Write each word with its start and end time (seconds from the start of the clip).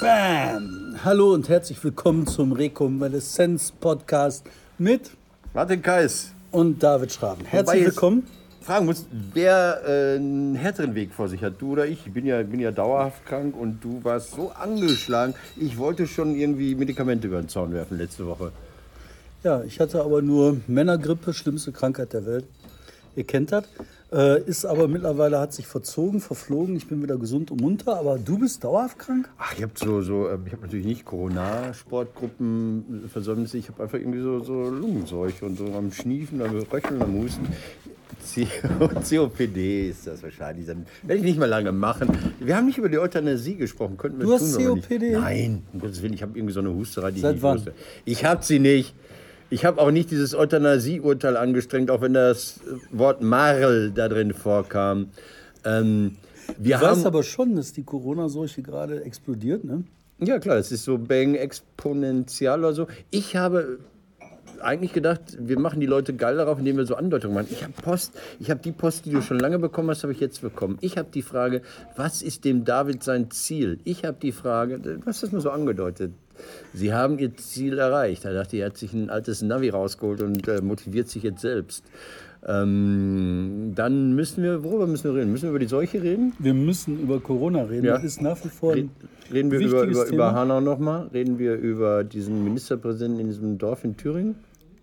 Bam! 0.00 0.96
Hallo 1.04 1.32
und 1.32 1.48
herzlich 1.48 1.82
willkommen 1.82 2.26
zum 2.26 2.52
Rekonvaleszenz 2.52 3.72
Podcast 3.72 4.44
mit 4.76 5.10
Martin 5.54 5.80
Kais. 5.80 6.32
und 6.50 6.82
David 6.82 7.12
Schraben. 7.12 7.44
Herzlich 7.46 7.86
willkommen. 7.86 8.26
Fragen 8.60 8.84
muss, 8.86 9.06
wer 9.32 9.80
äh, 9.86 10.16
einen 10.16 10.54
härteren 10.54 10.94
Weg 10.94 11.14
vor 11.14 11.28
sich 11.28 11.42
hat, 11.42 11.54
du 11.60 11.72
oder 11.72 11.86
ich? 11.86 12.06
Ich 12.06 12.12
bin 12.12 12.26
ja, 12.26 12.42
bin 12.42 12.60
ja 12.60 12.72
dauerhaft 12.72 13.24
krank 13.24 13.56
und 13.56 13.82
du 13.82 14.04
warst 14.04 14.32
so 14.32 14.50
angeschlagen. 14.50 15.34
Ich 15.56 15.78
wollte 15.78 16.06
schon 16.06 16.34
irgendwie 16.34 16.74
Medikamente 16.74 17.28
über 17.28 17.40
den 17.40 17.48
Zaun 17.48 17.72
werfen 17.72 17.96
letzte 17.96 18.26
Woche. 18.26 18.52
Ja, 19.44 19.62
ich 19.62 19.80
hatte 19.80 20.02
aber 20.02 20.20
nur 20.20 20.58
Männergrippe, 20.66 21.32
schlimmste 21.32 21.72
Krankheit 21.72 22.12
der 22.12 22.26
Welt. 22.26 22.44
Ihr 23.16 23.24
kennt 23.24 23.50
das. 23.50 23.64
Äh, 24.12 24.40
ist 24.42 24.64
aber 24.64 24.86
mittlerweile 24.86 25.40
hat 25.40 25.52
sich 25.52 25.66
verzogen, 25.66 26.20
verflogen. 26.20 26.76
Ich 26.76 26.86
bin 26.86 27.02
wieder 27.02 27.16
gesund 27.16 27.50
und 27.50 27.60
munter. 27.60 27.98
Aber 27.98 28.18
du 28.18 28.38
bist 28.38 28.62
dauerhaft 28.62 28.96
krank? 28.98 29.28
Ach, 29.38 29.52
ich 29.56 29.62
habe 29.62 29.72
so, 29.74 30.00
so, 30.02 30.28
äh, 30.28 30.38
ich 30.46 30.52
habe 30.52 30.62
natürlich 30.62 30.86
nicht 30.86 31.04
Corona-Sportgruppenversäumnisse. 31.04 33.58
Ich 33.58 33.68
habe 33.68 33.82
einfach 33.82 33.98
irgendwie 33.98 34.20
so, 34.20 34.38
so 34.44 34.68
Lungenseuche 34.70 35.44
und 35.44 35.58
so 35.58 35.64
am 35.74 35.90
Schniefen, 35.92 36.40
am 36.42 36.56
Röcheln, 36.70 37.02
am 37.02 37.14
Husten. 37.14 37.48
COPD 39.08 39.88
ist 39.90 40.06
das 40.06 40.22
wahrscheinlich. 40.22 40.66
Dann 40.66 40.86
werde 41.02 41.18
ich 41.18 41.24
nicht 41.24 41.38
mehr 41.38 41.48
lange 41.48 41.72
machen. 41.72 42.08
Wir 42.40 42.56
haben 42.56 42.66
nicht 42.66 42.78
über 42.78 42.88
die 42.88 42.98
Euthanasie 42.98 43.54
gesprochen. 43.56 43.96
Könnten 43.96 44.18
wir 44.18 44.26
Du 44.26 44.32
hast 44.32 44.54
tun. 44.54 44.80
COPD? 44.80 45.12
Nein, 45.12 45.62
um 45.72 45.80
Gottes 45.80 46.02
Willen, 46.02 46.12
ich 46.14 46.22
habe 46.22 46.36
irgendwie 46.36 46.52
so 46.54 46.60
eine 46.60 46.72
Husterei, 46.74 47.10
die 47.12 47.20
Seit 47.20 47.30
ich 47.30 47.34
nicht 47.36 47.42
wann? 47.42 47.56
wusste. 47.56 47.72
Ich 48.04 48.24
habe 48.24 48.44
sie 48.44 48.58
nicht. 48.58 48.94
Ich 49.50 49.64
habe 49.64 49.80
auch 49.80 49.90
nicht 49.90 50.10
dieses 50.10 50.34
Euthanasie-Urteil 50.34 51.36
angestrengt, 51.36 51.90
auch 51.90 52.00
wenn 52.00 52.14
das 52.14 52.60
Wort 52.90 53.22
Marl 53.22 53.92
da 53.94 54.08
drin 54.08 54.32
vorkam. 54.32 55.10
Ähm, 55.64 56.16
wir 56.58 56.76
Du 56.78 56.82
weißt 56.82 57.00
haben, 57.00 57.06
aber 57.06 57.22
schon, 57.22 57.56
dass 57.56 57.72
die 57.72 57.82
Corona-Seuche 57.82 58.62
gerade 58.62 59.04
explodiert, 59.04 59.64
ne? 59.64 59.84
ja 60.18 60.38
klar, 60.38 60.56
es 60.56 60.72
ist 60.72 60.84
so 60.84 60.96
Bang 60.98 61.34
exponentiell 61.34 62.58
oder 62.60 62.72
so. 62.72 62.86
Ich 63.10 63.36
habe 63.36 63.78
eigentlich 64.60 64.92
gedacht, 64.92 65.20
wir 65.38 65.58
machen 65.58 65.80
die 65.80 65.86
Leute 65.86 66.14
geil 66.14 66.36
darauf, 66.36 66.58
indem 66.58 66.76
wir 66.76 66.86
so 66.86 66.94
Andeutungen 66.94 67.34
machen. 67.34 67.48
Ich 67.50 67.62
habe 67.62 67.72
Post, 67.82 68.12
ich 68.40 68.50
habe 68.50 68.60
die 68.60 68.72
Post, 68.72 69.06
die 69.06 69.10
du 69.10 69.22
schon 69.22 69.38
lange 69.38 69.58
bekommen 69.58 69.90
hast, 69.90 70.02
habe 70.02 70.12
ich 70.12 70.20
jetzt 70.20 70.42
bekommen. 70.42 70.78
Ich 70.80 70.98
habe 70.98 71.08
die 71.12 71.22
Frage, 71.22 71.62
was 71.96 72.22
ist 72.22 72.44
dem 72.44 72.64
David 72.64 73.02
sein 73.02 73.30
Ziel? 73.30 73.78
Ich 73.84 74.04
habe 74.04 74.18
die 74.20 74.32
Frage, 74.32 74.78
du 74.78 75.00
hast 75.06 75.22
das 75.22 75.32
nur 75.32 75.40
so 75.40 75.50
angedeutet. 75.50 76.12
Sie 76.74 76.92
haben 76.92 77.18
ihr 77.18 77.36
Ziel 77.36 77.78
erreicht. 77.78 78.24
Da 78.24 78.32
dachte 78.32 78.58
er 78.58 78.66
hat 78.66 78.76
sich 78.76 78.92
ein 78.92 79.10
altes 79.10 79.42
Navi 79.42 79.70
rausgeholt 79.70 80.20
und 80.22 80.46
äh, 80.48 80.60
motiviert 80.60 81.08
sich 81.08 81.22
jetzt 81.22 81.40
selbst. 81.40 81.84
Ähm, 82.48 83.72
dann 83.74 84.14
müssen 84.14 84.42
wir, 84.42 84.62
worüber 84.62 84.86
müssen 84.86 85.12
wir 85.12 85.20
reden? 85.20 85.32
Müssen 85.32 85.44
wir 85.44 85.50
über 85.50 85.58
die 85.58 85.66
Seuche 85.66 86.02
reden? 86.02 86.32
Wir 86.38 86.54
müssen 86.54 87.00
über 87.00 87.18
Corona 87.18 87.62
reden. 87.62 87.86
Ja. 87.86 87.94
Das 87.94 88.04
ist 88.04 88.22
nach 88.22 88.42
wie 88.44 88.48
vor 88.48 88.74
ein 88.74 88.90
Reden 89.32 89.50
wir 89.50 89.58
über, 89.58 89.82
über, 89.82 90.06
über. 90.06 90.32
Hanau 90.32 90.60
nochmal? 90.60 91.08
Reden 91.12 91.38
wir 91.38 91.54
über 91.54 92.04
diesen 92.04 92.44
Ministerpräsidenten 92.44 93.20
in 93.20 93.26
diesem 93.26 93.58
Dorf 93.58 93.82
in 93.82 93.96
Thüringen? 93.96 94.36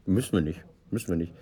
Müssen 0.05 0.33
wir 0.33 0.41
nicht. 0.41 0.61
Müssen 0.91 1.09
wir 1.09 1.15
nicht. 1.15 1.33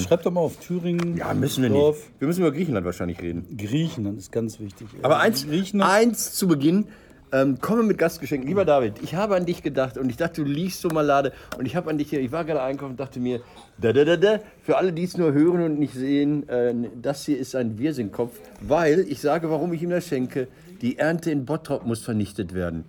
Schreib 0.00 0.22
doch 0.22 0.32
mal 0.32 0.40
auf 0.40 0.56
Thüringen. 0.56 1.18
Ja, 1.18 1.34
müssen 1.34 1.62
wir 1.62 1.68
Dorf, 1.68 1.96
nicht. 1.96 2.20
Wir 2.20 2.28
müssen 2.28 2.40
über 2.40 2.52
Griechenland 2.52 2.86
wahrscheinlich 2.86 3.20
reden. 3.20 3.44
Griechenland 3.54 4.18
ist 4.18 4.32
ganz 4.32 4.58
wichtig. 4.58 4.86
Aber 5.02 5.18
eins, 5.18 5.46
eins 5.78 6.32
zu 6.32 6.48
Beginn. 6.48 6.86
Ähm, 7.34 7.58
komme 7.60 7.82
mit 7.82 7.96
Gastgeschenken. 7.96 8.46
Lieber 8.46 8.66
David, 8.66 9.02
ich 9.02 9.14
habe 9.14 9.34
an 9.36 9.46
dich 9.46 9.62
gedacht 9.62 9.96
und 9.96 10.10
ich 10.10 10.18
dachte, 10.18 10.44
du 10.44 10.50
liegst 10.50 10.82
so 10.82 10.90
malade. 10.90 11.32
Und 11.58 11.64
ich 11.64 11.74
habe 11.74 11.88
an 11.88 11.96
dich 11.96 12.10
hier, 12.10 12.20
ich 12.20 12.30
war 12.30 12.44
gerade 12.44 12.62
einkaufen 12.62 12.92
und 12.92 13.00
dachte 13.00 13.20
mir, 13.20 13.40
da, 13.78 13.92
da, 13.94 14.04
da, 14.04 14.16
da, 14.18 14.40
für 14.62 14.76
alle, 14.76 14.92
die 14.92 15.04
es 15.04 15.16
nur 15.16 15.32
hören 15.32 15.62
und 15.62 15.78
nicht 15.78 15.94
sehen, 15.94 16.46
äh, 16.50 16.74
das 17.00 17.24
hier 17.24 17.38
ist 17.38 17.56
ein 17.56 17.78
Wirsingkopf, 17.78 18.38
weil 18.60 19.00
ich 19.08 19.20
sage, 19.20 19.48
warum 19.48 19.72
ich 19.72 19.82
ihm 19.82 19.90
das 19.90 20.06
schenke. 20.06 20.48
Die 20.82 20.98
Ernte 20.98 21.30
in 21.30 21.46
Bottrop 21.46 21.86
muss 21.86 22.02
vernichtet 22.02 22.52
werden. 22.52 22.84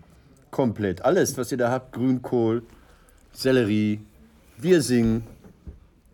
Komplett. 0.51 1.05
Alles, 1.05 1.37
was 1.37 1.51
ihr 1.51 1.57
da 1.57 1.71
habt, 1.71 1.93
Grünkohl, 1.93 2.63
Sellerie, 3.31 4.01
Wirsing, 4.57 5.23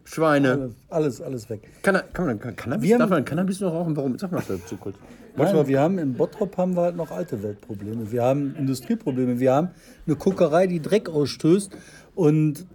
Schweine. 0.04 0.52
alles, 0.52 0.76
alles, 0.90 1.22
alles 1.22 1.50
weg. 1.50 1.62
Kann, 1.82 2.00
kann 2.14 2.26
man 2.26 2.40
kann, 2.40 2.56
Cannabis, 2.56 2.88
Wir 2.88 2.98
darf 2.98 3.10
man 3.10 3.26
Cannabis 3.26 3.60
noch 3.60 3.74
rauchen? 3.74 3.96
Warum? 3.96 4.18
Sag 4.20 4.32
mal 4.32 4.44
dazu 4.48 4.78
kurz. 4.78 4.96
Nein, 5.40 5.68
wir 5.68 5.80
haben 5.80 5.98
in 6.00 6.14
Bottrop 6.14 6.58
haben 6.58 6.76
wir 6.76 6.82
halt 6.84 6.96
noch 6.96 7.12
alte 7.12 7.42
Weltprobleme. 7.44 8.12
Wir 8.12 8.24
haben 8.24 8.56
Industrieprobleme. 8.56 9.40
Wir 9.40 9.54
haben 9.54 9.70
eine 10.06 10.16
Kuckerei, 10.16 10.68
die 10.68 10.82
Dreck 10.82 11.10
ausstößt. 11.10 11.72
Und 12.16 12.66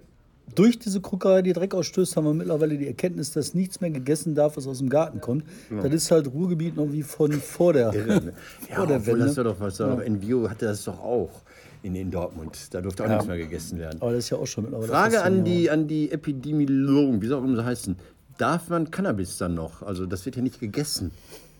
durch 0.54 0.78
diese 0.78 1.00
Kuckerei, 1.00 1.42
die 1.42 1.52
Dreck 1.52 1.74
ausstößt, 1.74 2.16
haben 2.16 2.24
wir 2.24 2.34
mittlerweile 2.34 2.76
die 2.78 2.86
Erkenntnis, 2.86 3.32
dass 3.32 3.54
nichts 3.54 3.80
mehr 3.80 3.90
gegessen 3.90 4.34
darf, 4.34 4.56
was 4.56 4.66
aus 4.66 4.78
dem 4.78 4.88
Garten 4.88 5.20
kommt. 5.20 5.44
Das 5.82 5.92
ist 5.92 6.10
halt 6.10 6.32
Ruhrgebiet 6.32 6.76
noch 6.76 6.92
wie 6.92 7.02
von 7.02 7.32
vor 7.32 7.72
der, 7.72 7.92
Ja, 7.92 8.20
vor 8.76 8.86
der 8.86 8.98
das 8.98 9.06
Wende. 9.06 9.36
war 9.36 9.44
doch 9.44 9.60
was. 9.60 9.78
Ja. 9.78 10.00
Envio 10.00 10.48
hatte 10.48 10.66
das 10.66 10.84
doch 10.84 11.00
auch 11.00 11.42
in, 11.82 11.94
in 11.96 12.10
Dortmund. 12.10 12.72
Da 12.72 12.80
durfte 12.80 13.04
auch 13.04 13.08
nichts 13.08 13.26
mehr 13.26 13.38
gegessen 13.38 13.78
werden. 13.78 14.00
Aber 14.00 14.12
das 14.12 14.24
ist 14.24 14.30
ja 14.30 14.38
auch 14.38 14.46
schon 14.46 14.64
mittlerweile. 14.64 14.88
Frage 14.90 15.22
an 15.22 15.44
die, 15.44 15.70
an 15.70 15.88
die 15.88 16.10
Epidemiologen, 16.12 17.20
wie 17.20 17.26
soll 17.26 17.40
auch 17.40 17.44
immer 17.44 17.56
sie 17.56 17.64
heißen. 17.64 17.96
Darf 18.38 18.68
man 18.68 18.90
Cannabis 18.90 19.38
dann 19.38 19.54
noch? 19.54 19.82
Also 19.82 20.06
das 20.06 20.24
wird 20.24 20.36
ja 20.36 20.42
nicht 20.42 20.60
gegessen. 20.60 21.10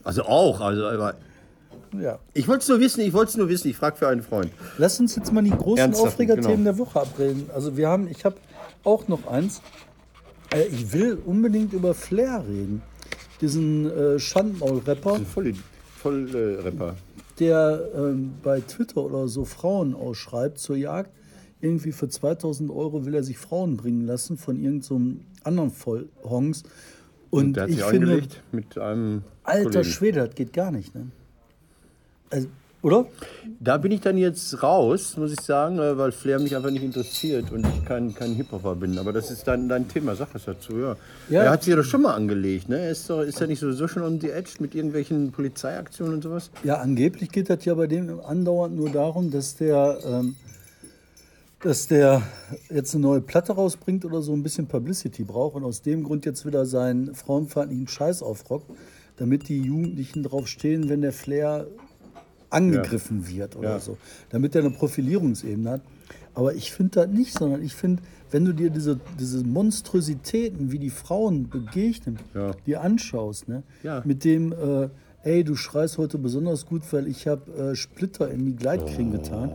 Also 0.04 0.22
auch, 0.24 0.60
also 0.60 0.86
aber. 0.86 1.14
Ja. 2.00 2.18
ich 2.32 2.48
wollte 2.48 2.62
es 2.62 2.68
nur 2.68 2.80
wissen, 2.80 3.00
ich 3.02 3.12
wollte 3.12 3.30
es 3.30 3.36
nur 3.36 3.48
wissen, 3.48 3.68
ich 3.68 3.76
frage 3.76 3.96
für 3.96 4.08
einen 4.08 4.22
Freund. 4.22 4.50
Lass 4.78 4.98
uns 4.98 5.14
jetzt 5.14 5.32
mal 5.32 5.44
die 5.44 5.50
großen 5.50 5.94
Aufregerthemen 5.94 6.56
genau. 6.58 6.64
der 6.72 6.78
Woche 6.78 7.00
abreden. 7.00 7.48
Also 7.54 7.76
wir 7.76 7.88
haben, 7.88 8.08
ich 8.08 8.24
habe 8.24 8.36
auch 8.82 9.06
noch 9.08 9.26
eins. 9.28 9.62
Äh, 10.52 10.64
Ich 10.66 10.92
will 10.92 11.18
unbedingt 11.24 11.72
über 11.72 11.94
Flair 11.94 12.44
reden. 12.48 12.82
Diesen 13.40 13.90
äh, 13.90 14.18
Schandmaul-Rapper, 14.18 15.20
Voll, 15.20 15.54
voll 16.00 16.34
äh, 16.34 16.62
Rapper. 16.62 16.96
der 17.38 17.88
ähm, 17.94 18.34
bei 18.42 18.60
Twitter 18.60 18.98
oder 18.98 19.28
so 19.28 19.44
Frauen 19.44 19.94
ausschreibt 19.94 20.58
zur 20.58 20.76
Jagd. 20.76 21.10
Irgendwie 21.60 21.92
für 21.92 22.08
2000 22.08 22.70
Euro 22.70 23.06
will 23.06 23.14
er 23.14 23.22
sich 23.22 23.38
Frauen 23.38 23.76
bringen 23.76 24.06
lassen 24.06 24.36
von 24.36 24.56
irgendeinem 24.56 24.82
so 24.82 25.00
anderen 25.44 25.70
Vollhongs. 25.70 26.64
Und 27.34 27.54
Der 27.54 27.64
hat 27.64 27.70
ich 27.70 27.76
sich 27.76 27.84
finde, 27.86 28.22
mit 28.52 28.78
einem 28.78 29.22
alter 29.42 29.70
Kollegen. 29.70 29.84
Schwede, 29.84 30.26
das 30.26 30.34
geht 30.34 30.52
gar 30.52 30.70
nicht. 30.70 30.94
Ne? 30.94 31.08
Also, 32.30 32.48
oder? 32.84 33.06
Da 33.60 33.78
bin 33.78 33.92
ich 33.92 34.02
dann 34.02 34.18
jetzt 34.18 34.62
raus, 34.62 35.16
muss 35.16 35.32
ich 35.32 35.40
sagen, 35.40 35.78
äh, 35.78 35.96
weil 35.96 36.12
Flair 36.12 36.38
mich 36.38 36.54
einfach 36.54 36.70
nicht 36.70 36.82
interessiert 36.82 37.50
und 37.50 37.66
ich 37.66 37.84
kein, 37.86 38.14
kein 38.14 38.34
Hip-Hopper 38.34 38.74
bin. 38.74 38.98
Aber 38.98 39.10
das 39.14 39.30
ist 39.30 39.48
dein, 39.48 39.70
dein 39.70 39.88
Thema, 39.88 40.14
sag 40.16 40.34
was 40.34 40.44
dazu, 40.44 40.78
ja. 40.78 40.96
Ja. 41.30 41.44
Er 41.44 41.50
hat 41.52 41.62
sich 41.62 41.70
ja 41.70 41.76
doch 41.76 41.84
schon 41.84 42.02
mal 42.02 42.12
angelegt, 42.12 42.68
ne? 42.68 42.80
Er 42.80 42.90
Ist, 42.90 43.08
doch, 43.08 43.22
ist 43.22 43.40
er 43.40 43.46
nicht 43.46 43.60
sowieso 43.60 43.88
schon 43.88 44.02
on 44.02 44.20
the 44.20 44.28
edge 44.28 44.56
mit 44.58 44.74
irgendwelchen 44.74 45.32
Polizeiaktionen 45.32 46.16
und 46.16 46.22
sowas? 46.22 46.50
Ja, 46.62 46.76
angeblich 46.76 47.30
geht 47.30 47.48
das 47.48 47.64
ja 47.64 47.72
bei 47.72 47.86
dem 47.86 48.20
andauernd 48.20 48.76
nur 48.76 48.90
darum, 48.90 49.30
dass 49.30 49.56
der, 49.56 49.98
ähm, 50.04 50.36
dass 51.64 51.86
der 51.86 52.22
jetzt 52.70 52.94
eine 52.94 53.02
neue 53.02 53.20
Platte 53.22 53.52
rausbringt 53.54 54.04
oder 54.04 54.20
so 54.20 54.32
ein 54.34 54.42
bisschen 54.42 54.66
Publicity 54.66 55.24
braucht 55.24 55.56
und 55.56 55.64
aus 55.64 55.80
dem 55.80 56.02
Grund 56.04 56.26
jetzt 56.26 56.44
wieder 56.44 56.66
seinen 56.66 57.14
frauenfeindlichen 57.14 57.88
Scheiß 57.88 58.22
aufrockt, 58.22 58.66
damit 59.16 59.48
die 59.48 59.62
Jugendlichen 59.62 60.22
drauf 60.22 60.46
stehen, 60.46 60.90
wenn 60.90 61.00
der 61.00 61.12
Flair 61.12 61.66
angegriffen 62.50 63.26
wird 63.26 63.56
oder 63.56 63.70
Ja. 63.70 63.80
so, 63.80 63.96
damit 64.28 64.54
er 64.54 64.60
eine 64.60 64.70
Profilierungsebene 64.70 65.70
hat. 65.70 65.80
Aber 66.34 66.54
ich 66.54 66.70
finde 66.72 67.00
das 67.06 67.08
nicht, 67.08 67.32
sondern 67.32 67.62
ich 67.62 67.74
finde, 67.74 68.02
wenn 68.30 68.44
du 68.44 68.52
dir 68.52 68.68
diese, 68.70 69.00
diese 69.18 69.42
Monstrositäten, 69.44 70.70
wie 70.70 70.78
die 70.78 70.90
Frauen 70.90 71.48
begegnen, 71.48 72.18
Ja. 72.34 72.50
dir 72.66 72.82
anschaust, 72.82 73.48
ne? 73.48 73.62
Ja. 73.82 74.02
mit 74.04 74.24
dem, 74.24 74.52
äh, 74.52 74.88
ey, 75.22 75.44
du 75.44 75.56
schreist 75.56 75.96
heute 75.96 76.18
besonders 76.18 76.66
gut, 76.66 76.82
weil 76.92 77.06
ich 77.06 77.26
habe 77.26 77.50
äh, 77.70 77.74
Splitter 77.74 78.30
in 78.30 78.44
die 78.44 78.54
Gleitkring 78.54 79.10
getan. 79.12 79.50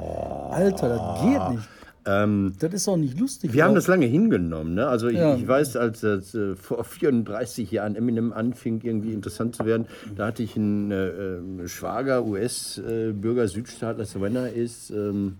Alter, 0.49 0.89
das 0.89 1.21
geht 1.21 1.49
nicht. 1.57 1.69
Ähm, 2.05 2.53
Das 2.59 2.73
ist 2.73 2.87
auch 2.87 2.97
nicht 2.97 3.19
lustig. 3.19 3.53
wir 3.53 3.63
haben 3.63 3.71
oder? 3.71 3.79
das 3.79 3.87
lange 3.87 4.05
hingenommen. 4.05 4.73
Ne? 4.73 4.87
Also 4.87 5.07
ich, 5.09 5.17
Ja. 5.17 5.35
ich 5.35 5.47
weiß, 5.47 5.75
als 5.75 5.99
das, 6.01 6.33
äh, 6.33 6.55
vor 6.55 6.83
34 6.83 7.69
Jahren 7.71 7.95
Eminem 7.95 8.31
anfing, 8.33 8.79
irgendwie 8.83 9.11
interessant 9.13 9.55
zu 9.55 9.65
werden, 9.65 9.85
da 10.15 10.27
hatte 10.27 10.41
ich 10.43 10.55
einen 10.55 10.91
äh, 10.91 11.07
äh, 11.09 11.67
Schwager, 11.67 12.25
US-Bürger, 12.25 13.47
Südstaatler, 13.47 14.05
Savannah 14.05 14.47
ist, 14.47 14.91
ähm, 14.91 15.37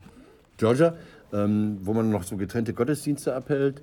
Georgia, 0.58 0.96
ähm, 1.32 1.78
wo 1.84 1.94
man 1.94 2.10
noch 2.10 2.24
so 2.24 2.36
getrennte 2.36 2.74
Gottesdienste 2.74 3.34
abhält, 3.34 3.82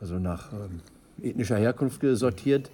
also 0.00 0.18
nach 0.18 0.52
ähm, 0.52 0.80
ethnischer 1.22 1.56
Herkunft 1.56 2.00
sortiert. 2.12 2.70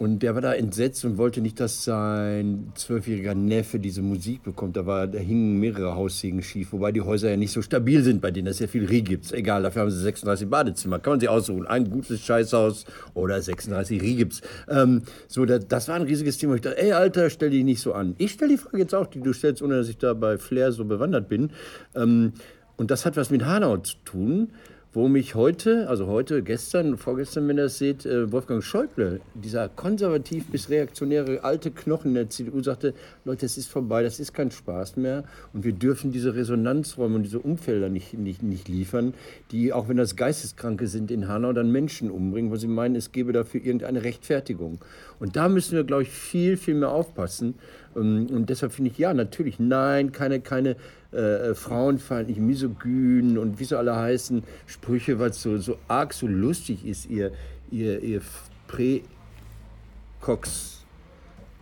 Und 0.00 0.20
der 0.20 0.34
war 0.34 0.40
da 0.40 0.54
entsetzt 0.54 1.04
und 1.04 1.18
wollte 1.18 1.42
nicht, 1.42 1.60
dass 1.60 1.84
sein 1.84 2.72
zwölfjähriger 2.74 3.34
Neffe 3.34 3.78
diese 3.78 4.00
Musik 4.00 4.42
bekommt. 4.42 4.74
Da, 4.78 4.86
war, 4.86 5.06
da 5.06 5.18
hingen 5.18 5.60
mehrere 5.60 5.94
Haussegen 5.94 6.42
schief, 6.42 6.72
wobei 6.72 6.90
die 6.90 7.02
Häuser 7.02 7.28
ja 7.28 7.36
nicht 7.36 7.52
so 7.52 7.60
stabil 7.60 8.02
sind, 8.02 8.22
bei 8.22 8.30
denen 8.30 8.46
es 8.46 8.60
ja 8.60 8.66
viel 8.66 8.86
Rie 8.86 9.02
gibt. 9.02 9.30
Egal, 9.30 9.62
dafür 9.62 9.82
haben 9.82 9.90
sie 9.90 10.00
36 10.00 10.48
Badezimmer. 10.48 11.00
Kann 11.00 11.12
man 11.12 11.20
sich 11.20 11.28
aussuchen. 11.28 11.66
Ein 11.66 11.90
gutes 11.90 12.22
Scheißhaus 12.22 12.86
oder 13.12 13.42
36 13.42 14.00
Rie 14.00 14.14
gibt's. 14.14 14.40
Ähm, 14.70 15.02
so, 15.28 15.44
das, 15.44 15.68
das 15.68 15.88
war 15.88 15.96
ein 15.96 16.02
riesiges 16.02 16.38
Thema. 16.38 16.54
Ich 16.54 16.62
dachte, 16.62 16.80
ey, 16.80 16.92
Alter, 16.92 17.28
stell 17.28 17.50
dich 17.50 17.62
nicht 17.62 17.82
so 17.82 17.92
an. 17.92 18.14
Ich 18.16 18.30
stelle 18.30 18.52
die 18.52 18.56
Frage 18.56 18.78
jetzt 18.78 18.94
auch, 18.94 19.06
die 19.06 19.20
du 19.20 19.34
stellst, 19.34 19.60
ohne 19.60 19.76
dass 19.76 19.90
ich 19.90 19.98
da 19.98 20.14
bei 20.14 20.38
Flair 20.38 20.72
so 20.72 20.86
bewandert 20.86 21.28
bin. 21.28 21.50
Ähm, 21.94 22.32
und 22.78 22.90
das 22.90 23.04
hat 23.04 23.18
was 23.18 23.28
mit 23.28 23.44
Hanau 23.44 23.76
zu 23.76 23.96
tun. 24.06 24.48
Wo 24.92 25.06
mich 25.06 25.36
heute, 25.36 25.88
also 25.88 26.08
heute, 26.08 26.42
gestern, 26.42 26.96
vorgestern, 26.96 27.46
wenn 27.46 27.58
ihr 27.58 27.64
das 27.64 27.78
seht, 27.78 28.04
äh, 28.06 28.32
Wolfgang 28.32 28.60
Schäuble, 28.60 29.20
dieser 29.34 29.68
konservativ 29.68 30.46
bis 30.50 30.68
reaktionäre 30.68 31.44
alte 31.44 31.70
Knochen 31.70 32.14
der 32.14 32.28
CDU, 32.28 32.60
sagte, 32.60 32.94
Leute, 33.24 33.46
es 33.46 33.56
ist 33.56 33.68
vorbei, 33.68 34.02
das 34.02 34.18
ist 34.18 34.32
kein 34.32 34.50
Spaß 34.50 34.96
mehr 34.96 35.22
und 35.52 35.62
wir 35.64 35.72
dürfen 35.72 36.10
diese 36.10 36.34
Resonanzräume 36.34 37.14
und 37.14 37.22
diese 37.22 37.38
Umfelder 37.38 37.88
nicht, 37.88 38.14
nicht, 38.14 38.42
nicht 38.42 38.66
liefern, 38.66 39.14
die, 39.52 39.72
auch 39.72 39.88
wenn 39.88 39.96
das 39.96 40.16
Geisteskranke 40.16 40.88
sind, 40.88 41.12
in 41.12 41.28
Hanau 41.28 41.52
dann 41.52 41.70
Menschen 41.70 42.10
umbringen, 42.10 42.50
weil 42.50 42.58
sie 42.58 42.66
meinen, 42.66 42.96
es 42.96 43.12
gebe 43.12 43.32
dafür 43.32 43.64
irgendeine 43.64 44.02
Rechtfertigung. 44.02 44.80
Und 45.20 45.36
da 45.36 45.48
müssen 45.48 45.76
wir, 45.76 45.84
glaube 45.84 46.02
ich, 46.02 46.08
viel, 46.08 46.56
viel 46.56 46.74
mehr 46.74 46.88
aufpassen. 46.88 47.54
Ähm, 47.94 48.26
und 48.30 48.50
deshalb 48.50 48.72
finde 48.72 48.90
ich, 48.90 48.98
ja, 48.98 49.14
natürlich, 49.14 49.60
nein, 49.60 50.10
keine, 50.10 50.40
keine 50.40 50.74
äh, 51.12 51.54
frauenfeindlich, 51.54 52.38
misogyn 52.38 53.38
und 53.38 53.60
wie 53.60 53.64
sie 53.64 53.78
alle 53.78 53.94
heißen, 53.94 54.42
Sprüche, 54.66 55.18
weil 55.18 55.30
es 55.30 55.40
so, 55.42 55.58
so 55.58 55.76
arg 55.86 56.12
so 56.14 56.26
lustig 56.26 56.84
ist, 56.86 57.08
ihr, 57.08 57.30
ihr, 57.70 58.02
ihr 58.02 58.20
Prä-Cox 58.66 59.10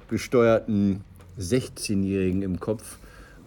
gesteuerten 0.09 1.03
16-Jährigen 1.39 2.43
im 2.43 2.61
Kopf. 2.61 2.99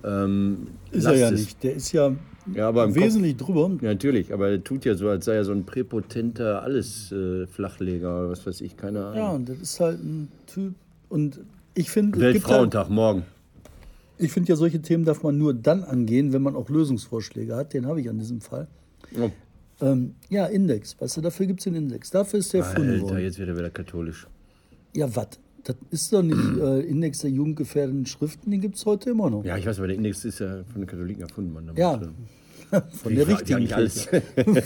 Ähm, 0.04 0.68
ist 0.92 1.06
er 1.06 1.16
ja 1.16 1.32
nicht. 1.32 1.64
Der 1.64 1.76
ist 1.76 1.92
ja, 1.92 2.14
ja 2.54 2.68
aber 2.68 2.94
wesentlich 2.96 3.38
Kopf, 3.38 3.48
drüber. 3.48 3.72
Ja, 3.82 3.90
natürlich, 3.90 4.34
aber 4.34 4.50
er 4.50 4.64
tut 4.64 4.86
ja 4.86 4.96
so, 4.96 5.10
als 5.10 5.26
sei 5.26 5.36
er 5.36 5.46
so 5.46 5.52
ein 5.52 5.66
präpotenter 5.66 6.64
Alles-Flachleger 6.64 8.20
oder 8.20 8.30
was 8.30 8.46
weiß 8.46 8.62
ich, 8.62 8.78
keine 8.78 9.06
Ahnung. 9.06 9.18
Ja, 9.18 9.30
und 9.32 9.50
das 9.50 9.60
ist 9.60 9.80
halt 9.80 10.04
ein 10.04 10.30
Typ. 10.48 10.74
Und 11.10 11.40
ich 11.74 11.90
finde. 11.90 12.20
Weltfrauentag 12.20 12.84
halt, 12.84 12.94
morgen. 12.94 13.24
Ich 14.18 14.32
finde 14.32 14.50
ja, 14.50 14.56
solche 14.56 14.82
Themen 14.82 15.04
darf 15.04 15.24
man 15.24 15.38
nur 15.38 15.54
dann 15.54 15.84
angehen, 15.84 16.32
wenn 16.32 16.42
man 16.42 16.56
auch 16.56 16.70
Lösungsvorschläge 16.70 17.56
hat. 17.56 17.74
Den 17.74 17.88
habe 17.88 18.02
ich 18.02 18.10
an 18.10 18.20
diesem 18.20 18.42
Fall. 18.42 18.68
Oh. 19.20 19.32
Ähm, 19.82 20.14
ja, 20.30 20.46
Index. 20.46 20.96
Weißt 21.00 21.18
du, 21.18 21.22
dafür 21.22 21.48
gibt 21.48 21.60
es 21.60 21.64
den 21.64 21.76
Index. 21.76 22.12
Dafür 22.12 22.40
ist 22.40 22.54
der 22.54 22.62
erfunden 22.62 23.04
Alter, 23.04 23.20
jetzt 23.20 23.40
wird 23.40 23.50
er 23.50 23.58
wieder 23.58 23.72
katholisch. 23.72 24.28
Ja, 24.96 25.14
was? 25.16 25.30
Das 25.64 25.76
ist 25.92 26.12
doch 26.12 26.24
nicht 26.24 26.38
äh, 26.60 26.82
Index 26.82 27.20
der 27.20 27.30
jugendgefährdenden 27.30 28.06
Schriften, 28.06 28.52
den 28.52 28.62
gibt 28.62 28.76
es 28.76 28.86
heute 28.86 29.12
immer 29.12 29.30
noch. 29.30 29.46
Ja, 29.46 29.58
ich 29.58 29.66
weiß, 29.66 29.78
aber 29.78 29.88
der 29.88 29.96
Index 29.96 30.26
ist 30.26 30.40
ja 30.40 30.64
von 30.72 30.82
den 30.82 30.88
Katholiken 30.88 31.22
erfunden 31.22 31.54
worden. 31.54 31.72
Ja, 31.76 32.02
von 32.92 33.16
der 33.16 33.28
richtigen 33.28 33.72
alles. 33.74 34.08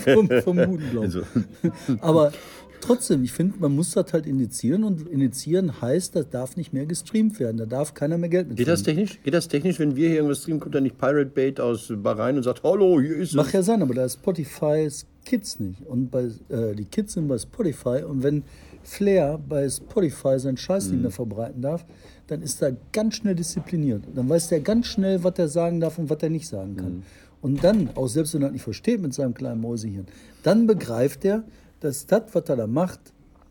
vom, 0.04 0.28
vom 0.28 0.56
guten 0.56 0.90
Glauben. 0.90 1.06
Also. 1.06 1.22
Aber 2.00 2.32
trotzdem, 2.80 3.24
ich 3.24 3.32
finde, 3.32 3.58
man 3.58 3.74
muss 3.74 3.90
das 3.92 4.12
halt 4.12 4.26
initiieren 4.26 4.84
und 4.84 5.08
initiieren 5.08 5.80
heißt, 5.80 6.14
das 6.14 6.30
darf 6.30 6.56
nicht 6.56 6.72
mehr 6.72 6.86
gestreamt 6.86 7.40
werden. 7.40 7.56
Da 7.56 7.66
darf 7.66 7.94
keiner 7.94 8.16
mehr 8.16 8.28
Geld 8.28 8.48
mit. 8.48 8.58
Geht 8.58 8.68
das 8.68 8.82
technisch? 8.82 9.20
Geht 9.22 9.34
das 9.34 9.48
technisch, 9.48 9.78
wenn 9.78 9.96
wir 9.96 10.08
hier 10.08 10.18
irgendwas 10.18 10.42
streamen, 10.42 10.60
kommt 10.60 10.74
dann 10.74 10.84
nicht 10.84 10.98
Pirate 10.98 11.30
Bait 11.30 11.58
aus 11.58 11.92
Bahrain 11.96 12.36
und 12.36 12.42
sagt, 12.44 12.62
hallo, 12.62 13.00
hier 13.00 13.16
ist 13.16 13.30
es. 13.30 13.34
Mag 13.34 13.52
ja 13.52 13.62
sein, 13.62 13.82
aber 13.82 13.94
da 13.94 14.04
ist 14.04 14.14
Spotify 14.14 14.88
Kids 15.24 15.58
nicht. 15.58 15.84
Und 15.84 16.10
bei, 16.10 16.30
äh, 16.48 16.74
die 16.74 16.84
Kids 16.84 17.14
sind 17.14 17.28
bei 17.28 17.38
Spotify 17.38 18.02
und 18.08 18.22
wenn 18.22 18.44
Flair 18.86 19.38
bei 19.38 19.68
Spotify 19.68 20.38
seinen 20.38 20.56
Scheiß 20.56 20.86
mhm. 20.86 20.92
nicht 20.92 21.02
mehr 21.02 21.10
verbreiten 21.10 21.60
darf, 21.60 21.84
dann 22.28 22.40
ist 22.42 22.62
er 22.62 22.76
ganz 22.92 23.16
schnell 23.16 23.34
diszipliniert. 23.34 24.04
Dann 24.14 24.28
weiß 24.28 24.48
der 24.48 24.60
ganz 24.60 24.86
schnell, 24.86 25.22
was 25.24 25.34
er 25.38 25.48
sagen 25.48 25.80
darf 25.80 25.98
und 25.98 26.08
was 26.08 26.22
er 26.22 26.30
nicht 26.30 26.48
sagen 26.48 26.76
kann. 26.76 26.92
Mhm. 26.96 27.02
Und 27.42 27.64
dann, 27.64 27.90
auch 27.94 28.08
selbst 28.08 28.34
wenn 28.34 28.42
er 28.42 28.50
nicht 28.50 28.62
versteht 28.62 29.00
mit 29.00 29.12
seinem 29.12 29.34
kleinen 29.34 29.60
Mäusehirn, 29.60 30.06
dann 30.42 30.66
begreift 30.66 31.24
er, 31.24 31.44
dass 31.80 32.06
das, 32.06 32.22
was 32.32 32.48
er 32.48 32.56
da 32.56 32.66
macht, 32.66 33.00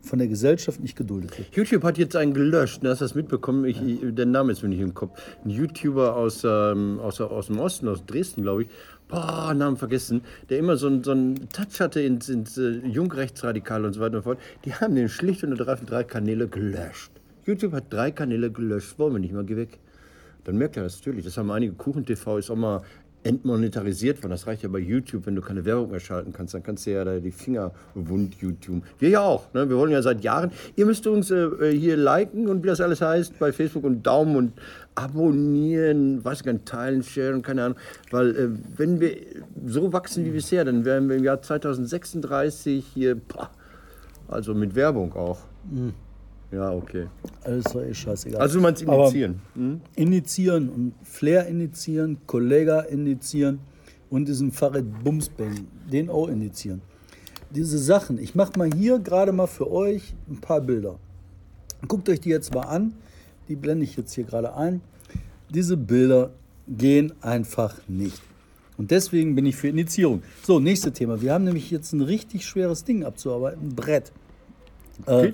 von 0.02 0.18
der 0.18 0.28
Gesellschaft 0.28 0.80
nicht 0.80 0.96
geduldet 0.96 1.36
wird. 1.36 1.54
YouTube 1.54 1.82
hat 1.82 1.98
jetzt 1.98 2.16
einen 2.16 2.32
gelöscht, 2.32 2.82
ne? 2.82 2.90
hast 2.90 3.00
du 3.00 3.04
das 3.04 3.14
mitbekommen? 3.14 3.64
Ich, 3.64 3.80
ja. 3.80 4.10
Der 4.10 4.26
Name 4.26 4.52
ist 4.52 4.62
mir 4.62 4.68
nicht 4.68 4.80
im 4.80 4.94
Kopf. 4.94 5.20
Ein 5.44 5.50
YouTuber 5.50 6.16
aus, 6.16 6.42
ähm, 6.44 7.00
aus, 7.00 7.20
aus 7.20 7.48
dem 7.48 7.58
Osten, 7.58 7.88
aus 7.88 8.06
Dresden, 8.06 8.42
glaube 8.42 8.62
ich. 8.62 8.68
Boah, 9.08 9.54
Namen 9.54 9.76
vergessen. 9.76 10.22
Der 10.48 10.58
immer 10.58 10.76
so, 10.76 11.02
so 11.02 11.12
einen 11.12 11.48
Touch 11.50 11.80
hatte 11.80 12.00
ins, 12.00 12.28
ins 12.28 12.58
äh, 12.58 12.80
Jungrechtsradikal 12.84 13.84
und 13.84 13.92
so 13.92 14.00
weiter 14.00 14.16
und 14.16 14.24
so 14.24 14.30
fort. 14.30 14.38
Die 14.64 14.74
haben 14.74 14.96
den 14.96 15.08
schlicht 15.08 15.44
und 15.44 15.52
ergreifend 15.52 15.90
drei 15.90 16.02
Kanäle 16.02 16.48
gelöscht. 16.48 17.12
YouTube 17.44 17.72
hat 17.72 17.84
drei 17.90 18.10
Kanäle 18.10 18.50
gelöscht. 18.50 18.98
Wollen 18.98 19.14
wir 19.14 19.20
nicht 19.20 19.32
mal, 19.32 19.44
geh 19.44 19.56
weg. 19.56 19.78
Dann 20.42 20.56
merkt 20.58 20.76
er 20.76 20.82
das 20.82 20.96
natürlich. 20.96 21.24
Das 21.24 21.36
haben 21.36 21.50
einige 21.52 21.74
Kuchen-TV 21.74 22.38
ist 22.38 22.50
auch 22.50 22.56
mal 22.56 22.82
entmonetarisiert 23.26 24.22
worden. 24.22 24.30
Das 24.30 24.46
reicht 24.46 24.62
ja 24.62 24.68
bei 24.68 24.78
YouTube, 24.78 25.26
wenn 25.26 25.34
du 25.34 25.42
keine 25.42 25.64
Werbung 25.64 25.90
mehr 25.90 26.00
schalten 26.00 26.32
kannst, 26.32 26.54
dann 26.54 26.62
kannst 26.62 26.86
du 26.86 26.92
ja 26.92 27.04
da 27.04 27.18
die 27.18 27.30
Finger 27.30 27.72
wund 27.94 28.34
YouTube. 28.36 28.82
Wir 28.98 29.10
ja 29.10 29.20
auch. 29.20 29.52
Ne? 29.52 29.68
Wir 29.68 29.76
wollen 29.76 29.92
ja 29.92 30.02
seit 30.02 30.22
Jahren. 30.22 30.52
Ihr 30.76 30.86
müsst 30.86 31.06
uns 31.06 31.30
äh, 31.30 31.72
hier 31.72 31.96
liken 31.96 32.48
und 32.48 32.62
wie 32.62 32.68
das 32.68 32.80
alles 32.80 33.00
heißt 33.00 33.38
bei 33.38 33.52
Facebook 33.52 33.84
und 33.84 34.06
Daumen 34.06 34.36
und 34.36 34.52
abonnieren, 34.94 36.22
gar 36.22 36.52
nicht, 36.52 36.66
teilen, 36.66 37.02
sharen, 37.02 37.42
keine 37.42 37.64
Ahnung. 37.64 37.78
Weil 38.10 38.36
äh, 38.36 38.48
wenn 38.76 39.00
wir 39.00 39.16
so 39.66 39.92
wachsen 39.92 40.24
wie 40.24 40.30
bisher, 40.30 40.64
dann 40.64 40.84
werden 40.84 41.08
wir 41.08 41.16
im 41.16 41.24
Jahr 41.24 41.42
2036 41.42 42.84
hier, 42.94 43.16
boah, 43.16 43.50
also 44.28 44.54
mit 44.54 44.74
Werbung 44.74 45.12
auch. 45.14 45.40
Mhm. 45.70 45.92
Ja, 46.56 46.72
okay. 46.72 47.06
Alles 47.44 47.64
doch 47.64 47.82
eh 47.82 47.92
scheißegal. 47.92 48.40
Also 48.40 48.56
du 48.56 48.62
meinst 48.62 48.80
initiieren? 48.80 49.42
Hm? 49.54 49.80
Initiieren 49.94 50.70
und 50.70 50.94
Flair 51.02 51.46
initiieren, 51.48 52.16
Kollega 52.26 52.80
initiieren 52.80 53.58
und 54.08 54.26
diesen 54.26 54.52
Farid 54.52 54.86
Bumsbang, 55.04 55.66
den 55.92 56.08
auch 56.08 56.28
initiieren. 56.28 56.80
Diese 57.50 57.76
Sachen, 57.78 58.16
ich 58.18 58.34
mache 58.34 58.58
mal 58.58 58.70
hier 58.74 58.98
gerade 58.98 59.32
mal 59.32 59.46
für 59.46 59.70
euch 59.70 60.14
ein 60.30 60.40
paar 60.40 60.62
Bilder. 60.62 60.98
Guckt 61.86 62.08
euch 62.08 62.20
die 62.20 62.30
jetzt 62.30 62.54
mal 62.54 62.62
an. 62.62 62.94
Die 63.48 63.54
blende 63.54 63.84
ich 63.84 63.94
jetzt 63.98 64.14
hier 64.14 64.24
gerade 64.24 64.56
ein. 64.56 64.80
Diese 65.50 65.76
Bilder 65.76 66.30
gehen 66.66 67.12
einfach 67.20 67.76
nicht. 67.86 68.22
Und 68.78 68.90
deswegen 68.90 69.34
bin 69.34 69.44
ich 69.44 69.56
für 69.56 69.68
Initiierung. 69.68 70.22
So, 70.42 70.58
nächstes 70.58 70.94
Thema. 70.94 71.20
Wir 71.20 71.34
haben 71.34 71.44
nämlich 71.44 71.70
jetzt 71.70 71.92
ein 71.92 72.00
richtig 72.00 72.46
schweres 72.46 72.82
Ding 72.82 73.04
abzuarbeiten. 73.04 73.76
Brett. 73.76 74.10
Äh, 75.06 75.32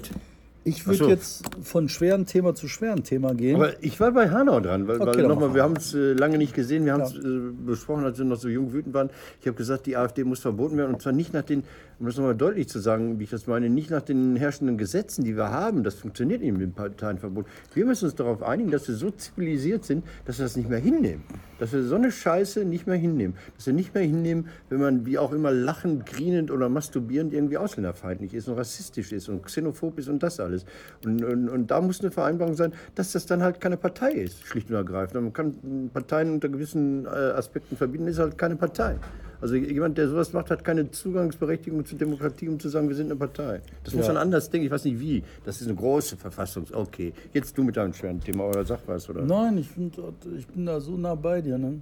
ich 0.65 0.87
würde 0.87 0.99
so. 0.99 1.09
jetzt 1.09 1.45
von 1.63 1.89
schweren 1.89 2.27
Thema 2.27 2.55
zu 2.55 2.69
schweren 2.69 3.03
Thema 3.03 3.35
gehen. 3.35 3.57
Aber 3.57 3.83
ich 3.83 3.99
war 3.99 4.13
bei 4.13 4.31
Hanau 4.31 4.61
dran, 4.61 4.87
weil, 4.87 5.01
okay, 5.01 5.19
weil 5.19 5.29
nochmal, 5.29 5.55
wir 5.55 5.63
haben 5.63 5.77
es 5.77 5.95
äh, 5.95 6.13
lange 6.13 6.39
nicht 6.39 6.55
gesehen, 6.55 6.85
wir 6.85 6.93
haben 6.93 7.03
es 7.03 7.15
ja. 7.15 7.21
äh, 7.21 7.53
besprochen, 7.67 8.05
als 8.05 8.19
wir 8.19 8.25
noch 8.25 8.37
so 8.37 8.49
jung 8.49 8.73
wütend 8.73 8.95
waren. 8.95 9.11
Ich 9.41 9.47
habe 9.47 9.57
gesagt, 9.57 9.87
die 9.87 9.97
AfD 9.97 10.25
muss 10.25 10.41
verboten 10.41 10.77
werden 10.77 10.95
und 10.95 11.03
zwar 11.03 11.13
nicht 11.13 11.33
nach 11.33 11.43
den 11.43 11.65
um 12.03 12.07
das 12.07 12.17
nochmal 12.17 12.35
deutlich 12.35 12.69
zu 12.69 12.81
sagen, 12.81 13.21
wie 13.21 13.25
ich 13.25 13.31
das 13.31 13.47
meine, 13.47 13.71
nicht 13.71 13.91
nach 13.91 14.03
den 14.03 14.35
herrschenden 14.35 14.77
Gesetzen, 14.77 15.23
die 15.23 15.37
wir 15.37 15.51
haben. 15.51 15.85
Das 15.85 15.95
funktioniert 15.95 16.43
eben 16.43 16.57
mit 16.57 16.67
dem 16.67 16.73
Parteienverbot. 16.73 17.47
Wir 17.75 17.87
müssen 17.87 18.07
uns 18.07 18.17
darauf 18.17 18.43
einigen, 18.43 18.73
dass 18.73 18.89
wir 18.89 18.97
so 18.97 19.13
zivilisiert 19.13 19.85
sind, 19.85 20.05
dass 20.25 20.39
wir 20.39 20.45
das 20.45 20.57
nicht 20.57 20.69
mehr 20.69 20.81
hinnehmen. 20.81 21.23
Dass 21.61 21.73
wir 21.73 21.85
so 21.85 21.95
eine 21.95 22.11
Scheiße 22.11 22.65
nicht 22.65 22.89
mehr 22.89 22.97
hinnehmen. 22.97 23.37
Dass 23.57 23.67
wir 23.67 23.73
nicht 23.73 23.95
mehr 23.95 24.03
hinnehmen, 24.03 24.49
wenn 24.69 24.81
man 24.81 25.07
wie 25.07 25.17
auch 25.17 25.31
immer 25.31 25.53
lachend, 25.53 26.05
grinend 26.05 26.51
oder 26.51 26.69
masturbierend 26.69 27.33
irgendwie 27.33 27.57
ausländerfeindlich 27.57 28.35
ist 28.35 28.49
und 28.49 28.55
rassistisch 28.55 29.13
ist 29.13 29.29
und 29.29 29.45
xenophob 29.45 29.97
ist 29.97 30.09
und 30.09 30.25
das 30.25 30.41
alles. 30.41 30.52
Und, 31.05 31.25
und, 31.25 31.49
und 31.49 31.71
da 31.71 31.81
muss 31.81 32.01
eine 32.01 32.11
Vereinbarung 32.11 32.55
sein, 32.55 32.73
dass 32.95 33.13
das 33.13 33.27
dann 33.27 33.43
halt 33.43 33.61
keine 33.61 33.77
Partei 33.77 34.13
ist, 34.13 34.45
schlicht 34.45 34.71
und 34.71 34.77
ergreifend. 34.77 35.23
Man 35.23 35.33
kann 35.33 35.91
Parteien 35.93 36.33
unter 36.33 36.49
gewissen 36.49 37.07
äh, 37.07 37.09
Aspekten 37.09 37.77
verbieten, 37.77 38.07
ist 38.07 38.19
halt 38.19 38.39
keine 38.39 38.57
Partei. 38.57 38.97
Also 39.43 39.57
jemand, 39.57 39.99
der 39.99 40.09
sowas 40.09 40.33
macht, 40.33 40.53
hat 40.53 40.63
keine 40.63 40.93
Zugangsberechtigung 40.93 41.85
zur 41.85 41.99
Demokratie, 41.99 42.49
um 42.49 42.61
zu 42.61 42.69
sagen, 42.69 42.89
wir 42.89 42.95
sind 42.95 43.07
eine 43.07 43.17
Partei. 43.17 43.61
Das 43.83 43.93
ja. 43.93 43.99
muss 43.99 44.07
man 44.07 44.17
anders 44.17 44.49
denken. 44.49 44.67
Ich 44.67 44.71
weiß 44.71 44.85
nicht 44.85 45.01
wie. 45.01 45.25
Das 45.45 45.61
ist 45.61 45.67
eine 45.67 45.77
große 45.77 46.17
Verfassungs... 46.17 46.73
Okay, 46.73 47.13
jetzt 47.33 47.59
du 47.59 47.65
mit 47.65 47.77
deinem 47.77 47.93
schweren 47.93 48.21
Thema 48.21 48.45
oder 48.45 48.65
sag 48.65 48.87
was, 48.87 49.11
oder? 49.11 49.23
Nein, 49.23 49.59
ich, 49.59 49.69
find, 49.69 49.99
ich 50.39 50.47
bin 50.47 50.65
da 50.65 50.79
so 50.79 50.97
nah 50.97 51.17
bei 51.17 51.41
dir. 51.41 51.59
Ne? 51.59 51.81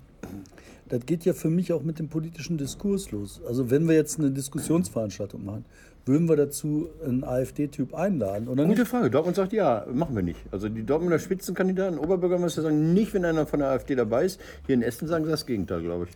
Das 0.89 1.05
geht 1.05 1.27
ja 1.27 1.35
für 1.35 1.51
mich 1.51 1.71
auch 1.75 1.83
mit 1.83 1.99
dem 1.99 2.09
politischen 2.09 2.57
Diskurs 2.57 3.11
los. 3.11 3.43
Also 3.47 3.71
wenn 3.71 3.87
wir 3.87 3.95
jetzt 3.95 4.19
eine 4.19 4.31
Diskussionsveranstaltung 4.31 5.45
machen, 5.45 5.67
würden 6.07 6.29
wir 6.29 6.37
dazu 6.37 6.89
einen 7.05 7.25
AfD-Typ 7.25 7.95
einladen? 7.95 8.49
Oder 8.49 8.65
Gute 8.65 8.81
nicht? 8.81 8.89
Frage. 8.89 9.11
Dortmund 9.11 9.37
sagt 9.37 9.53
ja, 9.53 9.87
machen 9.93 10.17
wir 10.17 10.23
nicht. 10.23 10.41
Also 10.51 10.69
die 10.69 10.85
Dortmunder 10.85 11.19
Spitzenkandidaten, 11.19 11.99
Oberbürgermeister 11.99 12.63
sagen 12.63 12.93
nicht, 12.95 13.13
wenn 13.15 13.25
einer 13.25 13.47
von 13.47 13.61
der 13.61 13.69
AfD 13.71 13.95
dabei 13.95 14.25
ist. 14.25 14.41
Hier 14.67 14.75
in 14.75 14.83
Essen 14.83 15.09
sagen 15.09 15.25
sie 15.25 15.31
das 15.31 15.47
Gegenteil, 15.47 15.83
glaube 15.83 16.07
ich. 16.09 16.11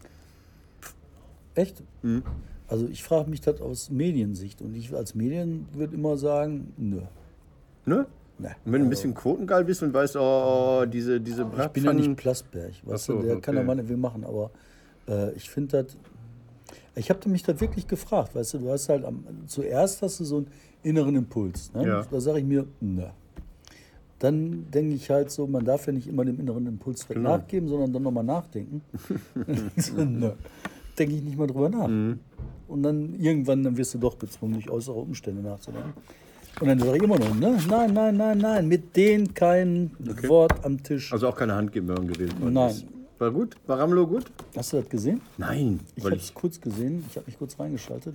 Echt? 1.55 1.83
Mhm. 2.03 2.23
Also 2.67 2.89
ich 2.89 3.03
frage 3.03 3.31
mich 3.31 3.41
das 3.41 3.61
aus 3.61 3.91
Mediensicht 3.91 4.63
und 4.63 4.75
ich 4.75 4.95
als 4.95 5.15
Medien 5.15 5.69
würde 5.75 5.95
immer 5.95 6.17
sagen, 6.17 6.73
nö. 6.77 7.01
Nö? 7.85 8.05
Nee. 8.39 8.49
Und 8.49 8.55
wenn 8.65 8.73
du 8.73 8.79
ein 8.79 8.81
also 8.83 8.91
bisschen 8.91 9.15
quotengeil 9.15 9.65
bist 9.65 9.83
und 9.83 9.95
weißt, 9.95 10.17
oh, 10.17 10.85
diese, 10.87 11.21
diese 11.21 11.43
Ich 11.43 11.69
bin 11.69 11.85
ja 11.85 11.93
nicht 11.93 12.17
Plasberg, 12.17 12.73
weißt 12.83 13.05
so, 13.05 13.19
du, 13.19 13.23
der 13.23 13.33
okay. 13.35 13.43
kann 13.43 13.57
ja 13.57 13.63
mal 13.63 13.85
viel 13.85 13.97
machen, 13.97 14.25
aber 14.25 14.51
äh, 15.07 15.33
ich 15.35 15.49
finde 15.49 15.85
das, 15.85 15.97
ich 16.95 17.11
habe 17.11 17.29
mich 17.29 17.43
da 17.43 17.61
wirklich 17.61 17.87
gefragt, 17.87 18.35
weißt 18.35 18.55
du, 18.55 18.59
du 18.59 18.71
hast 18.71 18.89
halt, 18.89 19.05
am, 19.05 19.25
zuerst 19.47 20.03
hast 20.03 20.21
du 20.21 20.25
so 20.25 20.37
einen 20.39 20.47
inneren 20.83 21.17
Impuls, 21.17 21.73
ne? 21.75 21.87
ja. 21.87 22.07
da 22.11 22.21
sage 22.21 22.39
ich 22.39 22.45
mir, 22.45 22.67
nö. 22.81 23.07
Dann 24.21 24.71
denke 24.71 24.95
ich 24.95 25.11
halt 25.11 25.31
so, 25.31 25.47
man 25.47 25.65
darf 25.65 25.87
ja 25.87 25.93
nicht 25.93 26.07
immer 26.07 26.25
dem 26.25 26.39
inneren 26.39 26.67
Impuls 26.67 27.07
genau. 27.07 27.37
nachgeben, 27.37 27.69
sondern 27.69 27.93
dann 27.93 28.03
nochmal 28.03 28.25
nachdenken. 28.25 28.81
nö 29.97 30.33
denke 30.99 31.15
ich 31.15 31.23
nicht 31.23 31.39
mal 31.39 31.47
drüber 31.47 31.69
nach. 31.69 31.89
Mhm. 31.89 32.19
Und 32.69 32.83
dann 32.83 33.15
irgendwann, 33.19 33.63
dann 33.63 33.77
wirst 33.77 33.95
du 33.95 33.99
doch 33.99 34.19
gezwungen, 34.19 34.55
durch 34.55 34.71
äußere 34.71 34.97
Umstände 34.97 35.43
nachzudenken. 35.43 35.93
Und 36.61 36.69
dann 36.69 36.79
sage 36.79 36.97
ich 36.97 37.03
immer 37.03 37.19
noch, 37.19 37.35
ne? 37.35 37.59
nein, 37.69 37.93
nein, 37.93 38.17
nein, 38.17 38.39
nein, 38.39 38.69
mit 38.69 38.97
denen 38.97 39.35
kein 39.35 39.91
okay. 40.09 40.29
Wort 40.29 40.65
am 40.65 40.83
Tisch. 40.83 41.13
Also 41.13 41.29
auch 41.29 41.37
keine 41.37 41.55
Hand 41.55 41.73
geben, 41.73 41.89
wenn 41.89 41.97
man 41.97 42.09
gewählt 42.09 42.41
worden 42.41 42.55
Nein. 42.55 42.71
Ist. 42.71 42.87
War 43.25 43.31
gut? 43.31 43.57
War 43.67 43.79
Ramelow 43.79 44.07
gut? 44.07 44.25
Hast 44.55 44.75
du 44.75 44.77
das 44.83 44.89
gesehen? 44.91 45.23
Nein, 45.39 45.81
Ich 45.97 46.05
habe 46.05 46.17
es 46.17 46.35
kurz 46.35 46.61
gesehen. 46.61 47.03
Ich 47.09 47.17
habe 47.17 47.25
mich 47.27 47.39
kurz 47.39 47.59
reingeschaltet. 47.59 48.15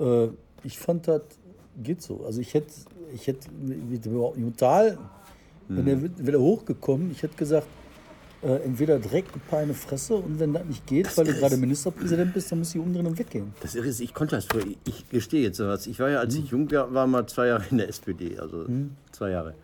Äh, 0.00 0.28
ich 0.62 0.78
fand 0.78 1.06
das 1.06 1.20
geht 1.82 2.00
so. 2.02 2.24
Also 2.24 2.40
ich 2.40 2.54
hätte, 2.54 2.72
ich 3.14 3.26
hätte 3.26 3.46
wie- 3.60 3.82
wie- 3.90 3.98
total, 4.52 4.96
wenn 5.68 5.86
er 5.86 6.02
wieder 6.26 6.38
hochgekommen, 6.40 7.10
ich 7.10 7.22
hätte 7.22 7.36
gesagt, 7.36 7.66
äh, 8.42 8.56
entweder 8.64 8.96
in 8.96 9.02
die 9.02 9.08
Fresse 9.74 10.14
und 10.14 10.38
wenn 10.40 10.52
das 10.54 10.64
nicht 10.64 10.86
geht, 10.86 11.14
weil 11.18 11.26
du 11.26 11.34
gerade 11.34 11.56
Ministerpräsident 11.58 12.32
bist, 12.32 12.50
dann 12.52 12.60
du 12.74 12.78
hier 12.78 12.86
umdrehen 12.86 13.06
und 13.06 13.18
weggehen. 13.18 13.52
Das 13.60 13.74
Irre 13.74 13.88
ist, 13.88 14.00
ich 14.00 14.14
konnte 14.14 14.36
das 14.36 14.46
früher. 14.46 14.64
Ich, 14.66 14.78
ich 14.86 15.08
gestehe 15.10 15.42
jetzt 15.42 15.58
was. 15.60 15.86
Ich 15.86 15.98
war 16.00 16.08
ja, 16.08 16.20
als 16.20 16.34
ich 16.36 16.46
jung 16.50 16.70
war, 16.70 16.92
war 16.94 17.06
mal 17.06 17.26
zwei 17.26 17.48
Jahre 17.48 17.64
in 17.70 17.76
der 17.78 17.88
SPD, 17.88 18.38
also 18.38 18.66
zwei 19.12 19.30
Jahre. 19.30 19.54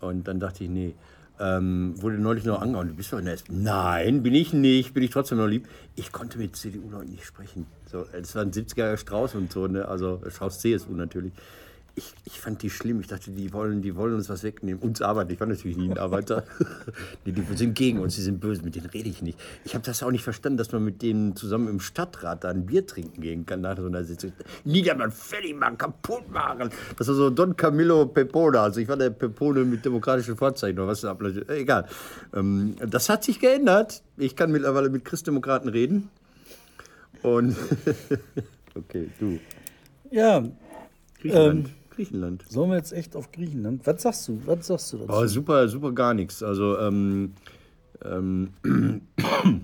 Und 0.00 0.26
dann 0.28 0.40
dachte 0.40 0.64
ich, 0.64 0.70
nee. 0.70 0.94
Ähm, 1.40 1.94
wurde 1.96 2.18
neulich 2.18 2.44
noch 2.44 2.60
angehauen, 2.60 2.88
du 2.88 2.94
bist 2.94 3.12
doch 3.12 3.18
in 3.18 3.24
der 3.24 3.34
SPD. 3.34 3.58
Nein, 3.58 4.22
bin 4.22 4.34
ich 4.34 4.52
nicht, 4.52 4.92
bin 4.92 5.02
ich 5.02 5.10
trotzdem 5.10 5.38
noch 5.38 5.46
lieb. 5.46 5.66
Ich 5.96 6.12
konnte 6.12 6.36
mit 6.36 6.54
CDU-Leuten 6.54 7.10
nicht 7.10 7.24
sprechen. 7.24 7.66
So, 7.86 8.04
es 8.12 8.34
war 8.34 8.42
ein 8.42 8.52
70er 8.52 8.98
Strauß 8.98 9.34
und 9.36 9.50
so, 9.50 9.66
ne? 9.66 9.88
also 9.88 10.22
Strauß 10.28 10.60
CSU 10.60 10.92
natürlich. 10.92 11.32
Ich, 12.00 12.14
ich 12.24 12.40
fand 12.40 12.62
die 12.62 12.70
schlimm. 12.70 12.98
Ich 13.00 13.08
dachte, 13.08 13.30
die 13.30 13.52
wollen, 13.52 13.82
die 13.82 13.94
wollen 13.94 14.14
uns 14.14 14.30
was 14.30 14.42
wegnehmen. 14.42 14.80
Uns 14.80 15.02
Arbeiter. 15.02 15.32
Ich 15.32 15.40
war 15.40 15.46
natürlich 15.46 15.76
nie 15.76 15.90
ein 15.90 15.98
Arbeiter. 15.98 16.44
die, 17.26 17.32
die 17.32 17.42
sind 17.56 17.74
gegen 17.74 17.98
uns, 17.98 18.14
die 18.14 18.22
sind 18.22 18.40
böse. 18.40 18.62
Mit 18.62 18.74
denen 18.74 18.86
rede 18.86 19.10
ich 19.10 19.20
nicht. 19.20 19.38
Ich 19.66 19.74
habe 19.74 19.84
das 19.84 20.02
auch 20.02 20.10
nicht 20.10 20.24
verstanden, 20.24 20.56
dass 20.56 20.72
man 20.72 20.82
mit 20.82 21.02
denen 21.02 21.36
zusammen 21.36 21.68
im 21.68 21.78
Stadtrat 21.78 22.44
da 22.44 22.48
ein 22.48 22.64
Bier 22.64 22.86
trinken 22.86 23.20
gehen 23.20 23.44
kann 23.44 23.60
nach 23.60 23.76
so 23.76 23.84
einer 23.84 24.02
Sitzung. 24.04 24.32
Niedermann, 24.64 25.12
fertig 25.12 25.54
machen, 25.54 25.76
kaputt 25.76 26.30
machen. 26.30 26.70
Das 26.96 27.06
war 27.06 27.14
so 27.14 27.28
Don 27.28 27.54
Camillo 27.54 28.06
Pepone. 28.06 28.58
Also 28.58 28.80
ich 28.80 28.88
war 28.88 28.96
der 28.96 29.10
Pepone 29.10 29.66
mit 29.66 29.84
demokratischen 29.84 30.38
Vorzeichen 30.38 30.78
oder 30.78 30.88
was. 30.88 31.04
Egal. 31.48 31.86
Ähm, 32.32 32.76
das 32.80 33.10
hat 33.10 33.24
sich 33.24 33.40
geändert. 33.40 34.02
Ich 34.16 34.36
kann 34.36 34.50
mittlerweile 34.50 34.88
mit 34.88 35.04
Christdemokraten 35.04 35.68
reden. 35.68 36.08
Und 37.22 37.54
okay, 38.74 39.10
du. 39.18 39.38
Ja, 40.10 40.42
Griechenland. 41.20 41.70
Griechenland. 42.00 42.44
sollen 42.48 42.70
wir 42.70 42.76
jetzt 42.76 42.92
echt 42.92 43.16
auf 43.16 43.30
Griechenland? 43.32 43.86
Was 43.86 44.02
sagst 44.02 44.28
du? 44.28 44.40
Was 44.46 44.66
sagst 44.66 44.92
du 44.92 44.98
dazu? 44.98 45.12
Oh, 45.12 45.26
super, 45.26 45.68
super 45.68 45.92
gar 45.92 46.14
nichts. 46.14 46.42
Also, 46.42 46.78
ähm, 46.78 47.32
ähm, 48.04 48.52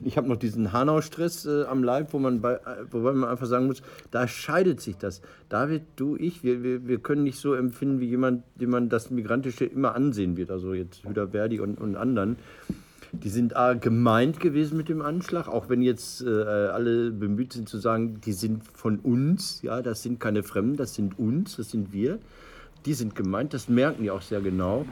ich 0.05 0.17
habe 0.17 0.29
noch 0.29 0.37
diesen 0.37 0.73
Hanau-Stress 0.73 1.47
äh, 1.47 1.65
am 1.65 1.83
Leib, 1.83 2.13
wo 2.13 2.19
man 2.19 2.41
bei, 2.41 2.55
äh, 2.55 2.85
wobei 2.91 3.13
man 3.13 3.31
einfach 3.31 3.47
sagen 3.47 3.67
muss, 3.67 3.83
da 4.11 4.29
scheidet 4.29 4.81
sich 4.81 4.97
das. 4.97 5.23
David, 5.49 5.83
du, 5.97 6.17
ich, 6.17 6.43
wir, 6.43 6.63
wir, 6.63 6.87
wir 6.87 6.99
können 6.99 7.25
nicht 7.25 7.39
so 7.39 7.55
empfinden 7.55 8.01
wie 8.01 8.07
jemand, 8.07 8.45
dem 8.57 8.71
man 8.71 8.89
das 8.89 9.11
Migrantische 9.11 9.65
immer 9.65 9.95
ansehen 9.95 10.37
wird. 10.37 10.51
Also 10.51 10.75
jetzt 10.75 11.05
Hüder 11.05 11.29
Verdi 11.29 11.61
und, 11.61 11.81
und 11.81 11.97
anderen. 11.97 12.37
Die 13.13 13.29
sind 13.29 13.57
A, 13.57 13.75
gemeint 13.75 14.41
gewesen 14.41 14.77
mit 14.77 14.89
dem 14.89 15.01
Anschlag, 15.01 15.49
auch 15.49 15.69
wenn 15.69 15.83
jetzt 15.83 16.23
äh, 16.23 16.29
alle 16.29 17.11
bemüht 17.11 17.53
sind 17.53 17.69
zu 17.69 17.79
sagen, 17.79 18.21
die 18.25 18.33
sind 18.33 18.63
von 18.65 18.99
uns, 18.99 19.63
ja, 19.63 19.83
das 19.83 20.03
sind 20.03 20.21
keine 20.21 20.43
Fremden, 20.43 20.77
das 20.77 20.95
sind 20.95 21.19
uns, 21.19 21.57
das 21.57 21.71
sind 21.71 21.93
wir. 21.93 22.19
Die 22.85 22.95
sind 22.95 23.15
gemeint, 23.15 23.55
das 23.55 23.69
merken 23.69 24.03
die 24.03 24.11
auch 24.11 24.23
sehr 24.23 24.41
genau. 24.41 24.85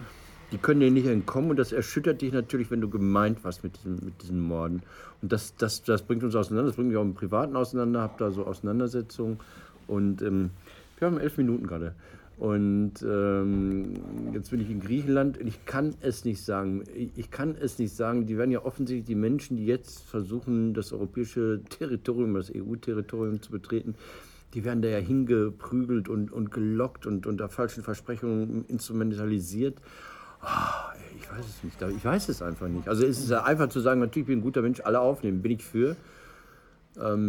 Die 0.53 0.59
können 0.59 0.81
dir 0.81 0.91
nicht 0.91 1.07
entkommen 1.07 1.51
und 1.51 1.59
das 1.59 1.73
erschüttert 1.73 2.23
dich 2.23 2.33
natürlich, 2.33 2.71
wenn 2.71 2.81
du 2.81 2.89
gemeint 2.89 3.43
warst 3.45 3.65
mit 3.65 3.77
diesen, 3.77 4.05
mit 4.05 4.23
diesen 4.23 4.41
Morden. 4.41 4.83
Und 5.21 5.33
das, 5.33 5.57
das, 5.57 5.83
das 5.83 6.03
bringt 6.03 6.23
uns 6.23 6.35
auseinander, 6.35 6.69
das 6.69 6.77
bringt 6.77 6.91
mich 6.91 6.97
auch 6.97 7.03
im 7.03 7.15
Privaten 7.15 7.57
auseinander, 7.57 8.03
habt 8.03 8.21
da 8.21 8.31
so 8.31 8.47
Auseinandersetzungen. 8.47 9.39
Und 9.87 10.23
ähm, 10.23 10.51
wir 10.99 11.07
haben 11.07 11.19
elf 11.19 11.37
Minuten 11.39 11.67
gerade. 11.67 11.95
Und 12.37 12.95
ähm, 13.03 13.95
jetzt 14.33 14.51
bin 14.51 14.61
ich 14.61 14.69
in 14.69 14.81
Griechenland 14.81 15.39
und 15.39 15.47
ich 15.47 15.65
kann 15.67 15.95
es 16.01 16.25
nicht 16.25 16.45
sagen. 16.45 16.83
Ich, 17.15 17.31
kann 17.31 17.55
es 17.61 17.79
nicht 17.79 17.95
sagen. 17.95 18.27
Die 18.27 18.37
werden 18.37 18.51
ja 18.51 18.65
offensichtlich 18.65 19.07
die 19.07 19.15
Menschen, 19.15 19.57
die 19.57 19.67
jetzt 19.67 20.03
versuchen, 20.03 20.75
das 20.75 20.93
europäische 20.93 21.61
Territorium, 21.69 22.35
das 22.35 22.51
EU-Territorium 22.55 23.41
zu 23.41 23.53
betreten, 23.53 23.95
die 24.55 24.65
werden 24.65 24.83
da 24.83 24.89
ja 24.89 24.99
hingeprügelt 24.99 26.09
und, 26.09 26.33
und 26.33 26.51
gelockt 26.51 27.07
und 27.07 27.27
unter 27.27 27.49
falschen 27.49 27.85
Versprechungen 27.85 28.65
instrumentalisiert. 28.67 29.79
Ah, 30.41 30.93
ich 31.17 31.31
weiß 31.31 31.45
es 31.45 31.65
nicht. 31.65 31.97
Ich 31.97 32.05
weiß 32.05 32.29
es 32.29 32.43
einfach 32.43 32.69
nicht. 32.69 32.89
Also 32.89 33.07
es 33.07 33.19
ist 33.19 33.33
einfach 33.33 33.69
zu 33.69 33.81
sagen, 33.81 34.01
natürlich 34.01 34.27
bin 34.27 34.39
ich 34.39 34.43
ein 34.43 34.45
guter 34.45 34.63
Mensch, 34.63 34.81
alle 34.81 35.01
aufnehmen, 35.01 35.41
bin 35.41 35.53
ich 35.53 35.65
für. 35.65 35.97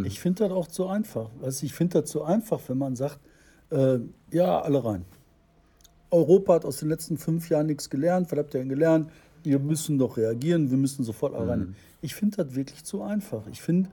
Ich 0.04 0.20
finde 0.20 0.44
das 0.44 0.52
auch 0.52 0.68
zu 0.68 0.88
einfach. 0.88 1.32
Ich 1.62 1.74
finde 1.74 2.02
das 2.02 2.12
zu 2.12 2.24
einfach, 2.24 2.60
wenn 2.68 2.78
man 2.78 2.96
sagt, 2.96 3.20
äh, 3.72 4.00
ja, 4.32 4.62
alle 4.62 4.84
rein. 4.84 5.06
Europa 6.12 6.56
hat 6.56 6.66
aus 6.66 6.78
den 6.78 6.90
letzten 6.90 7.18
fünf 7.18 7.50
Jahren 7.50 7.68
nichts 7.68 7.90
gelernt. 7.90 8.32
Was 8.32 8.40
habt 8.40 8.54
ihr 8.54 8.60
denn 8.60 8.70
gelernt? 8.70 9.10
Wir 9.44 9.60
müssen 9.60 9.98
doch 9.98 10.18
reagieren, 10.18 10.72
wir 10.72 10.78
müssen 10.78 11.04
sofort 11.04 11.36
alle 11.36 11.48
rein. 11.48 11.76
Ich 12.02 12.16
finde 12.16 12.38
das 12.38 12.56
wirklich 12.56 12.84
zu 12.84 13.04
einfach. 13.04 13.46
Ich 13.52 13.62
finde, 13.62 13.90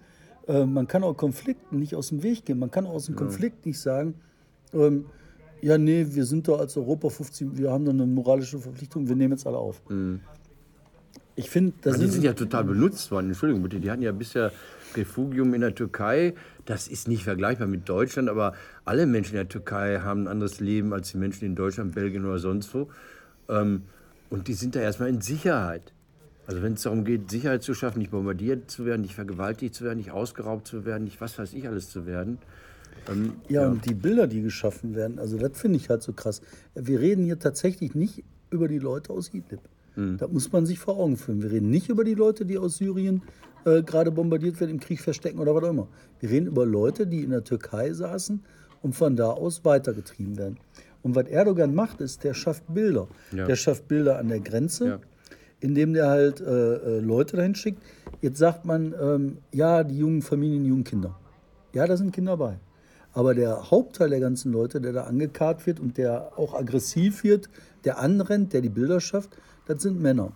äh, 0.46 0.64
man 0.64 0.86
kann 0.86 1.04
auch 1.04 1.14
Konflikten 1.16 1.78
nicht 1.78 1.94
aus 1.94 2.08
dem 2.08 2.22
Weg 2.22 2.44
gehen. 2.44 2.58
Man 2.58 2.70
kann 2.70 2.86
auch 2.86 2.94
aus 2.94 3.06
dem 3.06 3.16
Konflikt 3.16 3.66
nicht 3.66 3.78
sagen, 3.78 4.14
ähm, 4.72 5.06
ja, 5.60 5.78
nee, 5.78 6.06
wir 6.10 6.24
sind 6.24 6.48
doch 6.48 6.58
als 6.58 6.76
Europa 6.76 7.08
50, 7.08 7.56
wir 7.56 7.70
haben 7.70 7.84
doch 7.84 7.92
eine 7.92 8.06
moralische 8.06 8.58
Verpflichtung, 8.58 9.08
wir 9.08 9.14
nehmen 9.14 9.32
jetzt 9.32 9.46
alle 9.46 9.58
auf. 9.58 9.80
Ich 11.36 11.48
finde, 11.48 11.72
das 11.82 11.98
Die 11.98 12.04
ist 12.06 12.14
sind 12.14 12.24
ja 12.24 12.32
total 12.32 12.64
benutzt 12.64 13.10
worden. 13.10 13.28
Entschuldigung 13.28 13.62
bitte, 13.62 13.78
die 13.78 13.90
hatten 13.90 14.02
ja 14.02 14.12
bisher 14.12 14.52
Refugium 14.96 15.54
in 15.54 15.60
der 15.60 15.74
Türkei. 15.74 16.34
Das 16.64 16.88
ist 16.88 17.08
nicht 17.08 17.24
vergleichbar 17.24 17.66
mit 17.66 17.88
Deutschland, 17.88 18.28
aber 18.28 18.54
alle 18.84 19.06
Menschen 19.06 19.32
in 19.32 19.38
der 19.38 19.48
Türkei 19.48 20.00
haben 20.00 20.22
ein 20.24 20.28
anderes 20.28 20.60
Leben 20.60 20.92
als 20.92 21.10
die 21.10 21.18
Menschen 21.18 21.44
in 21.44 21.54
Deutschland, 21.54 21.94
Belgien 21.94 22.24
oder 22.24 22.38
sonst 22.38 22.74
wo. 22.74 22.88
Ähm, 23.48 23.82
Und 24.30 24.48
die 24.48 24.54
sind 24.54 24.74
da 24.74 24.80
erstmal 24.80 25.08
in 25.10 25.20
Sicherheit. 25.20 25.92
Also 26.46 26.62
wenn 26.62 26.72
es 26.72 26.82
darum 26.82 27.04
geht, 27.04 27.30
Sicherheit 27.30 27.62
zu 27.62 27.74
schaffen, 27.74 27.98
nicht 27.98 28.10
bombardiert 28.10 28.70
zu 28.70 28.84
werden, 28.84 29.02
nicht 29.02 29.14
vergewaltigt 29.14 29.74
zu 29.74 29.84
werden, 29.84 29.98
nicht 29.98 30.10
ausgeraubt 30.10 30.66
zu 30.66 30.84
werden, 30.84 31.04
nicht 31.04 31.20
was 31.20 31.38
weiß 31.38 31.52
ich 31.52 31.68
alles 31.68 31.90
zu 31.90 32.06
werden. 32.06 32.38
Ähm, 33.10 33.34
Ja, 33.48 33.68
und 33.68 33.84
die 33.84 33.94
Bilder, 33.94 34.26
die 34.26 34.42
geschaffen 34.42 34.94
werden, 34.94 35.18
also 35.18 35.36
das 35.38 35.58
finde 35.60 35.76
ich 35.76 35.88
halt 35.88 36.02
so 36.02 36.12
krass. 36.12 36.40
Wir 36.74 37.00
reden 37.00 37.24
hier 37.24 37.38
tatsächlich 37.38 37.94
nicht 37.94 38.24
über 38.50 38.68
die 38.68 38.78
Leute 38.78 39.12
aus 39.12 39.32
Idlib. 39.34 39.60
Das 39.94 40.30
muss 40.32 40.50
man 40.50 40.64
sich 40.64 40.78
vor 40.78 40.96
Augen 40.98 41.18
führen. 41.18 41.42
Wir 41.42 41.50
reden 41.50 41.68
nicht 41.68 41.90
über 41.90 42.02
die 42.02 42.14
Leute, 42.14 42.46
die 42.46 42.56
aus 42.56 42.78
Syrien 42.78 43.20
äh, 43.64 43.82
gerade 43.82 44.10
bombardiert 44.10 44.60
werden, 44.60 44.70
im 44.72 44.80
Krieg 44.80 45.00
verstecken 45.00 45.38
oder 45.38 45.54
was 45.54 45.64
auch 45.64 45.70
immer. 45.70 45.88
Wir 46.20 46.30
reden 46.30 46.46
über 46.46 46.66
Leute, 46.66 47.06
die 47.06 47.22
in 47.22 47.30
der 47.30 47.44
Türkei 47.44 47.92
saßen 47.92 48.42
und 48.82 48.94
von 48.94 49.16
da 49.16 49.30
aus 49.30 49.64
weitergetrieben 49.64 50.36
werden. 50.38 50.58
Und 51.02 51.14
was 51.16 51.26
Erdogan 51.26 51.74
macht, 51.74 52.00
ist, 52.00 52.22
der 52.24 52.34
schafft 52.34 52.62
Bilder. 52.72 53.08
Ja. 53.32 53.46
Der 53.46 53.56
schafft 53.56 53.88
Bilder 53.88 54.18
an 54.18 54.28
der 54.28 54.40
Grenze, 54.40 54.86
Ja. 54.88 54.98
indem 55.60 55.92
der 55.94 56.08
halt 56.08 56.40
äh, 56.40 56.74
äh, 56.74 57.00
Leute 57.00 57.36
dahin 57.36 57.54
schickt. 57.54 57.82
Jetzt 58.20 58.38
sagt 58.38 58.64
man, 58.64 58.94
ähm, 59.00 59.38
ja, 59.52 59.82
die 59.84 59.98
jungen 59.98 60.22
Familien, 60.22 60.62
die 60.62 60.68
jungen 60.70 60.84
Kinder. 60.84 61.18
Ja, 61.72 61.86
da 61.86 61.96
sind 61.96 62.12
Kinder 62.12 62.36
bei. 62.36 62.58
Aber 63.14 63.34
der 63.34 63.70
Hauptteil 63.70 64.10
der 64.10 64.20
ganzen 64.20 64.52
Leute, 64.52 64.80
der 64.80 64.92
da 64.92 65.04
angekarrt 65.04 65.66
wird 65.66 65.80
und 65.80 65.98
der 65.98 66.32
auch 66.38 66.54
aggressiv 66.54 67.24
wird, 67.24 67.50
der 67.84 67.98
anrennt, 67.98 68.52
der 68.52 68.60
die 68.60 68.68
Bilder 68.70 69.00
schafft, 69.00 69.30
das 69.66 69.82
sind 69.82 70.00
Männer. 70.02 70.32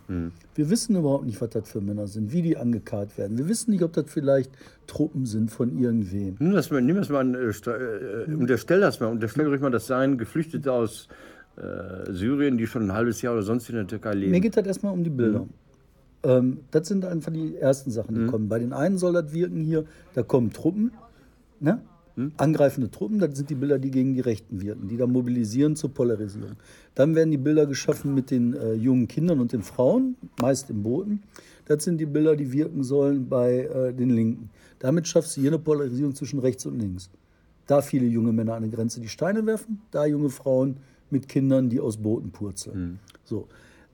Wir 0.54 0.71
wissen 0.71 0.97
überhaupt 0.97 1.26
nicht, 1.26 1.40
was 1.40 1.50
das 1.50 1.68
für 1.68 1.80
Männer 1.80 2.06
sind, 2.06 2.33
wie 2.33 2.42
die 2.42 2.56
angekarrt 2.56 3.18
werden. 3.18 3.37
Wir 3.38 3.49
wissen 3.49 3.71
nicht, 3.73 3.83
ob 3.83 3.92
das 3.92 4.04
vielleicht 4.09 4.50
Truppen 4.87 5.26
sind 5.26 5.50
von 5.50 5.76
irgendwem. 5.78 6.37
Nimm 6.38 6.52
das 6.52 6.71
mal, 6.71 6.80
nimm 6.80 6.97
das 6.97 7.09
mal 7.09 7.35
äh, 7.35 7.52
sta- 7.52 7.76
äh, 7.76 8.33
unterstell 8.33 8.80
das 8.80 9.00
mal, 9.00 9.06
unterstell 9.09 9.47
ruhig 9.49 9.61
mal, 9.61 9.71
das 9.71 9.87
seien 9.88 10.16
Geflüchtete 10.16 10.73
aus 10.73 11.09
äh, 11.56 12.12
Syrien, 12.12 12.56
die 12.59 12.66
schon 12.66 12.85
ein 12.85 12.92
halbes 12.92 13.21
Jahr 13.23 13.33
oder 13.35 13.42
sonst 13.42 13.68
in 13.68 13.75
der 13.76 13.87
Türkei 13.87 14.14
leben. 14.14 14.30
Mir 14.33 14.40
geht 14.40 14.56
das 14.56 14.66
erstmal 14.66 14.92
um 14.92 15.02
die 15.02 15.11
Bilder. 15.11 15.47
Ähm, 16.23 16.59
das 16.71 16.87
sind 16.88 17.04
einfach 17.04 17.33
die 17.33 17.56
ersten 17.56 17.90
Sachen, 17.90 18.14
die 18.14 18.26
kommen. 18.26 18.49
Bei 18.49 18.59
den 18.59 18.73
einen 18.73 18.97
soll 18.99 19.12
das 19.12 19.33
wirken 19.33 19.61
hier, 19.62 19.85
da 20.14 20.23
kommen 20.23 20.52
Truppen, 20.52 20.92
ne? 21.61 21.80
Angreifende 22.39 22.91
Truppen, 22.91 23.19
das 23.19 23.37
sind 23.37 23.51
die 23.51 23.55
Bilder, 23.55 23.79
die 23.79 23.91
gegen 23.91 24.15
die 24.15 24.21
Rechten 24.21 24.63
wirken, 24.63 24.89
die 24.89 24.97
da 24.97 25.07
mobilisieren 25.07 25.77
zur 25.77 25.93
Polarisierung. 25.93 26.57
Dann 26.95 27.15
werden 27.15 27.31
die 27.31 27.37
Bilder 27.37 27.67
geschaffen 27.67 28.15
mit 28.15 28.31
den 28.31 28.55
äh, 28.55 28.73
jungen 28.73 29.07
Kindern 29.07 29.41
und 29.41 29.53
den 29.53 29.63
Frauen, 29.63 30.17
meist 30.41 30.71
im 30.71 30.83
Booten. 30.83 31.23
Das 31.67 31.85
sind 31.85 31.99
die 31.99 32.07
Bilder, 32.07 32.35
die 32.35 32.53
wirken 32.53 32.85
sollen 32.85 33.29
bei 33.29 33.65
äh, 33.65 33.93
den 33.93 34.11
Linken. 34.11 34.51
Damit 34.79 35.07
schaffst 35.09 35.37
du 35.37 35.43
hier 35.43 35.51
eine 35.51 35.59
Polarisierung 35.59 36.15
zwischen 36.15 36.39
rechts 36.39 36.65
und 36.65 36.79
links. 36.79 37.11
Da 37.67 37.83
viele 37.83 38.07
junge 38.07 38.33
Männer 38.33 38.55
an 38.55 38.63
der 38.63 38.71
Grenze 38.71 39.01
die 39.01 39.09
Steine 39.09 39.45
werfen, 39.45 39.83
da 39.91 40.07
junge 40.07 40.31
Frauen 40.31 40.77
mit 41.11 41.29
Kindern, 41.29 41.69
die 41.69 41.81
aus 41.81 41.99
Booten 41.99 42.31
purzeln. 42.31 42.99
So. 43.25 43.49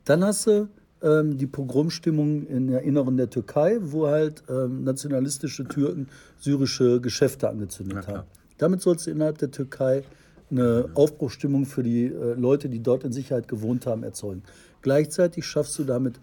Dann 0.04 0.24
hast 0.24 0.46
du 0.46 0.68
ähm, 1.02 1.36
die 1.36 1.46
Pogromstimmung 1.46 2.46
in 2.46 2.68
der 2.68 2.82
Inneren 2.82 3.16
der 3.16 3.30
Türkei, 3.30 3.78
wo 3.80 4.06
halt 4.06 4.42
ähm, 4.48 4.84
nationalistische 4.84 5.64
Türken 5.64 6.08
syrische 6.38 7.00
Geschäfte 7.00 7.48
angezündet 7.48 8.06
haben. 8.06 8.26
Damit 8.58 8.82
sollst 8.82 9.06
du 9.06 9.10
innerhalb 9.10 9.38
der 9.38 9.50
Türkei 9.50 10.04
eine 10.50 10.90
Aufbruchstimmung 10.94 11.64
für 11.64 11.82
die 11.82 12.06
äh, 12.06 12.34
Leute, 12.34 12.68
die 12.68 12.82
dort 12.82 13.04
in 13.04 13.12
Sicherheit 13.12 13.48
gewohnt 13.48 13.86
haben, 13.86 14.02
erzeugen. 14.02 14.42
Gleichzeitig 14.82 15.46
schaffst 15.46 15.78
du 15.78 15.84
damit 15.84 16.20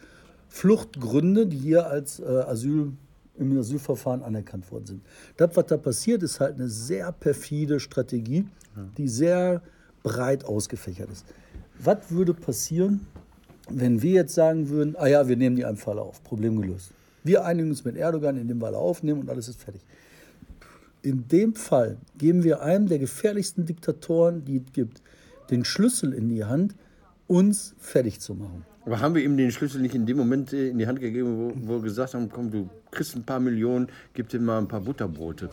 Fluchtgründe, 0.48 1.48
die 1.48 1.58
hier 1.58 1.88
als 1.88 2.20
äh, 2.20 2.26
Asyl 2.26 2.94
im 3.38 3.58
Asylverfahren 3.58 4.22
anerkannt 4.22 4.70
worden 4.72 4.86
sind. 4.86 5.02
Das, 5.38 5.56
was 5.56 5.66
da 5.68 5.78
passiert, 5.78 6.24
ist 6.24 6.40
halt 6.40 6.56
eine 6.56 6.68
sehr 6.68 7.12
perfide 7.12 7.80
Strategie, 7.80 8.46
die 8.98 9.08
sehr 9.08 9.62
breit 10.04 10.46
ausgefächert 10.46 11.10
ist. 11.10 11.26
Was 11.80 12.12
würde 12.12 12.34
passieren, 12.34 13.08
wenn 13.72 14.02
wir 14.02 14.12
jetzt 14.12 14.36
sagen 14.36 14.70
würden, 14.70 14.96
ah 14.98 15.08
ja, 15.08 15.28
wir 15.28 15.38
nehmen 15.38 15.56
die 15.56 15.66
einfach 15.66 15.92
alle 15.92 16.02
auf, 16.02 16.24
Problem 16.24 16.62
gelöst. 16.62 16.92
Wir 17.24 17.46
einigen 17.46 17.70
uns 17.70 17.84
mit 17.84 17.98
Erdogan, 17.98 18.38
indem 18.38 18.60
wir 18.60 18.68
alle 18.68 18.78
aufnehmen 18.78 19.22
und 19.22 19.30
alles 19.30 19.48
ist 19.48 19.62
fertig. 19.62 19.82
In 21.02 21.28
dem 21.28 21.56
Fall 21.56 21.98
geben 22.18 22.44
wir 22.44 22.62
einem 22.62 22.88
der 22.88 23.00
gefährlichsten 23.00 23.66
Diktatoren, 23.66 24.44
die 24.46 24.58
es 24.58 24.74
gibt, 24.74 25.02
den 25.50 25.64
Schlüssel 25.66 26.14
in 26.14 26.30
die 26.30 26.44
Hand, 26.46 26.76
uns 27.28 27.76
fertig 27.80 28.20
zu 28.20 28.34
machen. 28.34 28.66
Aber 28.86 29.00
haben 29.00 29.16
wir 29.16 29.24
ihm 29.24 29.38
den 29.38 29.52
Schlüssel 29.52 29.82
nicht 29.82 29.96
in 29.96 30.06
dem 30.06 30.18
Moment 30.18 30.52
äh, 30.52 30.70
in 30.70 30.80
die 30.80 30.88
Hand 30.88 31.00
gegeben, 31.00 31.38
wo, 31.38 31.54
wo 31.56 31.76
wir 31.78 31.84
gesagt 31.84 32.14
haben, 32.14 32.30
komm, 32.30 32.50
du 32.50 32.70
kriegst 32.92 33.16
ein 33.16 33.24
paar 33.24 33.40
Millionen, 33.40 33.88
gib 34.14 34.30
dir 34.30 34.40
mal 34.40 34.58
ein 34.58 34.68
paar 34.68 34.82
Butterbrote. 34.82 35.50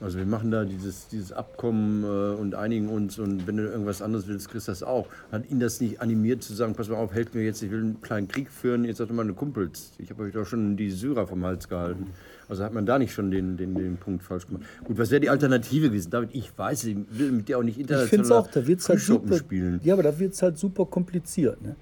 Also 0.00 0.18
wir 0.18 0.26
machen 0.26 0.52
da 0.52 0.64
dieses, 0.64 1.08
dieses 1.08 1.32
Abkommen 1.32 2.04
äh, 2.04 2.40
und 2.40 2.54
einigen 2.54 2.88
uns 2.88 3.18
und 3.18 3.48
wenn 3.48 3.56
du 3.56 3.64
irgendwas 3.64 4.00
anderes 4.00 4.28
willst, 4.28 4.48
kriegst 4.48 4.68
du 4.68 4.72
das 4.72 4.84
auch. 4.84 5.08
Hat 5.32 5.50
ihn 5.50 5.58
das 5.58 5.80
nicht 5.80 6.00
animiert 6.00 6.42
zu 6.44 6.54
sagen, 6.54 6.74
pass 6.74 6.88
mal 6.88 6.96
auf, 6.96 7.12
helft 7.12 7.34
mir 7.34 7.42
jetzt, 7.42 7.62
ich 7.62 7.70
will 7.72 7.80
einen 7.80 8.00
kleinen 8.00 8.28
Krieg 8.28 8.48
führen, 8.48 8.84
jetzt 8.84 8.98
sagt 8.98 9.10
meine 9.12 9.32
Kumpels, 9.32 9.92
ich 9.98 10.10
habe 10.10 10.22
euch 10.22 10.32
doch 10.32 10.46
schon 10.46 10.76
die 10.76 10.92
Syrer 10.92 11.26
vom 11.26 11.44
Hals 11.44 11.68
gehalten. 11.68 12.06
Also 12.48 12.62
hat 12.62 12.72
man 12.72 12.86
da 12.86 12.98
nicht 12.98 13.12
schon 13.12 13.30
den, 13.32 13.56
den, 13.56 13.74
den 13.74 13.96
Punkt 13.96 14.22
falsch 14.22 14.46
gemacht. 14.46 14.62
Gut, 14.84 14.98
was 14.98 15.10
wäre 15.10 15.20
die 15.20 15.30
Alternative 15.30 15.88
gewesen? 15.88 16.10
David, 16.10 16.30
ich 16.32 16.56
weiß, 16.56 16.84
ich 16.84 16.96
will 17.10 17.32
mit 17.32 17.48
dir 17.48 17.58
auch 17.58 17.62
nicht 17.64 17.76
Ich 17.76 17.82
international 17.82 18.32
auch, 18.38 18.46
da 18.46 18.66
wird 18.66 18.80
es 18.80 18.88
halt 18.88 19.00
super, 19.00 19.36
spielen. 19.36 19.80
ja, 19.82 19.94
aber 19.94 20.04
da 20.04 20.18
wird 20.18 20.32
es 20.32 20.42
halt 20.42 20.56
super 20.58 20.86
kompliziert. 20.86 21.60
Ne? 21.60 21.74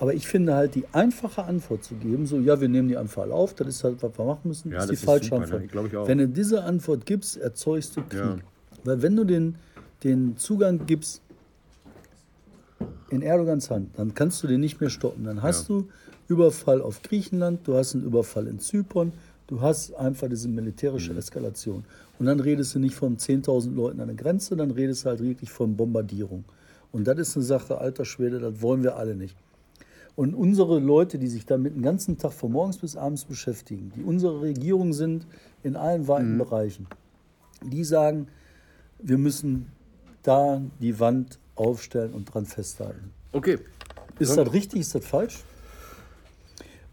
Aber 0.00 0.12
ich 0.12 0.26
finde 0.26 0.54
halt 0.54 0.74
die 0.74 0.84
einfache 0.92 1.44
Antwort 1.44 1.84
zu 1.84 1.94
geben, 1.94 2.26
so 2.26 2.38
ja, 2.40 2.60
wir 2.60 2.68
nehmen 2.68 2.88
die 2.88 2.96
alle 2.96 3.32
auf, 3.32 3.54
das 3.54 3.68
ist 3.68 3.84
halt, 3.84 4.02
was 4.02 4.18
wir 4.18 4.24
machen 4.24 4.48
müssen, 4.48 4.72
Ja, 4.72 4.80
ist 4.80 4.90
die 4.90 4.94
ist 4.94 5.04
falsche 5.04 5.26
super, 5.30 5.42
Antwort. 5.42 5.74
ne? 5.74 5.86
Ich 5.88 5.96
auch. 5.96 6.08
Wenn 6.08 6.18
du 6.18 6.28
diese 6.28 6.64
Antwort 6.64 7.06
gibst, 7.06 7.36
erzeugst 7.36 7.96
du 7.96 8.02
Krieg. 8.02 8.18
Ja. 8.18 8.36
Weil 8.82 9.02
wenn 9.02 9.14
du 9.16 9.24
den, 9.24 9.54
den 10.02 10.36
Zugang 10.36 10.84
gibst 10.86 11.22
in 13.10 13.22
Erdogans 13.22 13.70
Hand, 13.70 13.90
dann 13.98 14.14
kannst 14.14 14.42
du 14.42 14.46
den 14.48 14.60
nicht 14.60 14.80
mehr 14.80 14.90
stoppen. 14.90 15.24
Dann 15.24 15.42
hast 15.42 15.68
du 15.68 15.88
Überfall 16.28 16.80
auf 16.82 17.02
Griechenland, 17.02 17.60
du 17.66 17.74
hast 17.76 17.94
einen 17.94 18.04
Überfall 18.04 18.46
in 18.48 18.58
Zypern, 18.58 19.12
du 19.46 19.60
hast 19.60 19.94
einfach 19.94 20.28
diese 20.28 20.48
militärische 20.48 21.12
Mhm. 21.12 21.18
Eskalation. 21.18 21.84
Und 22.18 22.26
dann 22.26 22.40
redest 22.40 22.74
du 22.74 22.78
nicht 22.78 22.94
von 22.94 23.16
10.000 23.16 23.74
Leuten 23.74 24.00
an 24.00 24.08
der 24.08 24.16
Grenze, 24.16 24.56
dann 24.56 24.70
redest 24.70 25.04
du 25.04 25.10
halt 25.10 25.20
wirklich 25.22 25.50
von 25.50 25.76
Bombardierung. 25.76 26.44
Und 26.92 27.06
das 27.06 27.18
ist 27.18 27.36
eine 27.36 27.44
Sache, 27.44 27.78
alter 27.78 28.04
Schwede, 28.04 28.38
das 28.38 28.60
wollen 28.62 28.82
wir 28.82 28.96
alle 28.96 29.14
nicht. 29.14 29.36
Und 30.16 30.34
unsere 30.34 30.78
Leute, 30.78 31.18
die 31.18 31.26
sich 31.26 31.44
damit 31.44 31.74
den 31.74 31.82
ganzen 31.82 32.18
Tag 32.18 32.32
von 32.32 32.52
morgens 32.52 32.78
bis 32.78 32.96
abends 32.96 33.24
beschäftigen, 33.24 33.92
die 33.96 34.02
unsere 34.02 34.42
Regierung 34.42 34.92
sind 34.92 35.26
in 35.62 35.74
allen 35.76 36.06
weiten 36.06 36.38
Bereichen, 36.38 36.86
die 37.62 37.82
sagen, 37.82 38.28
wir 39.00 39.18
müssen 39.18 39.72
da 40.22 40.62
die 40.80 41.00
Wand 41.00 41.38
aufstellen 41.56 42.12
und 42.12 42.26
dran 42.26 42.46
festhalten. 42.46 43.10
Okay. 43.32 43.58
Ist 44.18 44.36
das 44.36 44.52
richtig, 44.52 44.80
ist 44.80 44.94
das 44.94 45.04
falsch? 45.04 45.42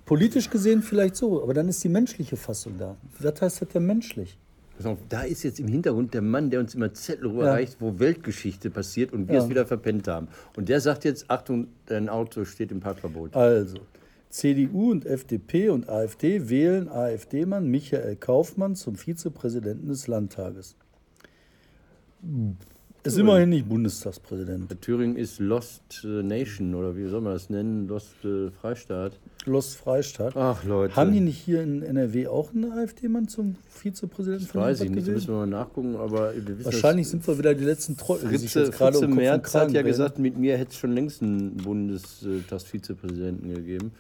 Politisch 0.06 0.50
gesehen 0.50 0.82
vielleicht 0.82 1.16
so, 1.16 1.42
aber 1.44 1.54
dann 1.54 1.68
ist 1.70 1.84
die 1.84 1.90
menschliche 1.90 2.36
Fassung 2.36 2.78
da. 2.78 2.98
Was 3.20 3.42
heißt 3.42 3.62
das 3.62 3.70
denn 3.70 3.86
menschlich? 3.86 4.38
Auf, 4.86 4.98
Da 5.10 5.22
ist 5.24 5.44
jetzt 5.44 5.60
im 5.60 5.68
Hintergrund 5.68 6.14
der 6.14 6.22
Mann, 6.22 6.50
der 6.50 6.60
uns 6.60 6.76
immer 6.76 6.94
Zettel 6.94 7.26
Ja. 7.28 7.32
rüberreicht, 7.32 7.78
wo 7.80 8.00
Weltgeschichte 8.00 8.70
passiert 8.70 9.14
und 9.14 9.28
wir 9.28 9.36
Ja. 9.36 9.44
es 9.44 9.50
wieder 9.50 9.66
verpennt 9.66 10.08
haben. 10.08 10.28
Und 10.56 10.70
der 10.70 10.80
sagt 10.82 11.04
jetzt, 11.06 11.30
Achtung, 11.30 11.68
dein 11.86 12.10
Auto 12.10 12.46
steht 12.46 12.72
im 12.72 12.80
Parkverbot. 12.80 13.36
Also, 13.36 13.78
CDU 14.30 14.92
und 14.92 15.06
FDP 15.06 15.70
und 15.70 15.90
AfD 15.90 16.48
wählen 16.50 16.88
AfD-Mann 16.90 17.68
Michael 17.68 18.16
Kaufmann 18.16 18.76
zum 18.76 18.96
Vizepräsidenten 18.96 19.88
des 19.90 20.08
Landtages. 20.08 20.76
Ist 23.04 23.18
immerhin 23.18 23.50
nicht 23.50 23.68
Bundestagspräsident. 23.68 24.80
Thüringen 24.82 25.16
ist 25.16 25.40
Lost 25.40 26.04
äh, 26.04 26.22
Nation 26.22 26.76
oder 26.76 26.96
wie 26.96 27.08
soll 27.08 27.22
man 27.22 27.34
das 27.34 27.50
nennen? 27.50 27.88
Lost 27.88 28.14
äh, 28.24 28.52
Freistaat. 28.52 29.14
Los 29.46 29.74
Freistaat. 29.74 30.38
Ach 30.38 30.64
Leute. 30.64 30.96
Haben 30.96 31.12
die 31.12 31.20
nicht 31.20 31.40
hier 31.40 31.64
in 31.64 31.82
NRW 31.82 32.28
auch 32.28 32.54
einen 32.54 32.72
AfD-Mann 32.72 33.28
zum 33.28 33.56
Vizepräsidenten 33.70 34.46
das 34.46 34.56
weiß 34.56 34.82
ich 34.82 34.92
nicht, 34.92 35.00
gewählt? 35.00 35.16
müssen 35.16 35.30
wir 35.30 35.38
mal 35.38 35.48
nachgucken, 35.48 35.96
aber 35.96 36.32
Wahrscheinlich 36.64 37.08
sind 37.08 37.26
wir 37.26 37.40
wieder 37.40 37.56
die 37.56 37.64
letzten 37.64 37.98
Trottel, 37.98 38.30
Fritze, 38.30 38.72
Fritze 38.72 39.08
Merz 39.08 39.56
hat 39.56 39.72
ja 39.72 39.80
reden. 39.80 39.88
gesagt, 39.88 40.20
mit 40.20 40.38
mir 40.38 40.58
hätte 40.58 40.70
es 40.72 40.78
schon 40.78 40.92
längst 40.92 41.24
einen 41.24 41.58
Bundestagsvizepräsidenten 41.58 43.52
gegeben. 43.54 43.94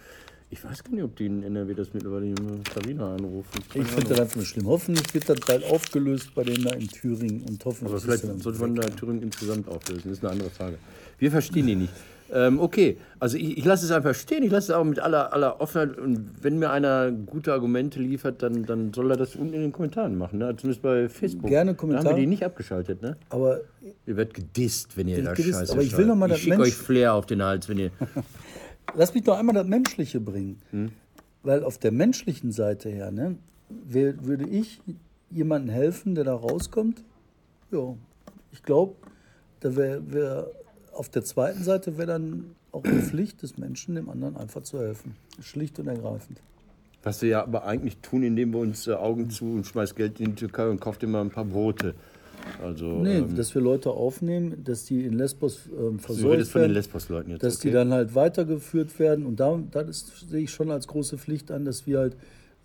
Ich 0.53 0.62
weiß 0.65 0.84
gar 0.84 0.91
nicht, 0.91 1.03
ob 1.03 1.15
die 1.15 1.27
in 1.27 1.43
NRW 1.43 1.74
das 1.74 1.93
mittlerweile 1.93 2.25
in 2.25 2.63
Karina 2.65 3.15
anrufen. 3.15 3.62
Ich 3.74 3.88
finde 3.88 4.10
das 4.10 4.20
einfach 4.20 4.36
nur 4.36 4.46
schlimm. 4.46 4.67
Hoffentlich 4.67 5.13
wird 5.13 5.29
das 5.29 5.40
bald 5.40 5.64
aufgelöst 5.64 6.35
bei 6.35 6.44
denen 6.44 6.66
da 6.66 6.72
in 6.72 6.90
Thüringen 6.90 7.44
und 7.48 7.64
hoffentlich 7.64 7.90
Aber 7.90 8.01
vielleicht 8.01 8.44
sollte 8.44 8.59
man 8.59 8.75
da 8.75 8.81
Thüringen 8.90 9.24
insgesamt 9.24 9.70
auflösen. 9.70 10.09
Das 10.09 10.18
ist 10.18 10.24
eine 10.25 10.33
andere 10.33 10.50
Frage. 10.50 10.77
Wir 11.20 11.31
verstehen 11.31 11.68
die 11.68 11.75
nicht. 11.75 11.94
Ähm, 12.33 12.59
okay, 12.59 12.98
also 13.20 13.37
ich, 13.37 13.57
ich 13.59 13.66
lasse 13.66 13.85
es 13.85 13.92
einfach 13.92 14.14
stehen. 14.14 14.44
Ich 14.44 14.51
lasse 14.51 14.74
es 14.74 14.77
auch 14.77 14.83
mit 14.83 15.00
aller, 15.00 15.31
aller 15.31 15.61
Offenheit. 15.61 15.98
Und 15.98 16.31
wenn 16.42 16.59
mir 16.59 16.70
einer 16.72 17.11
gute 17.11 17.53
Argumente 17.53 18.01
liefert, 18.01 18.44
dann, 18.44 18.66
dann 18.66 18.94
soll 18.94 19.09
er 19.11 19.18
das 19.18 19.37
unten 19.37 19.53
in 19.53 19.61
den 19.61 19.72
Kommentaren 19.72 20.18
machen. 20.18 20.40
Ne? 20.40 20.53
Zumindest 20.57 20.81
bei 20.81 21.07
Facebook. 21.07 21.50
Gerne 21.50 21.72
Da 21.72 21.72
haben 21.72 21.77
Kommentare. 21.77 22.16
wir 22.16 22.22
die 22.22 22.27
nicht 22.27 22.44
abgeschaltet. 22.44 23.01
Ne? 23.01 23.16
Aber 23.29 23.61
Ihr 24.05 24.18
werdet 24.18 24.33
gedisst, 24.33 24.96
wenn 24.98 25.07
ihr 25.07 25.24
da 25.24 25.33
gedisst, 25.33 25.59
Scheiße 25.59 25.74
aber 25.74 25.81
ich 25.81 25.92
will 25.94 26.00
schreibt. 26.05 26.07
noch 26.09 26.16
mal 26.16 26.31
Ich 26.31 26.42
schicke 26.42 26.59
euch 26.59 26.75
Flair 26.75 27.14
auf 27.14 27.25
den 27.25 27.42
Hals, 27.42 27.68
wenn 27.70 27.79
ihr... 27.79 27.92
lass 28.96 29.14
mich 29.14 29.24
doch 29.24 29.38
einmal 29.38 29.56
das 29.56 29.68
Menschliche 29.68 30.20
bringen. 30.20 30.62
Hm? 30.72 30.92
Weil 31.44 31.64
auf 31.64 31.77
der 31.77 31.92
menschlichen 31.92 32.51
Seite 32.51 32.90
her, 32.90 33.12
ne, 33.12 33.38
würde 33.70 34.48
ich 34.48 34.82
jemandem 35.30 35.74
helfen, 35.74 36.16
der 36.16 36.24
da 36.24 36.36
rauskommt? 36.36 37.04
Ja, 37.72 37.96
ich 38.51 38.64
glaube, 38.64 38.96
da 39.62 39.75
wäre 39.75 40.12
wär, 40.12 40.51
auf 40.94 41.10
der 41.10 41.24
zweiten 41.24 41.64
Seite 41.64 41.98
wäre 41.98 42.08
dann 42.08 42.56
auch 42.72 42.84
die 42.84 43.01
Pflicht 43.01 43.42
des 43.42 43.58
Menschen, 43.58 43.96
dem 43.96 44.10
anderen 44.10 44.38
einfach 44.38 44.64
zu 44.64 44.80
helfen. 44.80 45.16
Schlicht 45.42 45.80
und 45.80 45.88
ergreifend. 45.88 46.42
Was 47.04 47.22
wir 47.22 47.30
ja 47.30 47.44
aber 47.44 47.66
eigentlich 47.66 47.98
tun, 47.98 48.24
indem 48.24 48.54
wir 48.54 48.60
uns 48.60 48.88
äh, 48.88 48.94
Augen 48.94 49.30
zu 49.30 49.46
und 49.46 49.66
schmeißt 49.66 49.96
Geld 49.96 50.20
in 50.20 50.32
die 50.32 50.36
Türkei 50.36 50.70
und 50.70 50.80
kauft 50.80 51.01
immer 51.01 51.22
ein 51.22 51.32
paar 51.32 51.46
Brote. 51.46 51.96
Also, 52.64 52.86
Nee, 53.01 53.18
ähm, 53.20 53.36
dass 53.36 53.54
wir 53.56 53.62
Leute 53.62 53.90
aufnehmen, 53.92 54.64
dass 54.64 54.86
die 54.86 55.04
in 55.06 55.14
Lesbos 55.14 55.62
ähm, 55.77 56.00
versorgt 56.00 56.34
redest 56.36 56.51
von 56.51 56.62
den 56.62 56.70
werden. 56.70 56.74
Lesbos-Leuten 56.75 57.32
jetzt. 57.32 57.44
dass 57.44 57.58
die 57.60 57.70
okay? 57.70 57.75
dann 57.75 57.92
halt 57.94 58.14
weitergeführt 58.16 58.98
werden. 59.00 59.25
Und 59.25 59.40
da, 59.40 59.60
das 59.72 60.06
sehe 60.30 60.42
ich 60.42 60.51
schon 60.51 60.70
als 60.72 60.88
große 60.88 61.18
Pflicht 61.18 61.51
an, 61.51 61.66
dass 61.66 61.88
wir 61.88 62.00
halt 62.00 62.16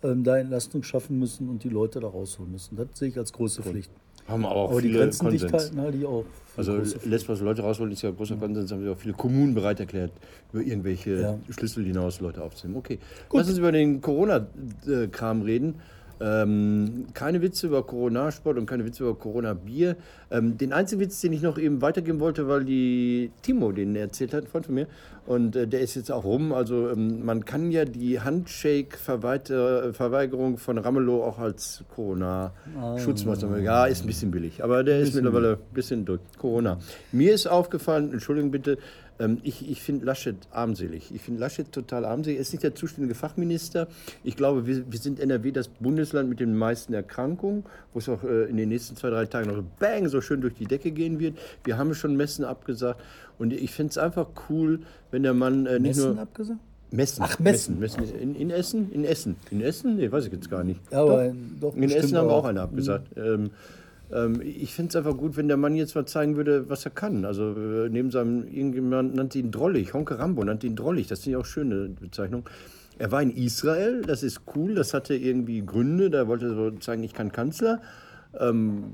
ähm, 0.03 0.23
da 0.23 0.37
Entlastung 0.37 0.83
schaffen 0.83 1.17
müssen 1.19 1.49
und 1.49 1.63
die 1.63 1.69
Leute 1.69 1.99
da 1.99 2.07
rausholen 2.07 2.51
müssen. 2.51 2.75
Das 2.77 2.87
sehe 2.93 3.09
ich 3.09 3.17
als 3.17 3.33
große 3.33 3.63
Pflicht. 3.63 3.89
haben 4.27 4.45
aber 4.45 4.55
auch 4.55 4.71
Aber 4.71 4.81
die 4.81 4.87
viele 4.89 4.99
Grenzen 4.99 5.29
dicht 5.29 5.41
Konsens. 5.49 5.63
halten 5.63 5.81
halte 5.81 5.97
ich 5.97 6.05
auch. 6.05 6.25
Also. 6.55 6.81
Lesbos 7.05 7.41
Leute 7.41 7.61
rausholen 7.61 7.91
ist 7.91 8.01
ja 8.01 8.11
großer 8.11 8.35
Konsens, 8.35 8.71
haben 8.71 8.81
sich 8.81 8.89
auch 8.89 8.97
viele 8.97 9.13
Kommunen 9.13 9.53
bereit 9.55 9.79
erklärt, 9.79 10.11
über 10.53 10.63
irgendwelche 10.63 11.21
Ja. 11.21 11.39
Schlüssel 11.49 11.85
hinaus 11.85 12.19
Leute 12.19 12.43
aufzunehmen. 12.43 12.77
Okay, 12.77 12.99
lass 13.31 13.47
uns 13.49 13.57
über 13.57 13.71
den 13.71 14.01
Corona-Kram 14.01 15.41
reden. 15.43 15.75
Ähm, 16.19 17.05
keine 17.13 17.41
Witze 17.41 17.67
über 17.67 17.83
Corona-Sport 17.83 18.57
und 18.57 18.65
keine 18.65 18.85
Witze 18.85 19.03
über 19.03 19.15
Corona-Bier. 19.15 19.95
Ähm, 20.31 20.57
den 20.57 20.73
einzigen 20.73 21.01
Witz, 21.01 21.21
den 21.21 21.33
ich 21.33 21.41
noch 21.41 21.57
eben 21.57 21.81
weitergeben 21.81 22.19
wollte, 22.19 22.47
weil 22.47 22.65
die 22.65 23.31
Timo 23.41 23.71
den 23.71 23.95
erzählt 23.95 24.33
hat, 24.33 24.43
ein 24.45 24.47
Freund 24.47 24.65
von 24.65 24.75
mir, 24.75 24.87
und 25.25 25.55
äh, 25.55 25.67
der 25.67 25.81
ist 25.81 25.95
jetzt 25.95 26.11
auch 26.11 26.23
rum. 26.23 26.53
Also 26.53 26.89
ähm, 26.89 27.25
man 27.25 27.45
kann 27.45 27.71
ja 27.71 27.85
die 27.85 28.19
Handshake-Verweigerung 28.19 30.57
von 30.57 30.77
Ramelow 30.77 31.23
auch 31.23 31.39
als 31.39 31.83
Corona-Schutzmaßnahme. 31.95 33.61
Ja, 33.61 33.85
ist 33.85 34.03
ein 34.03 34.07
bisschen 34.07 34.31
billig, 34.31 34.63
aber 34.63 34.83
der 34.83 34.99
ist 34.99 35.15
mittlerweile 35.15 35.53
ein 35.53 35.73
bisschen 35.73 36.05
durch 36.05 36.19
Corona. 36.37 36.79
Mir 37.11 37.33
ist 37.33 37.47
aufgefallen, 37.47 38.13
Entschuldigung 38.13 38.51
bitte, 38.51 38.77
ich, 39.43 39.69
ich 39.69 39.81
finde 39.81 40.05
Laschet 40.05 40.35
armselig. 40.51 41.11
Ich 41.13 41.21
finde 41.21 41.39
Laschet 41.39 41.71
total 41.71 42.05
armselig. 42.05 42.37
Er 42.37 42.41
ist 42.41 42.51
nicht 42.51 42.63
der 42.63 42.75
zuständige 42.75 43.15
Fachminister. 43.15 43.87
Ich 44.23 44.35
glaube, 44.35 44.67
wir, 44.67 44.91
wir 44.91 44.99
sind 44.99 45.19
NRW 45.19 45.51
das 45.51 45.67
Bundesland 45.69 46.29
mit 46.29 46.39
den 46.39 46.55
meisten 46.55 46.93
Erkrankungen, 46.93 47.63
wo 47.93 47.99
es 47.99 48.07
auch 48.09 48.23
äh, 48.23 48.43
in 48.45 48.57
den 48.57 48.69
nächsten 48.69 48.95
zwei, 48.95 49.09
drei 49.09 49.25
Tagen 49.25 49.49
noch 49.49 49.63
bang 49.79 50.07
so 50.07 50.21
schön 50.21 50.41
durch 50.41 50.53
die 50.53 50.65
Decke 50.65 50.91
gehen 50.91 51.19
wird. 51.19 51.37
Wir 51.63 51.77
haben 51.77 51.93
schon 51.95 52.15
Messen 52.15 52.45
abgesagt. 52.45 53.01
Und 53.39 53.53
ich 53.53 53.71
finde 53.71 53.91
es 53.91 53.97
einfach 53.97 54.27
cool, 54.49 54.81
wenn 55.11 55.23
der 55.23 55.33
Mann 55.33 55.65
äh, 55.65 55.79
nicht 55.79 55.95
Messen 55.97 56.13
nur. 56.13 56.21
abgesagt? 56.21 56.59
Messen. 56.89 57.23
Ach, 57.27 57.37
Messen. 57.39 57.79
Messen. 57.79 58.03
In, 58.19 58.35
in 58.35 58.49
Essen? 58.49 58.91
In 58.93 59.03
Essen. 59.03 59.35
In 59.51 59.61
Essen? 59.61 59.97
Nee, 59.97 60.09
weiß 60.11 60.25
ich 60.27 60.31
jetzt 60.31 60.49
gar 60.49 60.63
nicht. 60.63 60.79
Ja, 60.91 61.01
aber 61.01 61.33
doch, 61.59 61.75
In 61.75 61.81
bestimmt 61.81 62.05
Essen 62.05 62.17
haben 62.17 62.27
wir 62.27 62.33
auch 62.33 62.43
auch. 62.43 62.47
eine 62.47 62.61
abgesagt. 62.61 63.07
Ähm, 63.17 63.49
ähm, 64.11 64.41
ich 64.41 64.73
finde 64.73 64.89
es 64.89 64.95
einfach 64.95 65.17
gut, 65.17 65.37
wenn 65.37 65.47
der 65.47 65.57
Mann 65.57 65.75
jetzt 65.75 65.95
mal 65.95 66.05
zeigen 66.05 66.35
würde, 66.37 66.69
was 66.69 66.85
er 66.85 66.91
kann. 66.91 67.25
Also 67.25 67.51
äh, 67.51 67.89
neben 67.89 68.11
seinem, 68.11 68.43
irgendjemand 68.47 69.15
nannte 69.15 69.39
ihn 69.39 69.51
Drollig, 69.51 69.93
Honke 69.93 70.19
Rambo 70.19 70.43
nannte 70.43 70.67
ihn 70.67 70.75
Drollig. 70.75 71.07
Das 71.07 71.21
finde 71.21 71.37
ich 71.37 71.43
auch 71.43 71.45
schöne 71.45 71.89
Bezeichnung. 71.89 72.47
Er 72.99 73.11
war 73.11 73.21
in 73.21 73.31
Israel, 73.31 74.01
das 74.01 74.23
ist 74.23 74.41
cool, 74.55 74.73
das 74.73 74.93
hatte 74.93 75.15
irgendwie 75.15 75.63
Gründe, 75.63 76.09
da 76.09 76.27
wollte 76.27 76.47
er 76.47 76.55
so 76.55 76.71
zeigen, 76.71 77.03
ich 77.03 77.13
kann 77.13 77.31
Kanzler. 77.31 77.81
Ähm, 78.39 78.85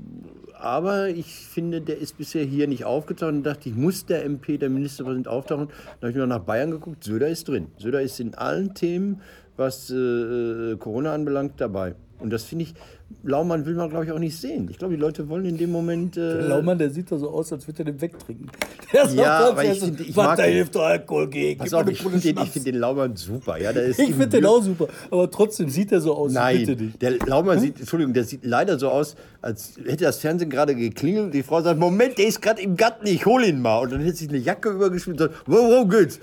aber 0.58 1.08
ich 1.08 1.26
finde, 1.26 1.80
der 1.80 1.98
ist 1.98 2.16
bisher 2.16 2.44
hier 2.44 2.66
nicht 2.66 2.84
aufgetaucht 2.84 3.32
und 3.32 3.42
dachte, 3.42 3.68
ich 3.68 3.74
muss 3.74 4.06
der 4.06 4.24
MP, 4.24 4.58
der 4.58 4.70
Ministerpräsident 4.70 5.28
auftauchen. 5.28 5.68
Da 5.68 6.06
habe 6.06 6.10
ich 6.10 6.16
mir 6.16 6.26
nach 6.26 6.40
Bayern 6.40 6.70
geguckt, 6.70 7.04
Söder 7.04 7.28
ist 7.28 7.48
drin. 7.48 7.68
Söder 7.78 8.02
ist 8.02 8.20
in 8.20 8.34
allen 8.34 8.74
Themen, 8.74 9.20
was 9.56 9.90
äh, 9.90 10.76
Corona 10.78 11.12
anbelangt, 11.14 11.52
dabei. 11.58 11.94
Und 12.20 12.30
das 12.32 12.44
finde 12.44 12.64
ich, 12.64 12.74
Laumann 13.22 13.66
will 13.66 13.74
man, 13.74 13.90
glaube 13.90 14.06
ich, 14.06 14.12
auch 14.12 14.18
nicht 14.18 14.36
sehen. 14.38 14.68
Ich 14.70 14.78
glaube, 14.78 14.94
die 14.94 15.00
Leute 15.00 15.28
wollen 15.28 15.44
in 15.44 15.58
dem 15.58 15.70
Moment. 15.70 16.16
Äh, 16.16 16.20
Der 16.38 16.42
Laumann, 16.48 16.78
der 16.78 16.88
sieht 16.90 17.10
doch 17.12 17.18
so 17.18 17.28
aus, 17.28 17.52
als 17.52 17.66
würde 17.66 17.80
er 17.80 17.84
den 17.86 18.00
wegtrinken. 18.00 18.50
Der 18.92 19.06
Ja, 19.10 19.48
aber 19.50 19.64
ich 19.64 19.80
so, 19.80 19.86
find- 19.86 20.00
ich 20.00 20.14
mag 20.16 20.36
da 20.36 20.44
hilft 20.44 20.74
doch 20.76 20.82
Alkohol 20.84 21.28
gegen. 21.28 21.58
pass 21.60 21.74
auf, 21.74 21.86
ich 21.88 22.00
finde 22.00 22.20
den, 22.20 22.38
ich 22.38 22.50
find 22.50 22.66
den 22.66 22.76
Laumann 22.76 23.16
super. 23.16 23.60
Ja, 23.60 23.72
der 23.72 23.84
ist 23.86 23.98
Ich 23.98 24.10
finde 24.10 24.28
den 24.28 24.46
auch 24.46 24.62
super, 24.62 24.86
aber 25.10 25.28
trotzdem 25.30 25.68
sieht 25.68 25.90
er 25.92 26.00
so 26.00 26.14
aus. 26.14 26.28
Bitte 26.28 26.40
Nein, 26.40 26.62
nicht. 26.78 27.02
der 27.02 27.10
Laumann 27.26 27.58
sieht, 27.58 27.78
Entschuldigung, 27.80 28.14
der 28.14 28.24
sieht 28.24 28.44
leider 28.44 28.78
so 28.78 28.88
aus, 28.88 29.16
als 29.42 29.72
hätte 29.84 30.04
das 30.04 30.18
Fernsehen 30.20 30.48
gerade 30.48 30.74
geklingelt. 30.76 31.34
Die 31.34 31.42
Frau 31.42 31.60
sagt: 31.60 31.78
Moment, 31.78 32.16
der 32.18 32.26
ist 32.28 32.40
gerade 32.40 32.62
im 32.62 32.76
Garten, 32.76 33.06
ich 33.06 33.26
hol 33.26 33.44
ihn 33.44 33.60
mal. 33.60 33.80
Und 33.80 33.92
dann 33.92 34.00
hätte 34.00 34.16
sich 34.16 34.28
eine 34.28 34.38
Jacke 34.38 34.70
übergeschmissen 34.70 35.12
und 35.24 35.32
sagt: 35.32 35.42
Wo, 35.46 35.56
wo 35.56 35.84
geht's? 35.86 36.20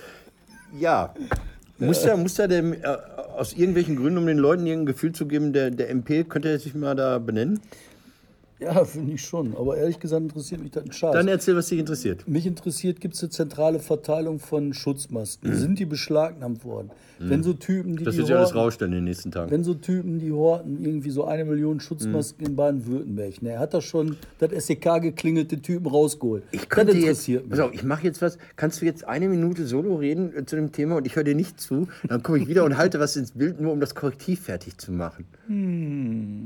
Ja. 0.79 1.13
Muss 1.77 2.03
er, 2.05 2.15
muss 2.15 2.37
er 2.39 2.47
dem, 2.47 2.73
äh, 2.73 2.77
aus 3.35 3.53
irgendwelchen 3.53 3.95
Gründen, 3.95 4.17
um 4.17 4.27
den 4.27 4.37
Leuten 4.37 4.65
irgendein 4.65 4.93
Gefühl 4.93 5.13
zu 5.13 5.27
geben, 5.27 5.53
der, 5.53 5.71
der 5.71 5.89
MP, 5.89 6.23
könnte 6.23 6.49
er 6.49 6.59
sich 6.59 6.73
mal 6.75 6.95
da 6.95 7.19
benennen? 7.19 7.59
Ja, 8.61 8.85
finde 8.85 9.13
ich 9.13 9.21
schon. 9.25 9.55
Aber 9.57 9.75
ehrlich 9.75 9.99
gesagt 9.99 10.21
interessiert 10.21 10.61
mich 10.61 10.71
das 10.71 10.83
ein 10.85 10.91
Scheiß. 10.91 11.13
Dann 11.13 11.27
erzähl, 11.27 11.55
was 11.55 11.67
dich 11.69 11.79
interessiert. 11.79 12.27
Mich 12.27 12.45
interessiert, 12.45 13.01
gibt 13.01 13.15
es 13.15 13.23
eine 13.23 13.31
zentrale 13.31 13.79
Verteilung 13.79 14.39
von 14.39 14.73
Schutzmasken? 14.73 15.55
Sind 15.55 15.79
die 15.79 15.85
beschlagnahmt 15.85 16.63
worden? 16.63 16.91
Wenn 17.23 17.43
so 17.43 17.53
Typen, 17.53 17.97
die 17.97 18.01
Mhm. 18.01 18.05
Das 18.05 18.17
wird 18.17 18.29
ja 18.29 18.37
alles 18.37 18.55
rausstellen 18.55 18.93
in 18.93 18.99
den 18.99 19.05
nächsten 19.05 19.31
Tagen. 19.31 19.51
wenn 19.51 19.63
so 19.63 19.75
Typen, 19.75 20.19
die 20.19 20.31
horten 20.31 20.83
irgendwie 20.83 21.11
so 21.11 21.25
eine 21.25 21.45
Million 21.45 21.79
Schutzmasken 21.79 22.47
in 22.47 22.55
Baden-Württemberg, 22.55 23.41
ne, 23.43 23.59
hat 23.59 23.73
er 23.75 23.81
schon 23.81 24.17
das 24.39 24.51
SEK 24.65 25.01
geklingelte 25.01 25.61
Typen 25.61 25.87
rausgeholt. 25.87 26.43
Ich 26.51 26.61
das 26.61 26.69
könnte 26.69 26.93
jetzt, 26.93 27.01
interessiert 27.01 27.49
pass 27.49 27.59
mich. 27.59 27.67
auf, 27.67 27.73
ich 27.73 27.83
mache 27.83 28.03
jetzt 28.03 28.21
was. 28.23 28.37
Kannst 28.55 28.81
du 28.81 28.85
jetzt 28.85 29.07
eine 29.07 29.29
Minute 29.29 29.67
solo 29.67 29.95
reden 29.95 30.35
äh, 30.35 30.45
zu 30.45 30.55
dem 30.55 30.71
Thema 30.71 30.95
und 30.95 31.05
ich 31.05 31.15
höre 31.15 31.23
dir 31.23 31.35
nicht 31.35 31.59
zu? 31.61 31.87
Dann 32.07 32.23
komme 32.23 32.39
ich 32.39 32.47
wieder 32.47 32.63
und 32.63 32.77
halte 32.77 32.99
was 32.99 33.15
ins 33.15 33.31
Bild, 33.33 33.61
nur 33.61 33.71
um 33.71 33.79
das 33.79 33.93
Korrektiv 33.93 34.41
fertig 34.41 34.77
zu 34.77 34.91
machen. 34.91 35.25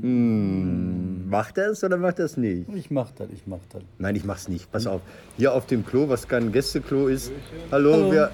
Hm. 0.06 1.28
Macht 1.28 1.58
er 1.58 1.70
es 1.70 1.82
oder 1.84 1.96
macht 1.96 2.05
er 2.14 2.24
es 2.24 2.36
nicht? 2.36 2.68
Ich 2.74 2.90
mach 2.90 3.10
das, 3.12 3.28
ich 3.32 3.46
mach 3.46 3.58
das. 3.72 3.82
Nein, 3.98 4.16
ich 4.16 4.24
mach's 4.24 4.48
nicht. 4.48 4.70
Pass 4.70 4.86
auf. 4.86 5.00
Hier 5.36 5.52
auf 5.52 5.66
dem 5.66 5.84
Klo, 5.84 6.08
was 6.08 6.26
kein 6.26 6.52
Gästeklo 6.52 7.08
ist. 7.08 7.32
Hallo, 7.70 8.10
wir. 8.12 8.30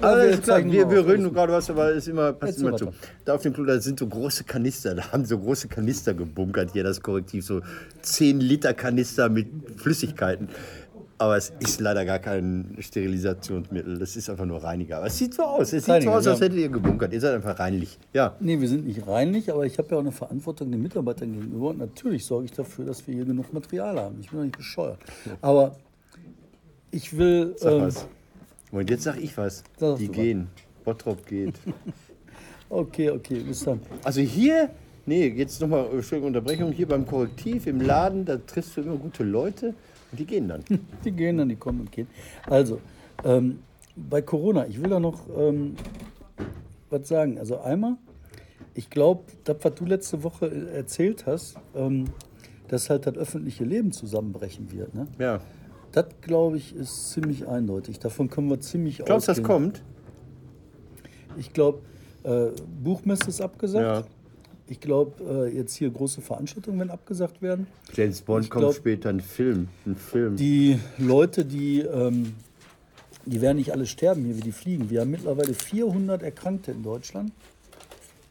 Alles 0.00 0.36
wir 0.36 0.42
klar, 0.42 0.64
wir, 0.64 0.90
wir 0.90 1.06
reden 1.06 1.24
alles 1.24 1.34
gerade 1.34 1.52
was, 1.52 1.70
aber 1.70 1.90
es 1.90 1.98
ist 1.98 2.08
immer, 2.08 2.32
passt 2.32 2.60
immer 2.60 2.76
zu. 2.76 2.92
Da 3.24 3.34
auf 3.34 3.42
dem 3.42 3.52
Klo, 3.52 3.64
da 3.64 3.78
sind 3.80 3.98
so 3.98 4.06
große 4.06 4.44
Kanister. 4.44 4.94
Da 4.94 5.12
haben 5.12 5.24
so 5.24 5.38
große 5.38 5.68
Kanister 5.68 6.14
gebunkert 6.14 6.72
hier, 6.72 6.84
das 6.84 7.00
Korrektiv. 7.00 7.44
So 7.44 7.60
10 8.02 8.40
Liter 8.40 8.74
Kanister 8.74 9.28
mit 9.28 9.46
Flüssigkeiten. 9.76 10.48
Aber 11.16 11.36
es 11.36 11.52
ist 11.60 11.80
leider 11.80 12.04
gar 12.04 12.18
kein 12.18 12.76
Sterilisationsmittel. 12.78 13.98
Das 13.98 14.16
ist 14.16 14.28
einfach 14.28 14.46
nur 14.46 14.62
Reiniger. 14.62 14.98
Aber 14.98 15.06
es 15.06 15.16
sieht 15.16 15.34
so 15.34 15.42
aus. 15.42 15.72
Es 15.72 15.84
sieht 15.84 15.88
Reiniger, 15.88 16.12
so 16.12 16.18
aus, 16.18 16.26
als 16.26 16.40
ja. 16.40 16.46
hättet 16.46 16.58
ihr 16.58 16.68
gebunkert. 16.68 17.12
Ihr 17.12 17.20
seid 17.20 17.34
einfach 17.34 17.58
reinlich. 17.58 17.98
Ja. 18.12 18.36
Nee, 18.40 18.60
wir 18.60 18.68
sind 18.68 18.86
nicht 18.86 19.06
reinlich, 19.06 19.52
aber 19.52 19.64
ich 19.64 19.78
habe 19.78 19.88
ja 19.90 19.96
auch 19.96 20.00
eine 20.00 20.12
Verantwortung 20.12 20.70
den 20.72 20.82
Mitarbeitern 20.82 21.32
gegenüber. 21.32 21.68
Und 21.68 21.78
natürlich 21.78 22.24
sorge 22.24 22.46
ich 22.46 22.52
dafür, 22.52 22.84
dass 22.84 23.06
wir 23.06 23.14
hier 23.14 23.24
genug 23.24 23.52
Material 23.52 23.98
haben. 23.98 24.16
Ich 24.20 24.30
bin 24.30 24.38
doch 24.38 24.44
nicht 24.44 24.56
bescheuert. 24.56 24.98
Aber 25.40 25.76
ich 26.90 27.16
will. 27.16 27.54
Sag 27.58 27.72
ähm, 27.72 27.80
was. 27.82 28.06
Und 28.72 28.90
jetzt 28.90 29.04
sag 29.04 29.16
ich 29.18 29.36
was. 29.36 29.62
Sag 29.78 29.98
Die 29.98 30.06
du 30.06 30.10
was. 30.10 30.16
gehen. 30.16 30.48
Bottrop 30.84 31.26
geht. 31.26 31.54
Okay, 32.70 33.10
okay, 33.10 33.40
bis 33.40 33.62
dann. 33.62 33.80
Also 34.02 34.20
hier, 34.20 34.70
nee, 35.06 35.28
jetzt 35.28 35.60
nochmal, 35.60 35.86
Entschuldigung, 35.92 36.28
Unterbrechung, 36.28 36.72
hier 36.72 36.88
beim 36.88 37.06
Korrektiv 37.06 37.68
im 37.68 37.80
Laden, 37.80 38.24
da 38.24 38.36
triffst 38.38 38.76
du 38.76 38.80
immer 38.80 38.96
gute 38.96 39.22
Leute 39.22 39.74
die 40.14 40.24
gehen 40.26 40.48
dann. 40.48 40.64
Die 41.04 41.10
gehen 41.12 41.38
dann, 41.38 41.48
die 41.48 41.56
kommen 41.56 41.80
und 41.80 41.92
gehen. 41.92 42.06
Also, 42.46 42.80
ähm, 43.24 43.60
bei 43.96 44.22
Corona, 44.22 44.66
ich 44.66 44.80
will 44.82 44.90
da 44.90 44.98
noch 44.98 45.20
ähm, 45.36 45.76
was 46.90 47.06
sagen. 47.08 47.38
Also 47.38 47.60
einmal, 47.60 47.96
ich 48.74 48.90
glaube, 48.90 49.22
das, 49.44 49.56
was 49.62 49.74
du 49.74 49.84
letzte 49.84 50.22
Woche 50.22 50.46
äh, 50.46 50.76
erzählt 50.76 51.26
hast, 51.26 51.56
ähm, 51.74 52.06
dass 52.68 52.90
halt 52.90 53.06
das 53.06 53.16
öffentliche 53.16 53.64
Leben 53.64 53.92
zusammenbrechen 53.92 54.72
wird. 54.72 54.94
Ne? 54.94 55.06
Ja. 55.18 55.40
Das, 55.92 56.06
glaube 56.22 56.56
ich, 56.56 56.74
ist 56.74 57.10
ziemlich 57.12 57.46
eindeutig. 57.46 58.00
Davon 58.00 58.28
können 58.28 58.48
wir 58.50 58.60
ziemlich 58.60 58.98
Glaubst 58.98 59.28
du, 59.28 59.32
das 59.32 59.38
ausgehen. 59.40 59.46
kommt? 59.46 59.82
Ich 61.36 61.52
glaube, 61.52 61.80
äh, 62.24 62.46
Buchmesse 62.82 63.28
ist 63.28 63.40
abgesagt. 63.40 64.06
Ja. 64.06 64.10
Ich 64.66 64.80
glaube, 64.80 65.46
äh, 65.50 65.56
jetzt 65.56 65.74
hier 65.74 65.90
große 65.90 66.22
Veranstaltungen 66.22 66.78
werden 66.78 66.90
abgesagt 66.90 67.42
werden. 67.42 67.66
James 67.92 68.22
Bond 68.22 68.44
Ich 68.44 68.50
kommt 68.50 68.62
glaub- 68.62 68.74
später, 68.74 69.10
ein 69.10 69.20
Film. 69.20 69.68
Ein 69.84 69.96
Film. 69.96 70.36
Die 70.36 70.78
Leute, 70.96 71.44
die, 71.44 71.80
ähm, 71.80 72.34
die 73.26 73.40
werden 73.42 73.58
nicht 73.58 73.72
alle 73.72 73.84
sterben 73.86 74.24
hier, 74.24 74.36
wie 74.38 74.40
die 74.42 74.52
fliegen. 74.52 74.88
Wir 74.88 75.02
haben 75.02 75.10
mittlerweile 75.10 75.52
400 75.52 76.22
Erkrankte 76.22 76.72
in 76.72 76.82
Deutschland. 76.82 77.32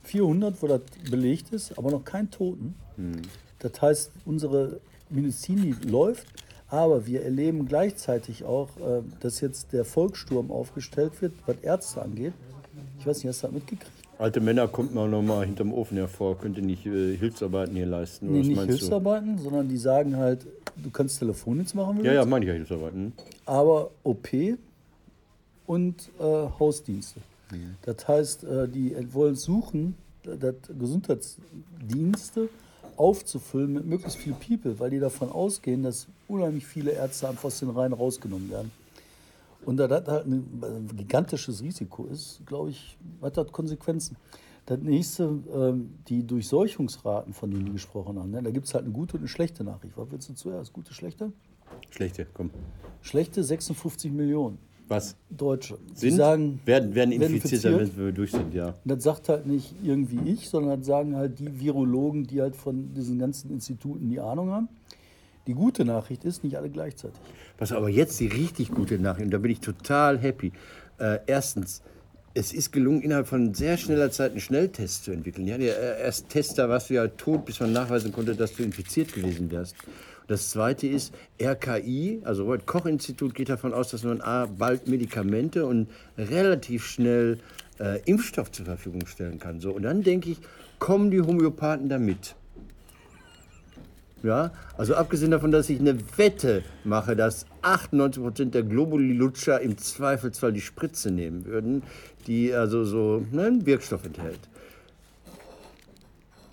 400, 0.04 0.62
wo 0.62 0.68
das 0.68 0.82
belegt 1.10 1.52
ist, 1.54 1.78
aber 1.78 1.92
noch 1.92 2.04
kein 2.04 2.30
Toten. 2.30 2.76
Das 3.60 3.82
heißt, 3.82 4.12
unsere 4.26 4.80
Medizin 5.10 5.78
läuft, 5.88 6.28
aber 6.68 7.06
wir 7.08 7.24
erleben 7.24 7.66
gleichzeitig 7.68 8.44
auch, 8.44 8.70
äh, 8.78 9.02
dass 9.22 9.40
jetzt 9.42 9.72
der 9.72 9.86
Volkssturm 9.86 10.52
aufgestellt 10.52 11.22
wird, 11.22 11.34
was 11.46 11.56
Ärzte 11.62 12.02
angeht. 12.02 12.34
Ich 13.00 13.06
weiß 13.08 13.18
nicht, 13.18 13.28
hast 13.28 13.44
du 13.44 13.48
das 13.48 13.54
mitgekriegt? 13.54 13.92
Alte 14.20 14.40
Männer 14.40 14.68
kommt 14.68 14.94
man 14.94 15.10
noch 15.12 15.22
mal 15.22 15.46
hinterm 15.46 15.74
Ofen 15.74 15.98
hervor, 15.98 16.38
könnte 16.38 16.62
nicht 16.62 16.86
äh, 16.86 17.16
Hilfsarbeiten 17.18 17.76
hier 17.76 17.86
leisten. 17.86 18.32
Nee, 18.32 18.42
nicht 18.42 18.62
Hilfsarbeiten, 18.62 19.38
sondern 19.40 19.68
die 19.68 19.78
sagen 19.78 20.16
halt, 20.18 20.46
du 20.82 20.90
kannst 20.92 21.20
Telefondienst 21.20 21.76
machen, 21.76 21.98
wenn 21.98 21.98
du? 21.98 22.04
du 22.04 22.08
Ja, 22.10 22.14
ja, 22.14 22.20
willst, 22.22 22.30
meine 22.30 22.46
ich 22.46 22.50
ja 22.50 22.56
Hilfsarbeiten. 22.56 23.14
aber 23.46 23.92
OP 24.04 24.28
und 25.66 26.10
äh, 26.20 26.24
Hausdienste. 26.60 27.20
Mhm. 27.52 27.76
Das 27.84 28.08
heißt, 28.08 28.44
äh, 28.44 28.68
die 28.68 28.96
wollen 29.14 29.36
suchen, 29.36 29.96
das 30.24 30.56
Gesundheitsdienste 30.80 32.50
aufzufüllen 32.96 33.74
mit 33.74 33.86
möglichst 33.86 34.18
viel 34.18 34.34
People, 34.34 34.80
weil 34.80 34.90
die 34.92 35.00
davon 35.00 35.32
ausgehen, 35.32 35.84
dass 35.84 36.08
unheimlich 36.28 36.66
viele 36.66 36.92
Ärzte 36.92 37.28
einfach 37.28 37.46
aus 37.46 37.60
den 37.60 37.72
Reihen 37.72 37.94
rausgenommen 37.94 38.50
werden. 38.52 38.72
Und 39.66 39.78
da 39.78 39.88
das 39.88 40.08
halt 40.08 40.26
ein 40.26 40.64
ein 40.64 40.88
gigantisches 40.96 41.62
Risiko 41.62 42.06
ist, 42.06 42.42
glaube 42.46 42.72
ich, 42.72 42.98
hat 43.22 43.38
das 43.38 43.52
Konsequenzen. 43.52 44.18
Das 44.66 44.80
nächste, 44.80 45.40
ähm, 45.54 45.96
die 46.08 46.26
Durchseuchungsraten, 46.26 47.34
von 47.34 47.52
denen 47.52 47.66
wir 47.66 47.74
gesprochen 47.74 48.18
haben, 48.18 48.32
ne? 48.32 48.42
da 48.42 48.50
gibt 48.50 48.66
es 48.66 48.74
halt 48.74 48.86
eine 48.86 48.94
gute 48.94 49.16
und 49.16 49.22
eine 49.22 49.28
schlechte 49.28 49.64
Nachricht. 49.64 49.98
Was 49.98 50.10
willst 50.10 50.30
du 50.30 50.34
zuerst? 50.36 50.72
Gute, 50.72 50.94
schlechte? 50.94 51.34
Schlechte, 51.90 52.28
komm. 52.34 52.50
Schlechte 53.02 53.44
56 53.44 54.12
Millionen 54.12 54.58
Was? 54.88 55.18
Deutsche. 55.30 55.78
Sind? 55.94 56.16
sagen, 56.16 56.62
werden, 56.66 56.96
werden 56.96 57.12
werden 57.12 57.36
infiziert, 57.36 57.66
infiziert. 57.66 57.98
wenn 57.98 58.06
wir 58.06 58.12
durch 58.14 58.32
sind, 58.32 58.54
ja. 58.54 58.74
das 58.86 59.04
sagt 59.04 59.28
halt 59.28 59.46
nicht 59.48 59.76
irgendwie 59.84 60.20
ich, 60.32 60.50
sondern 60.50 60.80
das 60.80 60.88
sagen 60.88 61.16
halt 61.16 61.40
die 61.40 61.60
Virologen, 61.60 62.26
die 62.26 62.42
halt 62.42 62.56
von 62.56 62.94
diesen 62.94 63.20
ganzen 63.20 63.52
Instituten 63.52 64.08
die 64.08 64.22
Ahnung 64.22 64.52
haben. 64.52 64.70
Die 65.46 65.54
gute 65.54 65.84
Nachricht 65.84 66.24
ist, 66.24 66.46
nicht 66.46 66.58
alle 66.58 66.70
gleichzeitig. 66.70 67.20
Was 67.64 67.72
aber 67.72 67.88
jetzt 67.88 68.20
die 68.20 68.28
richtig 68.28 68.72
gute 68.72 69.00
Nachricht, 69.00 69.28
und 69.28 69.32
da 69.32 69.38
bin 69.38 69.50
ich 69.50 69.62
total 69.62 70.20
happy. 70.20 70.52
Äh, 71.00 71.20
erstens, 71.28 71.82
es 72.34 72.52
ist 72.52 72.74
gelungen, 72.74 73.02
innerhalb 73.02 73.26
von 73.26 73.54
sehr 73.54 73.78
schneller 73.78 74.12
Zeit 74.12 74.32
einen 74.32 74.42
Schnelltest 74.42 75.06
zu 75.06 75.12
entwickeln. 75.12 75.48
Ja, 75.48 75.58
der, 75.58 75.78
äh, 75.78 76.04
erst 76.04 76.28
Test, 76.28 76.58
da 76.58 76.68
warst 76.68 76.90
du 76.90 76.96
ja 76.96 77.08
tot, 77.08 77.46
bis 77.46 77.62
man 77.62 77.72
nachweisen 77.72 78.12
konnte, 78.12 78.36
dass 78.36 78.54
du 78.54 78.64
infiziert 78.64 79.14
gewesen 79.14 79.50
wärst. 79.50 79.78
Das 80.28 80.50
zweite 80.50 80.88
ist, 80.88 81.14
RKI, 81.42 82.20
also 82.26 82.44
Robert 82.44 82.66
Koch 82.66 82.86
Institut, 82.86 83.34
geht 83.34 83.48
davon 83.48 83.74
aus, 83.74 83.92
dass 83.92 84.04
man 84.04 84.20
A, 84.20 84.46
bald 84.46 84.90
Medikamente 84.90 85.66
und 85.66 85.88
relativ 86.18 86.86
schnell 86.86 87.40
äh, 87.80 88.02
Impfstoff 88.04 88.52
zur 88.52 88.66
Verfügung 88.66 89.08
stellen 89.08 89.40
kann. 89.40 89.62
So, 89.62 89.72
und 89.72 89.84
dann 89.84 90.04
denke 90.04 90.32
ich, 90.32 90.40
kommen 90.80 91.12
die 91.12 91.22
Homöopathen 91.22 91.88
da 91.88 91.98
mit? 91.98 92.36
Ja, 94.24 94.52
also 94.78 94.96
abgesehen 94.96 95.32
davon, 95.32 95.52
dass 95.52 95.70
ich 95.70 95.82
eine 95.82 95.98
Wette 96.18 96.64
mache, 96.86 97.14
dass 97.18 97.46
98% 97.62 98.52
der 98.52 98.64
Globuli-Lutscher 98.64 99.60
im 99.60 99.78
Zweifelsfall 99.78 100.54
die 100.54 100.62
Spritze 100.62 101.12
nehmen 101.12 101.44
würden, 101.44 101.84
die 102.26 102.54
also 102.54 102.86
so 102.86 103.26
ne, 103.32 103.48
einen 103.48 103.66
Wirkstoff 103.66 104.06
enthält. 104.06 104.40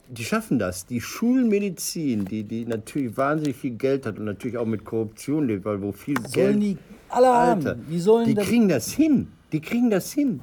Die 0.09 0.25
schaffen 0.25 0.59
das. 0.59 0.87
Die 0.87 1.01
Schulmedizin, 1.01 2.25
die, 2.25 2.43
die 2.43 2.67
natürlich 2.67 3.17
wahnsinnig 3.17 3.57
viel 3.57 3.77
Geld 3.77 4.05
hat 4.05 4.19
und 4.19 4.25
natürlich 4.25 4.59
auch 4.59 4.67
mit 4.67 4.85
Korruption 4.85 5.47
lebt, 5.47 5.65
weil 5.65 5.81
wo 5.81 5.93
viel 5.93 6.17
Sollen 6.27 6.33
Geld... 6.33 6.63
die 6.63 6.79
alle 7.09 7.31
Alter, 7.31 7.71
haben? 7.71 7.85
Wie 7.89 8.01
sollen 8.01 8.27
die 8.27 8.35
kriegen 8.35 8.69
das 8.69 8.91
hin. 8.91 9.29
Die 9.53 9.61
kriegen 9.61 9.91
das 9.91 10.13
hin. 10.13 10.41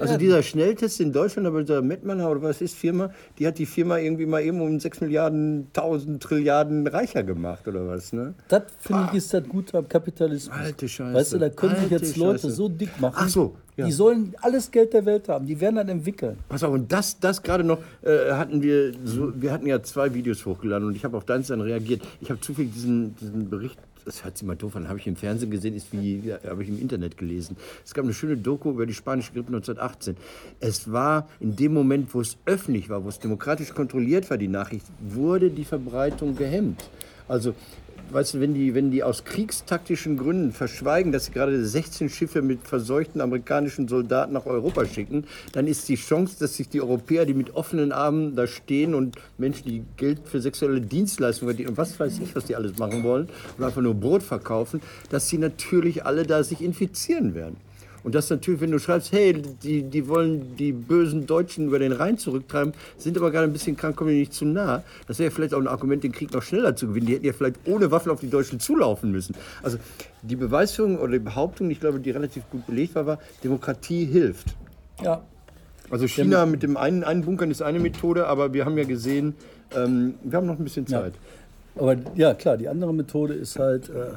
Also 0.00 0.12
Ja. 0.14 0.18
dieser 0.18 0.42
Schnelltest 0.42 1.00
in 1.00 1.12
Deutschland, 1.12 1.46
aber 1.46 1.62
dieser 1.62 1.82
Mettmanner 1.82 2.30
oder 2.30 2.42
was 2.42 2.60
ist 2.60 2.74
Firma, 2.76 3.10
die 3.38 3.46
hat 3.46 3.58
die 3.58 3.66
Firma 3.66 3.98
irgendwie 3.98 4.26
mal 4.26 4.42
eben 4.42 4.60
um 4.60 4.78
6 4.78 5.00
Milliarden, 5.00 5.68
1000 5.74 6.22
Trilliarden 6.22 6.86
reicher 6.86 7.22
gemacht 7.22 7.66
oder 7.68 7.86
was, 7.88 8.12
ne? 8.12 8.34
Das 8.48 8.62
finde 8.78 9.08
ich 9.12 9.18
ist 9.18 9.34
das 9.34 9.44
Gute 9.48 9.78
am 9.78 9.88
Kapitalismus. 9.88 10.56
Alte 10.56 10.88
Scheiße. 10.88 11.14
Weißt 11.14 11.32
du, 11.32 11.38
da 11.38 11.48
können 11.50 11.74
sich 11.74 11.82
Alte 11.92 11.94
jetzt 12.04 12.16
Leute 12.16 12.38
Scheiße. 12.40 12.50
so 12.52 12.68
dick 12.68 13.00
machen. 13.00 13.14
Ach 13.16 13.28
so, 13.28 13.56
ja. 13.76 13.86
Die 13.86 13.92
sollen 13.92 14.34
alles 14.40 14.70
Geld 14.70 14.92
der 14.92 15.04
Welt 15.06 15.28
haben. 15.28 15.46
Die 15.46 15.60
werden 15.60 15.76
dann 15.76 15.88
entwickeln. 15.88 16.36
Pass 16.48 16.64
auf, 16.64 16.72
und 16.72 16.90
das, 16.92 17.18
das 17.20 17.42
gerade 17.42 17.62
noch 17.64 17.78
äh, 18.02 18.32
hatten 18.32 18.60
wir, 18.62 18.92
so, 19.04 19.32
wir 19.40 19.52
hatten 19.52 19.66
ja 19.66 19.82
zwei 19.82 20.12
Videos 20.14 20.44
hochgeladen 20.46 20.86
und 20.88 20.96
ich 20.96 21.04
habe 21.04 21.16
auf 21.16 21.24
deins 21.24 21.46
dann 21.48 21.60
reagiert. 21.60 22.02
Ich 22.20 22.30
habe 22.30 22.40
zufällig 22.40 22.72
diesen, 22.72 23.14
diesen 23.16 23.48
Bericht 23.50 23.78
das 24.04 24.24
hört 24.24 24.38
sich 24.38 24.46
mal 24.46 24.56
doof 24.56 24.76
an, 24.76 24.88
habe 24.88 24.98
ich 24.98 25.06
im 25.06 25.16
Fernsehen 25.16 25.50
gesehen, 25.50 25.74
ist 25.74 25.92
wie, 25.92 26.32
habe 26.46 26.62
ich 26.62 26.68
im 26.68 26.80
Internet 26.80 27.16
gelesen. 27.16 27.56
Es 27.84 27.94
gab 27.94 28.04
eine 28.04 28.14
schöne 28.14 28.36
Doku 28.36 28.70
über 28.70 28.86
die 28.86 28.94
spanische 28.94 29.32
Grippe 29.32 29.48
1918. 29.48 30.16
Es 30.60 30.90
war 30.90 31.28
in 31.40 31.56
dem 31.56 31.74
Moment, 31.74 32.12
wo 32.14 32.20
es 32.20 32.36
öffentlich 32.46 32.88
war, 32.88 33.04
wo 33.04 33.08
es 33.08 33.18
demokratisch 33.18 33.72
kontrolliert 33.74 34.28
war, 34.30 34.38
die 34.38 34.48
Nachricht, 34.48 34.86
wurde 35.00 35.50
die 35.50 35.64
Verbreitung 35.64 36.36
gehemmt. 36.36 36.88
Also 37.28 37.54
weißt 38.12 38.34
du, 38.34 38.40
wenn 38.40 38.54
die, 38.54 38.74
wenn 38.74 38.90
die 38.90 39.02
aus 39.02 39.24
kriegstaktischen 39.24 40.16
Gründen 40.16 40.52
verschweigen, 40.52 41.12
dass 41.12 41.26
sie 41.26 41.32
gerade 41.32 41.64
16 41.64 42.08
Schiffe 42.08 42.42
mit 42.42 42.66
verseuchten 42.66 43.20
amerikanischen 43.20 43.88
Soldaten 43.88 44.32
nach 44.32 44.46
Europa 44.46 44.86
schicken, 44.86 45.24
dann 45.52 45.66
ist 45.66 45.88
die 45.88 45.96
Chance, 45.96 46.36
dass 46.38 46.56
sich 46.56 46.68
die 46.68 46.80
Europäer, 46.80 47.26
die 47.26 47.34
mit 47.34 47.54
offenen 47.54 47.92
Armen 47.92 48.36
da 48.36 48.46
stehen 48.46 48.94
und 48.94 49.16
Menschen, 49.36 49.68
die 49.68 49.84
Geld 49.96 50.20
für 50.24 50.40
sexuelle 50.40 50.80
Dienstleistungen 50.80 51.50
verdienen 51.54 51.70
und 51.70 51.78
was 51.78 51.98
weiß 51.98 52.18
ich, 52.20 52.34
was 52.34 52.44
die 52.44 52.56
alles 52.56 52.78
machen 52.78 53.02
wollen 53.02 53.28
und 53.56 53.64
einfach 53.64 53.82
nur 53.82 53.94
Brot 53.94 54.22
verkaufen, 54.22 54.80
dass 55.10 55.28
sie 55.28 55.38
natürlich 55.38 56.04
alle 56.04 56.24
da 56.24 56.42
sich 56.42 56.60
infizieren 56.60 57.34
werden. 57.34 57.56
Und 58.08 58.14
das 58.14 58.30
natürlich, 58.30 58.62
wenn 58.62 58.70
du 58.70 58.78
schreibst, 58.78 59.12
hey, 59.12 59.34
die, 59.34 59.82
die 59.82 60.08
wollen 60.08 60.56
die 60.56 60.72
bösen 60.72 61.26
Deutschen 61.26 61.66
über 61.66 61.78
den 61.78 61.92
Rhein 61.92 62.16
zurücktreiben, 62.16 62.72
sind 62.96 63.18
aber 63.18 63.30
gerade 63.30 63.44
ein 63.44 63.52
bisschen 63.52 63.76
krank, 63.76 63.96
kommen 63.96 64.08
die 64.08 64.20
nicht 64.20 64.32
zu 64.32 64.46
nah. 64.46 64.82
Das 65.06 65.18
wäre 65.18 65.30
vielleicht 65.30 65.52
auch 65.52 65.60
ein 65.60 65.68
Argument, 65.68 66.02
den 66.02 66.12
Krieg 66.12 66.32
noch 66.32 66.42
schneller 66.42 66.74
zu 66.74 66.86
gewinnen. 66.86 67.04
Die 67.04 67.12
hätten 67.16 67.26
ja 67.26 67.34
vielleicht 67.34 67.56
ohne 67.66 67.90
Waffen 67.90 68.10
auf 68.10 68.20
die 68.20 68.30
Deutschen 68.30 68.60
zulaufen 68.60 69.10
müssen. 69.10 69.34
Also 69.62 69.76
die 70.22 70.36
Beweisführung 70.36 70.98
oder 70.98 71.12
die 71.12 71.18
Behauptung, 71.18 71.70
ich 71.70 71.80
glaube, 71.80 72.00
die 72.00 72.10
relativ 72.10 72.48
gut 72.48 72.66
belegt 72.66 72.94
war, 72.94 73.04
war, 73.04 73.18
Demokratie 73.44 74.06
hilft. 74.06 74.56
Ja. 75.02 75.20
Also 75.90 76.06
China 76.06 76.46
mit 76.46 76.62
dem 76.62 76.78
einen, 76.78 77.04
einen 77.04 77.26
Bunkern 77.26 77.50
ist 77.50 77.60
eine 77.60 77.78
Methode, 77.78 78.26
aber 78.26 78.54
wir 78.54 78.64
haben 78.64 78.78
ja 78.78 78.84
gesehen, 78.84 79.34
ähm, 79.76 80.14
wir 80.22 80.38
haben 80.38 80.46
noch 80.46 80.58
ein 80.58 80.64
bisschen 80.64 80.86
Zeit. 80.86 81.12
Ja. 81.74 81.82
Aber 81.82 81.96
ja, 82.14 82.32
klar, 82.32 82.56
die 82.56 82.68
andere 82.68 82.94
Methode 82.94 83.34
ist 83.34 83.58
halt, 83.58 83.90
äh, 83.90 84.12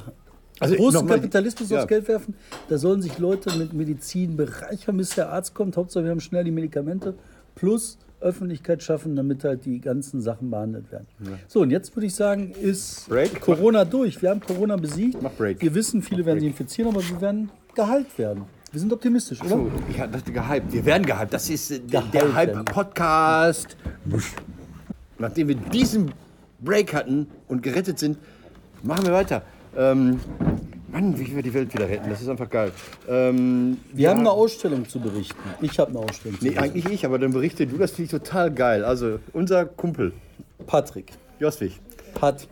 Also 0.59 0.75
großen 0.75 1.07
Kapitalismus 1.07 1.69
ja. 1.69 1.79
aufs 1.79 1.87
Geld 1.87 2.07
werfen. 2.07 2.35
Da 2.69 2.77
sollen 2.77 3.01
sich 3.01 3.17
Leute 3.17 3.57
mit 3.57 3.73
Medizin 3.73 4.35
bereichern, 4.35 4.97
bis 4.97 5.15
der 5.15 5.29
Arzt 5.31 5.53
kommt. 5.53 5.77
Hauptsache, 5.77 6.03
wir 6.03 6.11
haben 6.11 6.19
schnell 6.19 6.43
die 6.43 6.51
Medikamente. 6.51 7.15
Plus 7.55 7.97
Öffentlichkeit 8.21 8.83
schaffen, 8.83 9.15
damit 9.15 9.43
halt 9.43 9.65
die 9.65 9.81
ganzen 9.81 10.21
Sachen 10.21 10.51
behandelt 10.51 10.91
werden. 10.91 11.07
So, 11.47 11.61
und 11.61 11.71
jetzt 11.71 11.95
würde 11.95 12.05
ich 12.05 12.15
sagen, 12.15 12.51
ist 12.51 13.09
Break? 13.09 13.41
Corona 13.41 13.83
durch. 13.83 14.21
Wir 14.21 14.29
haben 14.29 14.39
Corona 14.39 14.75
besiegt. 14.75 15.21
Mach 15.21 15.31
Break. 15.31 15.61
Wir 15.61 15.73
wissen, 15.73 16.01
viele 16.01 16.25
werden 16.25 16.39
sich 16.39 16.47
infizieren, 16.47 16.91
aber 16.91 17.03
wir 17.07 17.19
werden 17.19 17.49
geheilt 17.75 18.17
werden. 18.17 18.43
Wir 18.71 18.79
sind 18.79 18.93
optimistisch, 18.93 19.41
oder? 19.41 19.49
So, 19.49 19.71
ich 19.89 19.97
dachte 19.97 20.31
gehypt. 20.31 20.71
Wir 20.71 20.85
werden 20.85 21.05
gehypt. 21.05 21.33
Das 21.33 21.49
ist 21.49 21.71
äh, 21.71 21.79
der, 21.79 22.01
Gehypt 22.01 22.13
der 22.13 22.21
werden. 22.35 22.57
Hype-Podcast. 22.59 23.75
Nachdem 25.19 25.49
wir 25.49 25.55
diesen 25.55 26.13
Break 26.61 26.93
hatten 26.93 27.27
und 27.47 27.63
gerettet 27.63 27.99
sind, 27.99 28.17
machen 28.81 29.05
wir 29.05 29.13
weiter. 29.13 29.41
Ähm, 29.77 30.19
Mann, 30.91 31.17
wie 31.17 31.34
wir 31.36 31.41
die 31.41 31.53
Welt 31.53 31.73
wieder 31.73 31.88
retten. 31.88 32.10
Das 32.10 32.21
ist 32.21 32.27
einfach 32.27 32.49
geil. 32.49 32.71
Ähm, 33.07 33.77
Wir 33.93 34.10
haben 34.10 34.19
eine 34.19 34.31
Ausstellung 34.31 34.88
zu 34.88 34.99
berichten. 34.99 35.39
Ich 35.62 35.79
habe 35.79 35.91
eine 35.91 35.99
Ausstellung 35.99 36.38
zu 36.38 36.43
Nee, 36.45 36.51
berichten. 36.51 36.63
eigentlich 36.77 36.93
ich, 36.93 37.05
aber 37.05 37.17
dann 37.19 37.31
berichte 37.31 37.65
du, 37.65 37.77
das 37.77 37.91
finde 37.91 38.05
ich 38.05 38.12
total 38.12 38.51
geil. 38.51 38.84
Also, 38.84 39.19
unser 39.34 39.65
Kumpel, 39.65 40.12
Patrick. 40.67 41.12
Joswig, 41.39 41.79
Pat. 42.13 42.47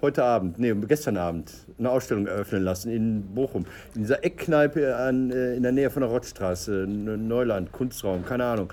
heute 0.00 0.24
Abend, 0.24 0.58
nee, 0.58 0.74
gestern 0.88 1.18
Abend, 1.18 1.52
eine 1.78 1.90
Ausstellung 1.90 2.26
eröffnen 2.26 2.62
lassen 2.64 2.90
in 2.90 3.22
Bochum. 3.34 3.66
In 3.94 4.00
dieser 4.02 4.24
Eckkneipe 4.24 4.96
an, 4.96 5.30
äh, 5.30 5.54
in 5.54 5.62
der 5.62 5.72
Nähe 5.72 5.90
von 5.90 6.00
der 6.00 6.10
Rottstraße, 6.10 6.86
Neuland, 6.88 7.70
Kunstraum, 7.72 8.24
keine 8.24 8.44
Ahnung. 8.46 8.72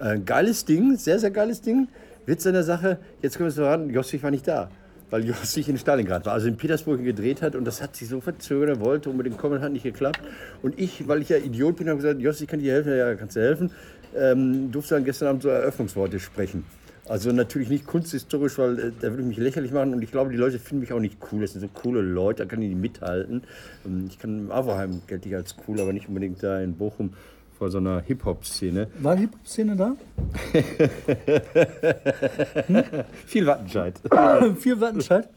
Äh, 0.00 0.20
geiles 0.20 0.64
Ding, 0.64 0.96
sehr, 0.96 1.18
sehr 1.18 1.32
geiles 1.32 1.60
Ding. 1.60 1.88
Witz 2.26 2.46
an 2.46 2.52
der 2.52 2.62
Sache, 2.62 2.98
jetzt 3.20 3.36
können 3.36 3.46
wir 3.46 3.50
es 3.50 3.56
verraten, 3.56 3.90
Joswig 3.90 4.22
war 4.22 4.30
nicht 4.30 4.46
da. 4.46 4.70
Weil 5.10 5.24
Joswig 5.24 5.68
in 5.68 5.78
Stalingrad 5.78 6.26
war, 6.26 6.34
also 6.34 6.48
in 6.48 6.56
Petersburg 6.56 7.02
gedreht 7.02 7.40
hat 7.40 7.56
und 7.56 7.64
das 7.64 7.80
hat 7.82 7.96
sich 7.96 8.08
so 8.08 8.20
verzögert, 8.20 8.68
er 8.68 8.80
wollte 8.80 9.08
unbedingt 9.08 9.38
kommen, 9.38 9.60
hat 9.62 9.72
nicht 9.72 9.84
geklappt. 9.84 10.20
Und 10.62 10.78
ich, 10.78 11.08
weil 11.08 11.22
ich 11.22 11.30
ja 11.30 11.38
Idiot 11.38 11.76
bin, 11.76 11.88
habe 11.88 11.96
gesagt, 11.96 12.20
Joswig, 12.20 12.48
kann 12.48 12.60
dir 12.60 12.72
helfen? 12.72 12.96
Ja, 12.96 13.14
kannst 13.14 13.36
du 13.36 13.40
helfen. 13.40 13.70
Ähm, 14.14 14.70
durfte 14.70 14.94
dann 14.94 15.04
gestern 15.04 15.28
Abend 15.28 15.42
so 15.42 15.48
Eröffnungsworte 15.48 16.20
sprechen. 16.20 16.64
Also 17.08 17.32
natürlich 17.32 17.70
nicht 17.70 17.86
kunsthistorisch, 17.86 18.58
weil 18.58 18.78
äh, 18.78 18.92
da 19.00 19.08
würde 19.08 19.22
ich 19.22 19.28
mich 19.28 19.38
lächerlich 19.38 19.72
machen 19.72 19.94
und 19.94 20.02
ich 20.02 20.10
glaube, 20.10 20.30
die 20.30 20.36
Leute 20.36 20.58
finden 20.58 20.80
mich 20.80 20.92
auch 20.92 21.00
nicht 21.00 21.16
cool. 21.32 21.40
Das 21.40 21.52
sind 21.52 21.62
so 21.62 21.68
coole 21.68 22.02
Leute, 22.02 22.44
da 22.44 22.48
kann 22.48 22.60
ich 22.60 22.68
nicht 22.68 22.80
mithalten. 22.80 23.44
Ähm, 23.86 24.04
Ich 24.10 24.18
kann 24.18 24.38
im 24.38 24.52
Averheim 24.52 25.00
gelte 25.06 25.28
ich 25.28 25.34
als 25.34 25.56
cool, 25.66 25.80
aber 25.80 25.94
nicht 25.94 26.08
unbedingt 26.08 26.42
da 26.42 26.60
in 26.60 26.74
Bochum 26.74 27.14
vor 27.58 27.70
so 27.70 27.78
einer 27.78 28.00
Hip-Hop-Szene. 28.06 28.86
War 29.00 29.16
Hip-Hop-Szene 29.16 29.74
da? 29.76 29.96
Viel 33.26 33.46
Wattenscheid. 33.46 33.94
Vier 34.58 34.80
Wattenscheid. 34.80 35.28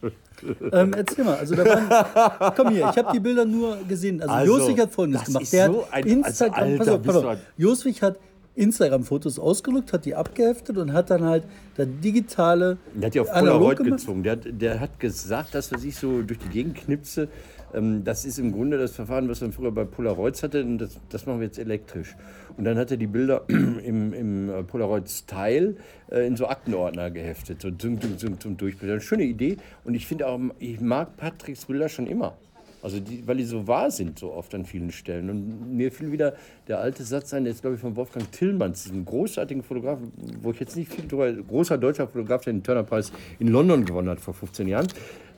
ähm, 0.72 0.94
erzähl 0.96 1.24
mal, 1.26 1.36
also 1.36 1.56
da 1.56 1.66
waren, 1.66 2.54
komm 2.56 2.70
hier, 2.70 2.90
ich 2.92 2.98
habe 2.98 3.12
die 3.14 3.20
Bilder 3.20 3.46
nur 3.46 3.78
gesehen. 3.88 4.22
Also, 4.22 4.34
Also, 4.34 4.58
Joswig 4.60 4.80
hat 4.80 4.92
folgendes 4.92 5.24
gemacht. 5.26 5.44
ist 5.44 5.54
Der 5.54 5.68
so 5.68 5.84
hat 5.86 5.94
ein- 5.94 6.06
Instagram, 6.08 6.64
also, 6.64 6.78
pass 6.78 6.88
Alter, 6.88 6.94
auf, 6.96 7.02
pass 7.04 7.14
bist 7.14 7.24
du 7.26 7.30
auf. 7.30 7.38
Joswig 7.58 8.02
hat 8.02 8.18
Instagram-Fotos 8.56 9.40
ausgedruckt, 9.40 9.94
hat 9.94 10.06
die 10.06 10.14
abgeheftet 10.16 10.78
und 10.78 10.92
hat 10.94 11.10
dann 11.10 11.24
halt 11.24 11.44
das 11.78 11.88
digitale 12.04 12.78
Der 12.96 13.08
hat 13.08 13.16
ja 13.16 13.22
auf 13.22 13.32
Polaroid 13.32 13.78
gezogen. 13.78 14.24
Der, 14.24 14.34
hat- 14.34 14.46
der 14.46 14.80
hat 14.80 15.00
gesagt, 15.00 15.56
dass 15.56 15.72
was 15.72 15.84
ich 15.84 15.96
so 15.96 16.22
durch 16.22 16.40
die 16.40 16.50
Gegend 16.50 16.76
knipse, 16.76 17.28
das 17.74 18.26
ist 18.26 18.38
im 18.38 18.52
Grunde 18.52 18.78
das 18.78 18.92
Verfahren, 18.92 19.30
was 19.30 19.42
man 19.42 19.52
früher 19.52 19.72
bei 19.72 19.86
Polaroids 19.86 20.44
hatte. 20.44 20.64
Und 20.64 20.80
das, 20.80 21.00
das 21.10 21.26
machen 21.26 21.40
wir 21.40 21.48
jetzt 21.48 21.60
elektrisch. 21.60 22.16
Und 22.58 22.66
dann 22.66 22.78
hat 22.78 22.92
er 22.92 22.98
die 22.98 23.08
Bilder 23.08 23.46
im, 23.48 24.14
im 24.14 24.50
äh, 24.50 24.64
Polaroid-Style 24.64 25.76
äh, 26.12 26.28
in 26.28 26.36
so 26.36 26.48
Aktenordner 26.48 27.12
geheftet. 27.12 27.62
So 27.62 27.72
zum, 27.72 28.00
zum, 28.18 28.40
zum, 28.40 28.58
Durchblättern. 28.58 29.02
Schöne 29.02 29.24
Idee. 29.24 29.58
Und 29.84 29.94
ich 29.94 30.06
finde 30.06 30.28
auch, 30.28 30.40
ich 30.60 30.82
mag 30.82 31.16
Patricks 31.18 31.66
Bilder 31.66 31.88
schon 31.88 32.08
immer. 32.08 32.36
Also 32.84 33.00
die, 33.00 33.26
weil 33.28 33.38
die 33.38 33.44
so 33.44 33.68
wahr 33.68 33.92
sind 33.92 34.18
so 34.18 34.34
oft 34.34 34.54
an 34.56 34.66
vielen 34.66 34.92
Stellen. 34.92 35.30
Und 35.30 35.76
mir 35.76 35.92
fiel 35.92 36.12
wieder 36.12 36.34
der 36.68 36.80
alte 36.80 37.04
Satz 37.04 37.34
ein, 37.34 37.44
der 37.44 37.54
ist 37.54 37.62
glaube 37.62 37.76
ich 37.76 37.82
von 37.82 37.96
Wolfgang 37.96 38.32
Tillmanns, 38.32 38.84
diesem 38.84 39.06
großartigen 39.06 39.62
Fotografen, 39.62 40.12
wo 40.42 40.52
ich 40.52 40.60
jetzt 40.60 40.76
nicht 40.76 40.92
viel 40.92 41.08
drüber, 41.08 41.32
großer 41.32 41.78
deutscher 41.78 42.08
Fotograf, 42.08 42.44
der 42.44 42.54
den 42.54 42.64
Turner-Preis 42.64 43.12
in 43.40 43.50
London 43.50 43.86
gewonnen 43.86 44.10
hat 44.10 44.20
vor 44.20 44.34
15 44.34 44.68
Jahren. 44.68 44.88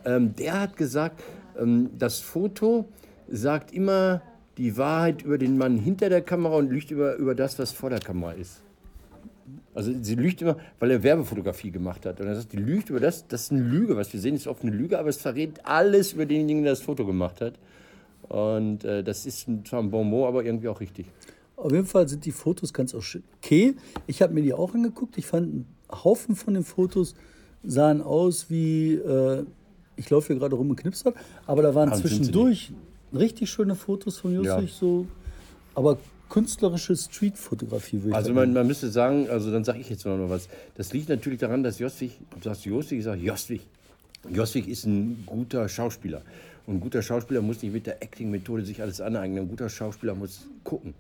Ähm, 0.06 0.34
der 0.36 0.62
hat 0.62 0.78
gesagt, 0.78 1.22
ähm, 1.22 1.43
das 1.98 2.20
Foto 2.20 2.86
sagt 3.28 3.74
immer 3.74 4.22
die 4.58 4.78
Wahrheit 4.78 5.24
über 5.24 5.38
den 5.38 5.58
Mann 5.58 5.78
hinter 5.78 6.10
der 6.10 6.22
Kamera 6.22 6.58
und 6.58 6.70
lügt 6.70 6.92
über, 6.92 7.16
über 7.16 7.36
das, 7.36 7.58
was 7.60 7.72
vor 7.72 7.90
der 7.90 8.00
Kamera 8.00 8.34
ist. 8.34 8.62
Also 9.74 9.92
sie 10.02 10.16
lügt 10.16 10.42
immer, 10.42 10.58
weil 10.80 10.92
er 10.92 11.02
Werbefotografie 11.02 11.72
gemacht 11.72 12.06
hat. 12.06 12.22
Und 12.22 12.28
er 12.28 12.36
sagt, 12.36 12.54
die 12.54 12.58
lügt 12.58 12.90
über 12.90 13.00
das, 13.00 13.28
das 13.28 13.44
ist 13.44 13.52
eine 13.52 13.62
Lüge. 13.62 13.96
Was 13.96 14.14
wir 14.14 14.20
sehen, 14.20 14.36
ist 14.36 14.48
oft 14.48 14.62
eine 14.62 14.72
Lüge, 14.72 15.00
aber 15.00 15.10
es 15.10 15.18
verrät 15.18 15.66
alles 15.66 16.14
über 16.14 16.26
denjenigen, 16.26 16.64
der 16.64 16.74
das 16.74 16.82
Foto 16.82 17.06
gemacht 17.06 17.42
hat. 17.42 17.56
Und 18.30 18.84
äh, 18.84 19.04
das 19.04 19.26
ist 19.26 19.48
zwar 19.66 19.82
ein 19.82 19.90
Bonbon, 19.90 20.28
aber 20.28 20.46
irgendwie 20.46 20.68
auch 20.68 20.80
richtig. 20.80 21.08
Auf 21.56 21.72
jeden 21.72 21.86
Fall 21.86 22.08
sind 22.08 22.26
die 22.26 22.32
Fotos 22.32 22.74
ganz 22.74 22.94
okay. 22.94 23.76
Ich 24.08 24.22
habe 24.22 24.34
mir 24.34 24.42
die 24.42 24.54
auch 24.54 24.74
angeguckt. 24.74 25.18
Ich 25.18 25.26
fand, 25.26 25.54
ein 25.54 25.66
Haufen 25.92 26.36
von 26.36 26.54
den 26.54 26.64
Fotos 26.64 27.16
sahen 27.64 28.02
aus 28.02 28.50
wie, 28.50 28.94
äh, 28.94 29.44
ich 29.96 30.10
laufe 30.10 30.28
hier 30.28 30.38
gerade 30.38 30.56
rum 30.56 30.70
und 30.70 30.76
knipsert, 30.76 31.16
aber 31.46 31.62
da 31.62 31.74
waren 31.76 31.94
sie 31.94 32.02
zwischendurch 32.02 32.72
richtig 33.14 33.50
schöne 33.50 33.76
Fotos 33.76 34.18
von 34.18 34.34
Joswig, 34.34 34.70
Ja. 34.70 34.76
so, 34.80 35.06
aber 35.76 35.98
künstlerische 36.30 36.96
Streetfotografie 36.96 37.98
würde 37.98 38.10
ich 38.10 38.16
Also 38.16 38.28
sagen. 38.30 38.36
man, 38.36 38.54
man 38.54 38.68
müsste 38.68 38.90
sagen, 38.90 39.30
also 39.30 39.52
dann 39.52 39.64
sage 39.64 39.80
ich 39.80 39.90
jetzt 39.90 40.06
noch 40.06 40.18
mal 40.18 40.30
was. 40.30 40.50
Das 40.76 40.92
liegt 40.94 41.10
natürlich 41.10 41.40
daran, 41.40 41.62
dass 41.64 41.78
Joswig, 41.80 42.18
du 42.32 42.42
sagst 42.44 42.66
Joswig, 42.66 43.00
ich 43.00 43.06
sage 43.06 43.22
Joswig. 43.22 43.62
Joswig 44.30 44.68
ist 44.68 44.86
ein 44.86 45.24
guter 45.26 45.68
Schauspieler. 45.70 46.22
Und 46.66 46.76
ein 46.76 46.80
guter 46.80 47.02
Schauspieler 47.02 47.42
muss 47.42 47.62
nicht 47.62 47.74
mit 47.74 47.86
der 47.86 48.02
Acting-Methode 48.02 48.64
sich 48.66 48.82
alles 48.82 49.02
aneignen. 49.02 49.44
Ein 49.44 49.50
guter 49.50 49.68
Schauspieler 49.70 50.16
muss 50.16 50.48
gucken. 50.64 50.94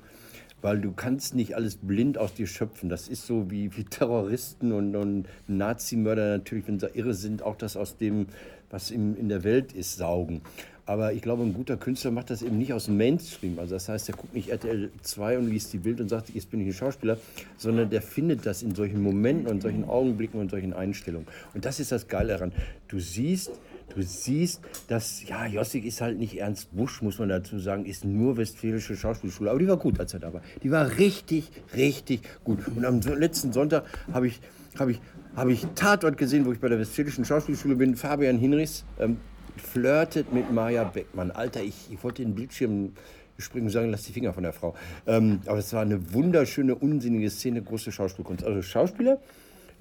Weil 0.61 0.79
du 0.81 0.91
kannst 0.91 1.33
nicht 1.35 1.55
alles 1.55 1.77
blind 1.77 2.17
aus 2.17 2.33
dir 2.33 2.47
schöpfen. 2.47 2.89
Das 2.89 3.07
ist 3.07 3.25
so 3.25 3.49
wie, 3.49 3.75
wie 3.77 3.85
Terroristen 3.85 4.71
und, 4.73 4.95
und 4.95 5.25
Nazimörder 5.47 6.37
natürlich, 6.37 6.67
wenn 6.67 6.79
sie 6.79 6.87
irre 6.93 7.13
sind, 7.13 7.41
auch 7.43 7.55
das 7.55 7.75
aus 7.77 7.97
dem, 7.97 8.27
was 8.73 8.89
im, 8.89 9.15
in 9.15 9.29
der 9.29 9.43
Welt 9.43 9.71
ist, 9.71 9.97
saugen. 9.97 10.41
Aber 10.85 11.13
ich 11.13 11.21
glaube, 11.21 11.43
ein 11.43 11.53
guter 11.53 11.77
Künstler 11.77 12.11
macht 12.11 12.29
das 12.29 12.41
eben 12.41 12.57
nicht 12.57 12.73
aus 12.73 12.85
dem 12.85 12.97
Mainstream. 12.97 13.57
Also 13.57 13.75
das 13.75 13.87
heißt, 13.87 14.09
der 14.09 14.15
guckt 14.15 14.33
nicht 14.33 14.49
RTL 14.49 14.91
2 15.01 15.37
und 15.37 15.49
liest 15.49 15.71
die 15.71 15.77
Bild 15.77 16.01
und 16.01 16.09
sagt, 16.09 16.29
jetzt 16.31 16.51
bin 16.51 16.59
ich 16.59 16.67
ein 16.67 16.73
Schauspieler, 16.73 17.17
sondern 17.55 17.89
der 17.89 18.01
findet 18.01 18.45
das 18.45 18.63
in 18.63 18.75
solchen 18.75 19.01
Momenten 19.01 19.47
und 19.47 19.61
solchen 19.61 19.85
Augenblicken 19.85 20.41
und 20.41 20.51
solchen 20.51 20.73
Einstellungen. 20.73 21.27
Und 21.53 21.63
das 21.63 21.79
ist 21.79 21.93
das 21.93 22.09
Geile 22.09 22.33
daran. 22.33 22.51
Du 22.89 22.99
siehst, 22.99 23.51
du 23.95 24.01
siehst, 24.01 24.59
dass, 24.89 25.25
ja, 25.25 25.45
Jossig 25.45 25.85
ist 25.85 26.01
halt 26.01 26.17
nicht 26.17 26.37
Ernst 26.37 26.75
Busch, 26.75 27.01
muss 27.01 27.17
man 27.17 27.29
dazu 27.29 27.59
sagen, 27.59 27.85
ist 27.85 28.03
nur 28.03 28.35
westfälische 28.35 28.97
Schauspielschule. 28.97 29.51
Aber 29.51 29.59
die 29.59 29.67
war 29.67 29.77
gut, 29.77 29.99
als 30.01 30.13
er 30.13 30.19
da 30.19 30.33
war. 30.33 30.41
Die 30.63 30.71
war 30.71 30.97
richtig, 30.97 31.49
richtig 31.77 32.21
gut. 32.43 32.59
Und 32.75 32.83
am 32.83 32.99
letzten 32.99 33.53
Sonntag 33.53 33.85
habe 34.11 34.27
ich, 34.27 34.41
habe 34.77 34.91
ich, 34.91 34.99
habe 35.35 35.51
ich 35.51 35.65
Tatort 35.75 36.17
gesehen, 36.17 36.45
wo 36.45 36.51
ich 36.51 36.59
bei 36.59 36.69
der 36.69 36.79
westfälischen 36.79 37.25
Schauspielschule 37.25 37.75
bin. 37.75 37.95
Fabian 37.95 38.37
Hinrichs 38.37 38.85
ähm, 38.99 39.17
flirtet 39.57 40.31
mit 40.33 40.51
Maja 40.51 40.83
Beckmann. 40.83 41.31
Alter, 41.31 41.63
ich, 41.63 41.91
ich 41.91 42.03
wollte 42.03 42.23
den 42.23 42.35
Bildschirm 42.35 42.93
springen 43.37 43.65
und 43.65 43.71
sagen, 43.71 43.89
lass 43.89 44.03
die 44.03 44.13
Finger 44.13 44.33
von 44.33 44.43
der 44.43 44.53
Frau. 44.53 44.75
Ähm, 45.07 45.41
aber 45.45 45.57
es 45.57 45.73
war 45.73 45.81
eine 45.81 46.13
wunderschöne, 46.13 46.75
unsinnige 46.75 47.29
Szene, 47.29 47.61
große 47.61 47.91
Schauspielkunst. 47.91 48.43
Also 48.43 48.61
Schauspieler, 48.61 49.19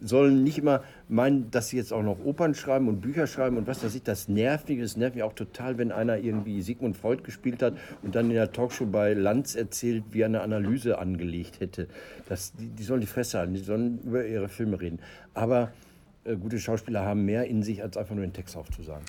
sollen 0.03 0.45
nicht 0.45 0.59
immer 0.59 0.83
meinen, 1.09 1.51
dass 1.51 1.69
sie 1.69 1.77
jetzt 1.77 1.93
auch 1.93 2.03
noch 2.03 2.25
Opern 2.25 2.55
schreiben 2.55 2.89
und 2.89 3.01
Bücher 3.01 3.27
schreiben 3.27 3.57
und 3.57 3.67
was 3.67 3.85
weiß 3.85 3.95
ich. 3.95 4.03
Das 4.03 4.29
nervt 4.29 4.69
mich. 4.69 4.81
Das 4.81 4.97
nervt 4.97 5.15
mich 5.15 5.25
auch 5.25 5.35
total, 5.35 5.79
wenn 5.79 5.93
einer 5.93 6.19
irgendwie 6.19 6.63
Sigmund 6.63 6.97
Freud 6.97 7.23
gespielt 7.23 7.63
hat 7.63 7.75
und 8.03 8.15
dann 8.15 8.27
in 8.27 8.35
der 8.35 8.53
Talkshow 8.53 8.87
bei 8.87 9.15
Lanz 9.15 9.55
erzählt, 9.55 10.05
wie 10.11 10.21
er 10.21 10.27
eine 10.27 10.43
Analyse 10.43 10.99
angelegt 10.99 11.61
hätte. 11.61 11.89
Das, 12.29 12.53
die, 12.55 12.69
die 12.69 12.83
sollen 12.83 13.01
die 13.01 13.07
Fresse 13.07 13.39
halten, 13.39 13.55
die 13.55 13.61
sollen 13.61 14.01
über 14.05 14.25
ihre 14.27 14.49
Filme 14.49 14.81
reden. 14.81 14.99
Aber 15.35 15.73
äh, 16.25 16.37
gute 16.37 16.59
Schauspieler 16.59 17.05
haben 17.05 17.25
mehr 17.25 17.47
in 17.47 17.63
sich, 17.63 17.83
als 17.83 17.97
einfach 17.97 18.15
nur 18.15 18.25
den 18.25 18.33
Text 18.33 18.57
aufzusagen. 18.57 19.05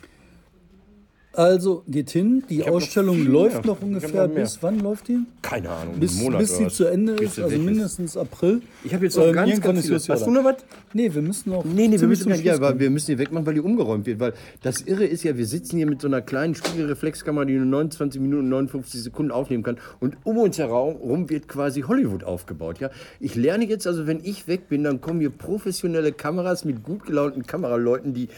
Also 1.35 1.83
geht 1.87 2.11
hin, 2.11 2.43
die 2.47 2.59
noch 2.59 2.67
Ausstellung 2.67 3.15
viel 3.15 3.27
läuft 3.27 3.65
mehr. 3.65 3.73
noch 3.73 3.81
ungefähr 3.81 4.27
noch 4.27 4.35
bis 4.35 4.59
wann 4.61 4.79
läuft 4.79 5.07
die? 5.07 5.17
Keine 5.41 5.69
Ahnung, 5.71 5.99
Bis, 5.99 6.21
Monat 6.21 6.41
bis 6.41 6.57
sie 6.57 6.67
zu 6.67 6.85
Ende 6.85 7.13
ist, 7.13 7.39
also 7.39 7.57
mindestens 7.57 8.15
April. 8.15 8.61
Ich 8.83 8.93
habe 8.93 9.05
jetzt 9.05 9.17
noch 9.17 9.25
Ähm, 9.25 9.33
ganz, 9.33 9.59
ganz 9.59 9.87
Jahr 9.87 9.99
Hast 9.99 10.27
du 10.27 10.31
noch 10.31 10.43
was? 10.43 10.57
Nee, 10.93 11.11
wir 11.11 11.23
müssen 11.23 11.49
noch. 11.49 11.65
Nee, 11.65 11.87
nee, 11.87 11.99
wir 11.99 12.07
müssen 12.07 12.29
ja, 12.29 12.35
ja, 12.35 12.53
aber 12.53 12.67
kommen. 12.67 12.79
wir 12.81 12.89
müssen 12.91 13.11
die 13.11 13.17
wegmachen, 13.17 13.47
weil 13.47 13.55
die 13.55 13.61
umgeräumt 13.61 14.05
wird. 14.05 14.19
Weil 14.19 14.33
das 14.61 14.81
Irre 14.81 15.05
ist 15.05 15.23
ja, 15.23 15.35
wir 15.35 15.47
sitzen 15.47 15.77
hier 15.77 15.87
mit 15.87 16.01
so 16.01 16.07
einer 16.07 16.21
kleinen 16.21 16.53
Spiegelreflexkamera, 16.53 17.45
die 17.45 17.53
nur 17.53 17.65
29 17.65 18.21
Minuten 18.21 18.43
und 18.43 18.49
59 18.49 19.01
Sekunden 19.01 19.31
aufnehmen 19.31 19.63
kann. 19.63 19.77
Und 19.99 20.17
um 20.23 20.37
uns 20.37 20.59
herum 20.59 21.31
wird 21.31 21.47
quasi 21.47 21.81
Hollywood 21.81 22.23
aufgebaut. 22.23 22.79
Ja? 22.79 22.91
Ich 23.19 23.33
lerne 23.33 23.65
jetzt 23.65 23.87
also, 23.87 24.05
wenn 24.05 24.19
ich 24.23 24.47
weg 24.47 24.69
bin, 24.69 24.83
dann 24.83 25.01
kommen 25.01 25.19
hier 25.19 25.31
professionelle 25.31 26.11
Kameras 26.11 26.63
mit 26.63 26.83
gut 26.83 27.07
gelaunten 27.07 27.47
Kameraleuten, 27.47 28.13
die, 28.13 28.29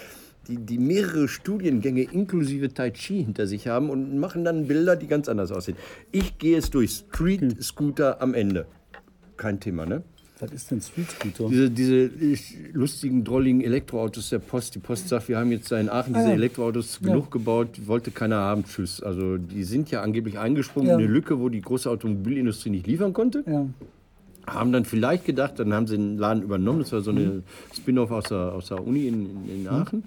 die, 0.47 0.57
die 0.57 0.77
mehrere 0.77 1.27
Studiengänge 1.27 2.03
inklusive 2.03 2.73
Tai 2.73 2.91
Chi 2.91 3.23
hinter 3.23 3.47
sich 3.47 3.67
haben 3.67 3.89
und 3.89 4.17
machen 4.19 4.43
dann 4.43 4.67
Bilder, 4.67 4.95
die 4.95 5.07
ganz 5.07 5.27
anders 5.29 5.51
aussehen. 5.51 5.77
Ich 6.11 6.37
gehe 6.37 6.55
jetzt 6.55 6.73
durch 6.73 6.91
Street 6.91 7.61
Scooter 7.63 8.21
am 8.21 8.33
Ende. 8.33 8.65
Kein 9.37 9.59
Thema, 9.59 9.85
ne? 9.85 10.03
Was 10.39 10.51
ist 10.51 10.69
denn 10.69 10.81
Street 10.81 11.09
Scooter? 11.09 11.47
Diese, 11.49 11.69
diese 11.69 11.95
äh, 11.95 12.37
lustigen, 12.73 13.23
drolligen 13.23 13.61
Elektroautos 13.61 14.29
der 14.29 14.39
Post. 14.39 14.75
Die 14.75 14.79
Post 14.79 15.07
sagt, 15.07 15.29
wir 15.29 15.37
haben 15.37 15.49
jetzt 15.51 15.71
in 15.71 15.89
Aachen 15.89 16.13
diese 16.13 16.25
Ah, 16.25 16.29
ja. 16.29 16.33
Elektroautos 16.35 16.99
genug 17.01 17.31
gebaut, 17.31 17.69
wollte 17.87 18.11
keiner 18.11 18.37
haben, 18.37 18.65
tschüss. 18.65 19.01
Also 19.01 19.37
die 19.37 19.63
sind 19.63 19.91
ja 19.91 20.01
angeblich 20.01 20.37
eingesprungen 20.37 20.89
Ja. 20.89 20.95
in 20.95 21.03
eine 21.05 21.11
Lücke, 21.11 21.39
wo 21.39 21.47
die 21.47 21.61
große 21.61 21.89
Automobilindustrie 21.89 22.69
nicht 22.69 22.85
liefern 22.85 23.13
konnte. 23.13 23.43
Ja. 23.47 23.65
Haben 24.45 24.73
dann 24.73 24.83
vielleicht 24.85 25.25
gedacht, 25.25 25.57
dann 25.57 25.73
haben 25.73 25.87
sie 25.87 25.95
den 25.95 26.17
Laden 26.17 26.43
übernommen. 26.43 26.79
Das 26.79 26.91
war 26.91 27.01
so 27.01 27.11
eine 27.11 27.41
Spin-off 27.73 28.11
aus 28.11 28.25
der, 28.25 28.53
aus 28.53 28.67
der 28.67 28.85
Uni 28.85 29.07
in, 29.07 29.45
in, 29.47 29.61
in 29.61 29.67
Aachen. 29.69 30.03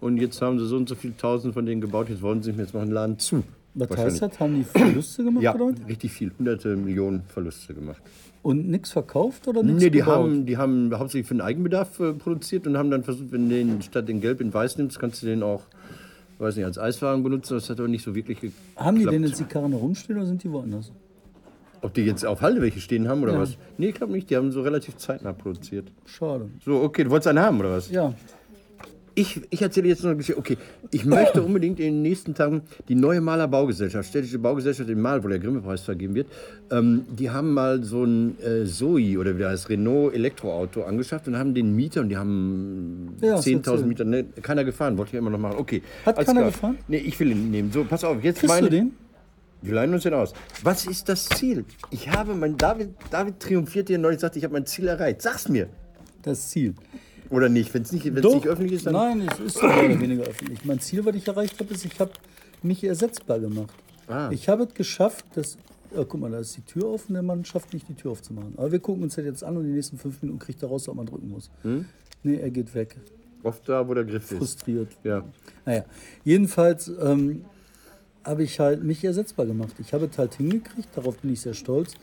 Und 0.00 0.16
jetzt 0.18 0.40
haben 0.40 0.58
sie 0.58 0.66
so 0.66 0.76
und 0.76 0.88
so 0.88 0.94
viele 0.94 1.16
Tausend 1.16 1.54
von 1.54 1.66
denen 1.66 1.80
gebaut. 1.80 2.08
Jetzt 2.08 2.22
wollen 2.22 2.42
sie 2.42 2.52
jetzt 2.52 2.72
machen 2.74 2.86
den 2.86 2.94
Laden 2.94 3.18
zu. 3.18 3.42
Was 3.74 3.90
heißt 3.96 4.22
das? 4.22 4.40
Haben 4.40 4.56
die 4.56 4.64
Verluste 4.64 5.22
gemacht 5.24 5.42
Ja, 5.44 5.54
oder? 5.54 5.72
richtig 5.88 6.10
viel. 6.12 6.32
Hunderte 6.38 6.74
Millionen 6.76 7.22
Verluste 7.28 7.72
gemacht. 7.74 8.02
Und 8.42 8.68
nichts 8.68 8.90
verkauft 8.90 9.46
oder 9.46 9.62
nichts 9.62 9.82
Nee, 9.82 9.90
die 9.90 9.98
gebaut? 9.98 10.14
haben, 10.16 10.46
die 10.46 10.56
haben 10.56 10.90
hauptsächlich 10.98 11.28
für 11.28 11.34
den 11.34 11.42
Eigenbedarf 11.42 12.00
äh, 12.00 12.12
produziert 12.14 12.66
und 12.66 12.76
haben 12.78 12.90
dann 12.90 13.04
versucht, 13.04 13.30
wenn 13.32 13.48
du 13.48 13.54
den 13.54 13.82
statt 13.82 14.08
den 14.08 14.20
Gelb 14.20 14.40
in 14.40 14.52
Weiß 14.52 14.78
nimmst, 14.78 14.98
kannst 14.98 15.22
du 15.22 15.26
den 15.26 15.42
auch, 15.42 15.62
weiß 16.38 16.56
nicht, 16.56 16.64
als 16.64 16.78
Eiswagen 16.78 17.22
benutzen. 17.22 17.54
Das 17.54 17.68
hat 17.68 17.78
aber 17.78 17.88
nicht 17.88 18.02
so 18.02 18.14
wirklich 18.14 18.40
geklappt. 18.40 18.58
Haben 18.76 18.98
die 18.98 19.04
denn 19.04 19.22
jetzt 19.24 19.38
die 19.38 19.44
Karren 19.44 19.72
herumstehen 19.72 20.16
oder 20.18 20.26
sind 20.26 20.42
die 20.42 20.50
woanders? 20.50 20.90
Ob 21.82 21.94
die 21.94 22.02
jetzt 22.02 22.24
auf 22.26 22.40
Halde 22.40 22.60
welche 22.62 22.80
stehen 22.80 23.06
haben 23.08 23.22
oder 23.22 23.34
Ja. 23.34 23.40
was? 23.40 23.56
Nee, 23.78 23.88
ich 23.90 23.94
glaube 23.94 24.12
nicht. 24.12 24.28
Die 24.30 24.36
haben 24.36 24.50
so 24.52 24.62
relativ 24.62 24.96
zeitnah 24.96 25.32
produziert. 25.32 25.92
Schade. 26.06 26.48
So, 26.64 26.80
okay, 26.82 27.04
du 27.04 27.10
wolltest 27.10 27.28
einen 27.28 27.38
haben 27.40 27.60
oder 27.60 27.70
was? 27.72 27.90
Ja, 27.90 28.14
Ich, 29.20 29.38
ich 29.50 29.60
erzähle 29.60 29.88
jetzt 29.88 30.02
noch 30.02 30.08
eine 30.08 30.16
Geschichte. 30.16 30.38
Okay, 30.38 30.56
ich 30.90 31.04
möchte 31.04 31.42
unbedingt 31.44 31.78
in 31.78 31.86
den 31.86 32.02
nächsten 32.02 32.34
Tagen 32.34 32.62
die 32.88 32.94
neue 32.94 33.20
Maler 33.20 33.48
Baugesellschaft, 33.48 34.08
städtische 34.08 34.38
Baugesellschaft 34.38 34.88
in 34.88 34.98
Mal, 34.98 35.22
wo 35.22 35.28
der 35.28 35.38
Grimme-Preis 35.38 35.82
vergeben 35.82 36.14
wird, 36.14 36.28
ähm, 36.70 37.04
die 37.10 37.28
haben 37.28 37.52
mal 37.52 37.84
so 37.84 38.02
ein 38.02 38.38
äh, 38.40 38.64
Zoe 38.64 39.18
oder 39.18 39.38
wie 39.38 39.44
heißt, 39.44 39.68
Renault 39.68 40.14
Elektroauto 40.14 40.84
angeschafft 40.84 41.28
und 41.28 41.36
haben 41.36 41.52
den 41.52 41.76
Mieter 41.76 42.00
und 42.00 42.08
die 42.08 42.16
haben 42.16 43.14
Ja, 43.20 43.34
hast 43.34 43.46
10.000 43.46 43.56
erzählt. 43.56 43.86
Mieter, 43.86 44.04
ne, 44.06 44.24
keiner 44.40 44.64
gefahren, 44.64 44.96
wollte 44.96 45.10
ich 45.10 45.18
immer 45.18 45.28
noch 45.30 45.38
machen. 45.38 45.58
Okay. 45.58 45.82
Hat 46.06 46.16
keiner 46.16 46.40
klar. 46.40 46.44
gefahren? 46.46 46.78
Nee, 46.88 46.98
ich 46.98 47.20
will 47.20 47.30
ihn 47.32 47.50
nehmen. 47.50 47.70
So, 47.70 47.84
pass 47.84 48.02
auf, 48.04 48.24
jetzt 48.24 48.38
kriegst 48.38 48.54
meine. 48.54 48.70
du 48.70 48.76
den? 48.76 48.92
Wir 49.60 49.74
leihen 49.74 49.92
uns 49.92 50.04
den 50.04 50.14
aus. 50.14 50.32
Was 50.62 50.86
ist 50.86 51.10
das 51.10 51.28
Ziel? 51.28 51.66
Ich 51.90 52.08
habe 52.08 52.32
mein 52.32 52.56
David, 52.56 52.94
David 53.10 53.38
triumphiert 53.38 53.88
hier 53.88 53.98
neulich 53.98 54.20
sagt, 54.20 54.36
ich 54.36 54.44
habe 54.44 54.54
mein 54.54 54.64
Ziel 54.64 54.88
erreicht. 54.88 55.20
Sag's 55.20 55.46
mir. 55.50 55.68
Das 56.22 56.48
Ziel. 56.48 56.74
Oder 57.30 57.48
nicht? 57.48 57.72
Wenn 57.72 57.82
es 57.82 57.92
nicht, 57.92 58.04
wenn's 58.04 58.22
Doch, 58.22 58.34
nicht 58.34 58.48
öffentlich 58.48 58.72
ist, 58.74 58.86
dann. 58.86 58.94
Nein, 58.94 59.28
es 59.30 59.38
ist 59.38 59.62
mehr 59.62 59.84
oder 59.84 60.00
weniger 60.00 60.24
öffentlich. 60.24 60.64
Mein 60.64 60.80
Ziel, 60.80 61.04
was 61.04 61.14
ich 61.14 61.26
erreicht 61.26 61.58
habe, 61.60 61.72
ist, 61.72 61.84
ich 61.84 61.98
habe 62.00 62.10
mich 62.62 62.82
ersetzbar 62.82 63.38
gemacht. 63.38 63.72
Ah. 64.08 64.30
Ich 64.32 64.48
habe 64.48 64.64
es 64.64 64.74
geschafft, 64.74 65.24
dass. 65.34 65.56
Ja, 65.94 66.04
guck 66.04 66.20
mal, 66.20 66.30
da 66.30 66.38
ist 66.38 66.56
die 66.56 66.62
Tür 66.62 66.86
offen, 66.88 67.14
der 67.14 67.22
Mann 67.22 67.44
schafft 67.44 67.72
nicht, 67.72 67.88
die 67.88 67.94
Tür 67.94 68.12
aufzumachen. 68.12 68.54
Aber 68.56 68.70
wir 68.70 68.78
gucken 68.78 69.02
uns 69.02 69.16
das 69.16 69.24
jetzt 69.24 69.42
an 69.42 69.56
und 69.56 69.64
die 69.64 69.72
nächsten 69.72 69.98
fünf 69.98 70.22
Minuten 70.22 70.38
kriegt 70.38 70.62
er 70.62 70.68
raus, 70.68 70.88
ob 70.88 70.94
man 70.94 71.06
drücken 71.06 71.28
muss. 71.28 71.50
Hm? 71.62 71.84
Nee, 72.22 72.36
er 72.36 72.50
geht 72.50 72.72
weg. 72.74 72.96
Oft 73.42 73.68
da, 73.68 73.88
wo 73.88 73.94
der 73.94 74.04
Griff 74.04 74.30
ist. 74.30 74.38
Frustriert. 74.38 74.88
Ja. 75.02 75.24
Naja, 75.64 75.84
jedenfalls 76.24 76.92
ähm, 77.02 77.44
habe 78.24 78.44
ich 78.44 78.60
halt 78.60 78.84
mich 78.84 79.02
ersetzbar 79.02 79.46
gemacht. 79.46 79.74
Ich 79.78 79.92
habe 79.92 80.08
es 80.10 80.18
halt 80.18 80.34
hingekriegt, 80.34 80.88
darauf 80.94 81.18
bin 81.18 81.32
ich 81.32 81.40
sehr 81.40 81.54
stolz, 81.54 81.94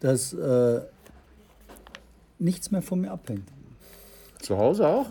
dass 0.00 0.32
äh, 0.34 0.80
nichts 2.38 2.70
mehr 2.70 2.82
von 2.82 3.00
mir 3.00 3.10
abhängt. 3.10 3.48
Zu 4.42 4.58
Hause 4.58 4.86
auch? 4.86 5.06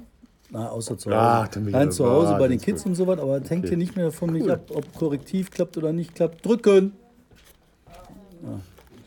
Na, 0.50 0.68
außer 0.70 0.98
zu 0.98 1.10
Hause. 1.10 1.50
Ich 1.66 1.72
Nein, 1.72 1.92
zu 1.92 2.06
Hause 2.06 2.36
ah, 2.36 2.38
bei 2.38 2.50
den 2.50 2.58
das 2.58 2.66
Kids 2.66 2.84
gut. 2.84 2.90
und 2.92 2.96
so 2.96 3.08
was, 3.08 3.20
aber 3.20 3.42
es 3.42 3.50
hängt 3.50 3.70
hier 3.70 3.78
nicht 3.78 3.96
mehr 3.96 4.12
von 4.12 4.32
mich 4.34 4.52
ab, 4.52 4.70
ob 4.74 4.94
Korrektiv 4.94 5.50
klappt 5.50 5.78
oder 5.78 5.94
nicht 5.94 6.14
klappt. 6.14 6.46
Drücken! 6.46 6.92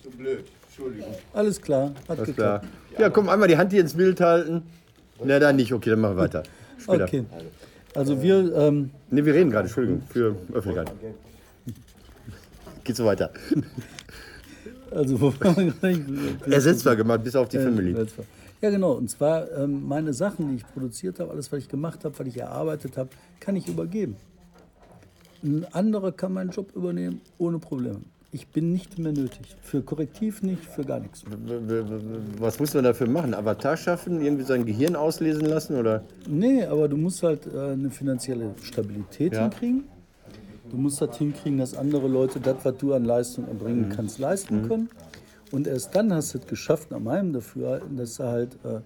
So 0.02 0.10
blöd. 0.10 0.44
Entschuldigung. 0.66 1.14
Alles 1.34 1.60
klar, 1.60 1.92
hat 2.08 2.18
Alles 2.18 2.34
klar. 2.34 2.60
geklappt. 2.60 2.98
Ja, 2.98 3.10
komm, 3.10 3.28
einmal 3.28 3.48
die 3.48 3.58
Hand 3.58 3.72
hier 3.72 3.82
ins 3.82 3.94
Bild 3.94 4.20
halten. 4.20 4.62
Na, 5.22 5.38
dann 5.38 5.56
nicht. 5.56 5.72
Okay, 5.72 5.90
dann 5.90 6.00
machen 6.00 6.16
wir 6.16 6.22
weiter. 6.22 6.42
Später. 6.78 7.04
Okay. 7.04 7.24
Also 7.94 8.22
wir, 8.22 8.54
ähm, 8.56 8.90
Ne, 9.10 9.24
wir 9.24 9.34
reden 9.34 9.50
gerade, 9.50 9.66
Entschuldigung, 9.66 10.02
für 10.08 10.34
Öffentlichkeit. 10.52 10.92
Geht 12.82 12.96
so 12.96 13.04
weiter. 13.04 13.30
also 14.90 15.20
wo 15.20 15.32
waren 15.40 15.74
wir 15.82 15.94
gerade? 15.94 16.50
Ersetzbar 16.52 16.96
gemacht, 16.96 17.22
bis 17.22 17.36
auf 17.36 17.48
die 17.48 17.58
Family. 17.58 17.94
Ja, 18.64 18.70
genau. 18.70 18.92
Und 18.92 19.10
zwar 19.10 19.52
ähm, 19.58 19.86
meine 19.86 20.14
Sachen, 20.14 20.48
die 20.48 20.54
ich 20.56 20.66
produziert 20.66 21.20
habe, 21.20 21.30
alles, 21.30 21.52
was 21.52 21.58
ich 21.58 21.68
gemacht 21.68 22.02
habe, 22.06 22.18
was 22.18 22.26
ich 22.26 22.38
erarbeitet 22.38 22.96
habe, 22.96 23.10
kann 23.38 23.56
ich 23.56 23.68
übergeben. 23.68 24.16
Ein 25.42 25.66
anderer 25.72 26.12
kann 26.12 26.32
meinen 26.32 26.48
Job 26.48 26.74
übernehmen 26.74 27.20
ohne 27.36 27.58
Probleme. 27.58 28.00
Ich 28.32 28.46
bin 28.48 28.72
nicht 28.72 28.98
mehr 28.98 29.12
nötig. 29.12 29.54
Für 29.60 29.82
Korrektiv 29.82 30.40
nicht, 30.42 30.64
für 30.64 30.82
gar 30.82 30.98
nichts. 30.98 31.24
Was 32.38 32.58
muss 32.58 32.72
man 32.72 32.84
dafür 32.84 33.06
machen? 33.06 33.34
Avatar 33.34 33.76
schaffen? 33.76 34.22
Irgendwie 34.22 34.44
sein 34.44 34.64
Gehirn 34.64 34.96
auslesen 34.96 35.44
lassen? 35.44 35.76
Oder? 35.76 36.02
Nee, 36.26 36.64
aber 36.64 36.88
du 36.88 36.96
musst 36.96 37.22
halt 37.22 37.46
äh, 37.46 37.72
eine 37.72 37.90
finanzielle 37.90 38.54
Stabilität 38.62 39.34
Ja. 39.34 39.42
hinkriegen. 39.42 39.84
Du 40.70 40.78
musst 40.78 41.02
halt 41.02 41.14
hinkriegen, 41.16 41.58
dass 41.58 41.74
andere 41.74 42.08
Leute 42.08 42.40
das, 42.40 42.56
was 42.64 42.78
du 42.78 42.94
an 42.94 43.04
Leistung 43.04 43.46
erbringen 43.46 43.88
Mhm. 43.88 43.92
kannst, 43.92 44.18
leisten 44.18 44.66
können. 44.66 44.88
Und 45.52 45.66
erst 45.66 45.94
dann 45.94 46.12
hast 46.12 46.34
du 46.34 46.38
es 46.38 46.46
geschafft, 46.46 46.90
nach 46.90 46.98
meinem 47.00 47.32
Dafürhalten, 47.32 47.96
dass 47.96 48.16
du 48.16 48.24
halt 48.24 48.54
äh, 48.64 48.80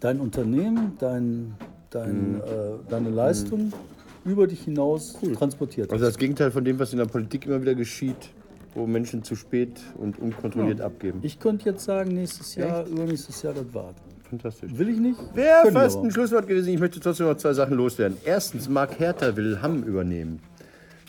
dein 0.00 0.20
Unternehmen, 0.20 0.92
dein, 0.98 1.54
dein, 1.90 2.32
Mhm. 2.34 2.36
äh, 2.40 2.90
deine 2.90 3.10
Leistung 3.10 3.72
über 4.24 4.46
dich 4.46 4.62
hinaus 4.64 5.16
transportiert 5.36 5.92
Also 5.92 6.04
hast. 6.04 6.12
das 6.14 6.18
Gegenteil 6.18 6.50
von 6.50 6.64
dem, 6.64 6.78
was 6.78 6.92
in 6.92 6.98
der 6.98 7.04
Politik 7.06 7.46
immer 7.46 7.60
wieder 7.60 7.74
geschieht, 7.74 8.30
wo 8.74 8.86
Menschen 8.86 9.22
zu 9.22 9.36
spät 9.36 9.80
und 9.98 10.18
unkontrolliert 10.18 10.80
abgeben. 10.80 11.20
Ich 11.22 11.38
könnte 11.38 11.66
jetzt 11.66 11.84
sagen, 11.84 12.14
nächstes 12.14 12.54
Jahr, 12.56 12.86
übernächstes 12.86 13.42
Jahr, 13.42 13.54
das 13.54 13.66
war's. 13.72 13.94
Fantastisch. 14.28 14.72
Will 14.76 14.88
ich 14.88 14.98
nicht? 14.98 15.18
Wäre 15.34 15.70
fast 15.70 15.98
ein 15.98 16.10
Schlusswort 16.10 16.48
gewesen. 16.48 16.70
Ich 16.72 16.80
möchte 16.80 16.98
trotzdem 16.98 17.26
noch 17.26 17.36
zwei 17.36 17.52
Sachen 17.52 17.76
loswerden. 17.76 18.16
Erstens, 18.24 18.68
Mark 18.68 18.98
Herter 18.98 19.36
will 19.36 19.60
Hamm 19.62 19.84
übernehmen. 19.84 20.40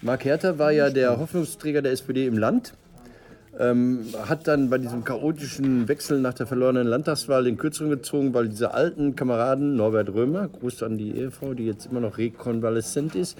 Mark 0.04 0.26
Herter 0.26 0.60
war 0.60 0.71
ja 0.71 0.89
der 0.91 1.17
Hoffnungsträger 1.17 1.82
der 1.82 1.93
SPD 1.93 2.28
im 2.28 2.38
Land. 2.38 2.74
Ähm, 3.58 4.06
hat 4.28 4.48
dann 4.48 4.70
bei 4.70 4.78
diesem 4.78 5.06
chaotischen 5.06 5.88
Wechsel 5.88 6.20
nach 6.20 6.34
der 6.34 6.46
verlorenen 6.46 6.88
Landtagswahl 6.88 7.46
den 7.46 7.58
Kürzeren 7.58 7.89
gezogen, 7.89 8.34
weil 8.34 8.50
diese 8.50 8.74
alten 8.74 9.15
Kameraden, 9.15 9.78
Norbert 9.78 10.13
Römer, 10.13 10.50
Gruß 10.50 10.84
an 10.84 10.98
die 10.98 11.15
Ehefrau, 11.15 11.54
die 11.54 11.65
jetzt 11.65 11.86
immer 11.86 12.02
noch 12.02 12.18
rekonvaleszent 12.18 13.15
ist, 13.15 13.38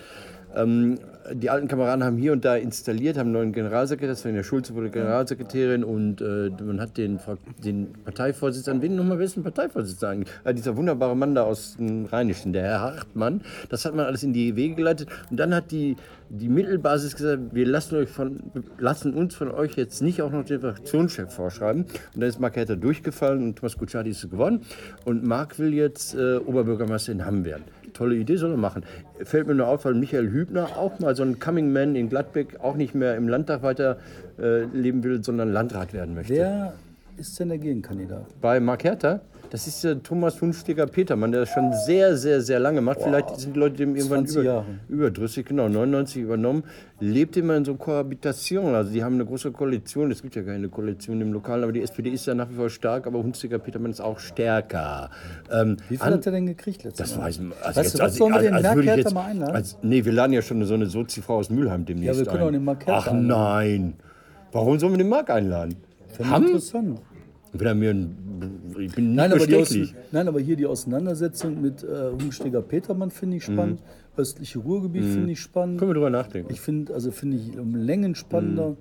ähm, 0.56 0.98
die 1.34 1.50
alten 1.50 1.68
Kameraden 1.68 2.04
haben 2.04 2.18
hier 2.18 2.34
und 2.34 2.46
da 2.46 2.56
installiert, 2.56 3.18
haben 3.18 3.28
einen 3.28 3.34
neuen 3.34 3.52
Generalsekretär, 3.54 4.16
Svenja 4.16 4.44
Schulze 4.44 4.76
wurde 4.76 4.90
Generalsekretärin 4.90 5.84
und 5.84 6.22
äh, 6.22 6.52
man 6.64 6.80
hat 6.80 6.98
den, 6.98 7.20
den 7.64 7.94
Parteivorsitzenden, 8.04 8.82
wen 8.82 8.96
nochmal, 8.96 9.18
wer 9.18 9.26
ist 9.26 9.38
ein 9.38 9.44
Parteivorsitzender 9.44 10.10
eigentlich? 10.10 10.34
Äh, 10.44 10.54
dieser 10.54 10.78
wunderbare 10.78 11.16
Mann 11.16 11.36
da 11.36 11.44
aus 11.44 11.78
dem 11.78 12.06
Rheinischen, 12.06 12.54
der 12.54 12.64
Herr 12.64 12.82
Hartmann, 12.82 13.42
das 13.70 13.86
hat 13.86 13.96
man 13.96 14.06
alles 14.06 14.24
in 14.24 14.34
die 14.34 14.56
Wege 14.56 14.76
geleitet. 14.76 15.10
Und 15.30 15.38
dann 15.38 15.54
hat 15.54 15.72
die, 15.72 15.96
die 16.30 16.50
Mittelbasis 16.50 17.16
gesagt, 17.16 17.42
wir 17.54 17.66
lassen, 17.66 17.96
euch 17.96 18.10
von, 18.10 18.40
lassen 18.78 19.14
uns 19.14 19.36
von 19.36 19.52
euch 19.52 19.76
jetzt 19.76 20.02
nicht 20.02 20.22
auch 20.22 20.32
noch 20.32 20.46
den 20.46 20.62
Fraktionschef 20.62 21.34
vorschreiben. 21.34 21.84
Und 21.84 22.22
dann 22.22 22.30
ist 22.30 22.40
Mark 22.40 22.56
Herter 22.56 22.76
durchgefallen 22.76 23.44
und 23.44 23.58
Thomas 23.58 23.78
Kutschaty 23.78 24.12
ist 24.12 24.30
gewonnen. 24.30 24.62
Und 25.06 25.26
Mark 25.26 25.58
will 25.60 25.74
jetzt 25.74 26.16
äh, 26.16 26.38
Oberbürgermeister 26.38 27.12
in 27.12 27.26
Hamm 27.26 27.46
werden 27.46 27.64
tolle 27.96 28.16
Idee, 28.16 28.36
soll 28.36 28.52
er 28.52 28.58
machen. 28.58 28.84
Fällt 29.24 29.48
mir 29.48 29.56
nur 29.56 29.68
auf, 29.68 29.86
weil 29.86 29.96
Michael 29.96 30.30
Hübner 30.30 30.78
auch 30.78 31.00
mal 31.00 31.16
so 31.16 31.24
ein 31.24 31.40
Coming 31.40 31.74
Man 31.74 31.96
in 31.96 32.10
Gladbeck 32.10 32.60
auch 32.62 32.76
nicht 32.76 32.94
mehr 32.94 33.16
im 33.16 33.28
Landtag 33.28 33.64
weiter 33.64 33.98
äh, 34.38 34.66
leben 34.66 35.04
will, 35.04 35.24
sondern 35.24 35.52
Landrat 35.52 35.94
werden 35.94 36.14
möchte. 36.14 36.34
Wer 36.34 36.74
ist 37.18 37.40
denn 37.40 37.50
der 37.50 37.58
Gegenkandidat? 37.58 38.26
Bei 38.42 38.60
Mark 38.60 38.84
Herter, 38.84 39.22
Das 39.52 39.68
ist 39.68 39.86
äh, 39.86 39.96
Thomas 39.98 40.42
Hunsteger 40.42 40.86
Petermann, 40.88 41.32
der 41.32 41.42
das 41.42 41.50
schon 41.50 41.72
sehr, 41.86 42.18
sehr, 42.18 42.42
sehr 42.42 42.60
lange 42.60 42.82
macht. 42.82 43.02
Vielleicht 43.02 43.38
sind 43.40 43.56
die 43.56 43.60
Leute 43.60 43.78
dem 43.78 43.96
irgendwann 43.96 44.26
20 44.28 44.42
über, 44.42 44.66
überdrüssig, 44.90 45.46
genau, 45.46 45.70
99 45.70 46.24
übernommen. 46.24 46.64
Lebt 47.00 47.38
immer 47.38 47.56
in 47.56 47.64
so 47.64 47.76
Kohabitation. 47.76 48.76
Also 48.76 48.92
die 48.92 49.04
haben 49.04 49.16
eine 49.16 49.26
große 49.26 49.52
Koalition. 49.52 50.12
Es 50.12 50.22
gibt 50.22 50.36
ja 50.36 50.42
keine 50.44 50.68
Koalition 50.68 51.22
im 51.22 51.32
Lokalen, 51.32 51.64
aber 51.64 51.72
die 51.72 51.82
SPD 51.82 52.10
ist 52.10 52.26
ja 52.26 52.34
nach 52.36 52.50
wie 52.50 52.56
vor 52.56 52.70
stark, 52.70 53.08
aber 53.08 53.20
Hunsteger 53.20 53.60
Petermann 53.60 53.92
ist 53.92 54.02
auch 54.02 54.20
stärker. 54.20 55.10
Ähm, 55.52 55.78
Wie 55.90 55.98
viel 55.98 56.06
an- 56.06 56.14
hat 56.16 56.26
er 56.26 56.32
denn 56.34 56.48
gekriegt 56.48 56.84
letztes 56.84 57.10
das 57.12 57.18
Mal? 57.18 57.26
weiß 57.26 57.40
man. 57.40 57.54
Also 57.64 57.68
Weißt 57.68 57.78
jetzt, 57.78 57.94
du 57.94 58.00
was, 58.00 58.04
also, 58.04 58.18
sollen 58.18 58.34
wir 58.34 58.42
den 58.42 58.54
als 58.66 58.78
ich 58.80 58.86
jetzt- 58.86 59.14
mal 59.14 59.26
einladen? 59.26 59.56
Als, 59.56 59.78
nee, 59.84 60.04
wir 60.04 60.12
laden 60.12 60.34
ja 60.34 60.42
schon 60.42 60.64
so 60.66 60.74
eine 60.74 60.88
Sozi-Frau 60.88 61.38
aus 61.38 61.50
Mülheim 61.50 61.86
demnächst 61.86 62.20
Ja, 62.20 62.26
wir 62.26 62.32
können 62.32 62.42
ein. 62.44 62.48
auch 62.48 62.52
den 62.52 62.64
Mark 62.64 62.86
Hertha 62.86 63.00
Ach 63.00 63.08
einladen. 63.08 63.28
nein. 63.28 63.94
Warum 64.52 64.80
sollen 64.80 64.94
wir 64.94 64.98
den 64.98 65.10
Mark 65.10 65.30
einladen? 65.30 65.76
Finde 66.08 66.32
ich 66.32 66.38
interessant. 66.48 67.00
Wenn 67.58 67.80
mir 67.80 67.92
ein, 67.92 68.76
ich 68.80 68.94
bin 68.94 69.16
Nein 69.16 69.32
aber, 69.32 69.48
die 69.48 69.94
nein, 70.12 70.28
aber 70.28 70.40
hier 70.40 70.56
die 70.56 70.66
Auseinandersetzung 70.66 71.62
mit 71.62 71.84
äh, 71.84 72.12
Hungsteger 72.12 72.62
Petermann 72.62 73.12
finde 73.12 73.38
ich 73.38 73.46
spannend. 73.46 73.82
Östliche 74.18 74.60
Ruhrgebiet 74.60 75.06
finde 75.06 75.32
ich 75.32 75.40
spannend. 75.40 75.80
Können 75.80 75.92
wir 75.92 75.96
drüber 75.96 76.10
nachdenken. 76.10 76.52
Ich 76.52 76.62
finde, 76.62 76.94
also 76.94 77.12
finde 77.12 77.38
ich 77.38 77.58
um 77.58 77.76
Längen 77.76 78.16
spannender 78.16 78.76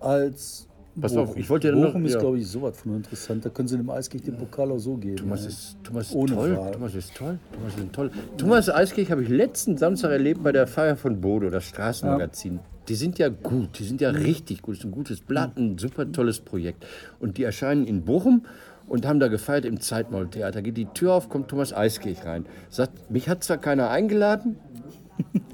als 0.00 0.67
Pass 1.00 1.16
auf, 1.16 1.28
Bochum. 1.28 1.40
ich 1.40 1.50
wollte 1.50 1.68
ja 1.68 1.74
noch- 1.74 1.86
Bochum 1.88 2.04
ist, 2.06 2.14
ja. 2.14 2.20
glaube 2.20 2.38
ich, 2.38 2.46
sowas 2.48 2.76
von 2.78 2.96
interessant. 2.96 3.44
Da 3.44 3.50
können 3.50 3.68
sie 3.68 3.76
dem 3.76 3.90
Eiskirch 3.90 4.22
den 4.22 4.36
Pokal 4.36 4.70
auch 4.72 4.78
so 4.78 4.96
geben. 4.96 5.16
Thomas 5.16 5.42
ja. 5.42 5.48
ist, 5.48 5.76
Thomas 5.82 6.08
ist 6.08 6.14
Ohne 6.14 6.32
toll. 6.34 6.54
Frage. 6.56 6.72
Thomas 6.72 6.94
ist 6.94 7.14
toll. 7.14 7.38
Thomas 7.52 7.72
ist 7.76 7.92
toll. 7.92 8.10
Thomas 8.36 8.70
Eiskirch 8.70 9.10
habe 9.10 9.22
ich 9.22 9.28
letzten 9.28 9.76
Samstag 9.76 10.10
erlebt 10.10 10.42
bei 10.42 10.52
der 10.52 10.66
Feier 10.66 10.96
von 10.96 11.20
Bodo, 11.20 11.50
das 11.50 11.64
Straßenmagazin. 11.64 12.60
Die 12.88 12.94
sind 12.94 13.18
ja 13.18 13.28
gut, 13.28 13.78
die 13.78 13.84
sind 13.84 14.00
ja 14.00 14.10
richtig 14.10 14.62
gut. 14.62 14.76
Das 14.76 14.80
ist 14.80 14.84
ein 14.86 14.92
gutes 14.92 15.20
Blatt, 15.20 15.56
ein 15.58 15.76
super 15.76 16.10
tolles 16.10 16.40
Projekt. 16.40 16.86
Und 17.20 17.36
die 17.36 17.42
erscheinen 17.44 17.86
in 17.86 18.04
Bochum 18.04 18.46
und 18.86 19.06
haben 19.06 19.20
da 19.20 19.28
gefeiert 19.28 19.66
im 19.66 19.78
Zeitmaultheater. 19.80 20.62
Geht 20.62 20.78
die 20.78 20.86
Tür 20.86 21.12
auf, 21.12 21.28
kommt 21.28 21.48
Thomas 21.48 21.74
Eiskirch 21.74 22.24
rein. 22.24 22.46
Sagt, 22.70 23.10
mich 23.10 23.28
hat 23.28 23.44
zwar 23.44 23.58
keiner 23.58 23.90
eingeladen, 23.90 24.56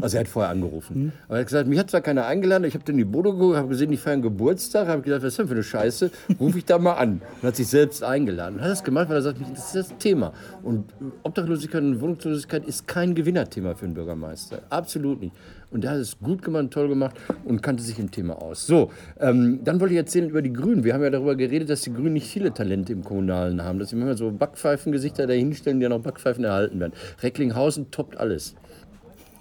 also 0.00 0.16
er 0.16 0.20
hat 0.20 0.28
vorher 0.28 0.50
angerufen. 0.50 1.12
Aber 1.26 1.36
er 1.36 1.40
hat 1.40 1.46
gesagt, 1.46 1.68
mich 1.68 1.78
hat 1.78 1.90
zwar 1.90 2.00
keiner 2.00 2.26
eingeladen, 2.26 2.64
ich 2.64 2.74
habe 2.74 2.84
dann 2.84 2.96
die 2.96 3.04
Bodo 3.04 3.32
geguckt, 3.32 3.56
habe 3.56 3.68
gesehen, 3.68 3.90
die 3.90 3.96
feiern 3.96 4.22
Geburtstag, 4.22 4.88
habe 4.88 5.02
gesagt, 5.02 5.22
was 5.22 5.32
ist 5.32 5.38
denn 5.38 5.48
für 5.48 5.54
eine 5.54 5.62
Scheiße? 5.62 6.10
Rufe 6.40 6.58
ich 6.58 6.64
da 6.64 6.78
mal 6.78 6.94
an. 6.94 7.20
Und 7.40 7.48
hat 7.48 7.56
sich 7.56 7.68
selbst 7.68 8.02
eingeladen. 8.02 8.56
Und 8.56 8.62
hat 8.62 8.70
das 8.70 8.84
gemacht, 8.84 9.08
weil 9.08 9.16
er 9.16 9.22
sagt, 9.22 9.38
das 9.40 9.66
ist 9.66 9.74
das 9.74 9.98
Thema. 9.98 10.32
Und 10.62 10.92
Obdachlosigkeit 11.22 11.82
und 11.82 12.00
Wohnungslosigkeit 12.00 12.66
ist 12.66 12.86
kein 12.86 13.14
Gewinnerthema 13.14 13.74
für 13.74 13.86
einen 13.86 13.94
Bürgermeister. 13.94 14.62
Absolut 14.70 15.20
nicht. 15.20 15.34
Und 15.74 15.82
der 15.82 15.90
hat 15.90 15.98
es 15.98 16.18
gut 16.20 16.40
gemacht, 16.40 16.70
toll 16.70 16.88
gemacht 16.88 17.16
und 17.44 17.60
kannte 17.60 17.82
sich 17.82 17.98
im 17.98 18.08
Thema 18.08 18.40
aus. 18.40 18.64
So, 18.64 18.92
ähm, 19.18 19.58
dann 19.64 19.80
wollte 19.80 19.94
ich 19.94 19.98
erzählen 19.98 20.30
über 20.30 20.40
die 20.40 20.52
Grünen. 20.52 20.84
Wir 20.84 20.94
haben 20.94 21.02
ja 21.02 21.10
darüber 21.10 21.34
geredet, 21.34 21.68
dass 21.68 21.80
die 21.80 21.92
Grünen 21.92 22.12
nicht 22.12 22.28
viele 22.28 22.54
Talente 22.54 22.92
im 22.92 23.02
Kommunalen 23.02 23.60
haben. 23.64 23.80
Dass 23.80 23.88
sie 23.90 23.96
immer 23.96 24.16
so 24.16 24.30
Backpfeifengesichter 24.30 25.26
dahinstellen, 25.26 25.80
die 25.80 25.82
ja 25.82 25.88
noch 25.88 26.00
Backpfeifen 26.00 26.44
erhalten 26.44 26.78
werden. 26.78 26.92
Recklinghausen 27.22 27.90
toppt 27.90 28.16
alles. 28.18 28.54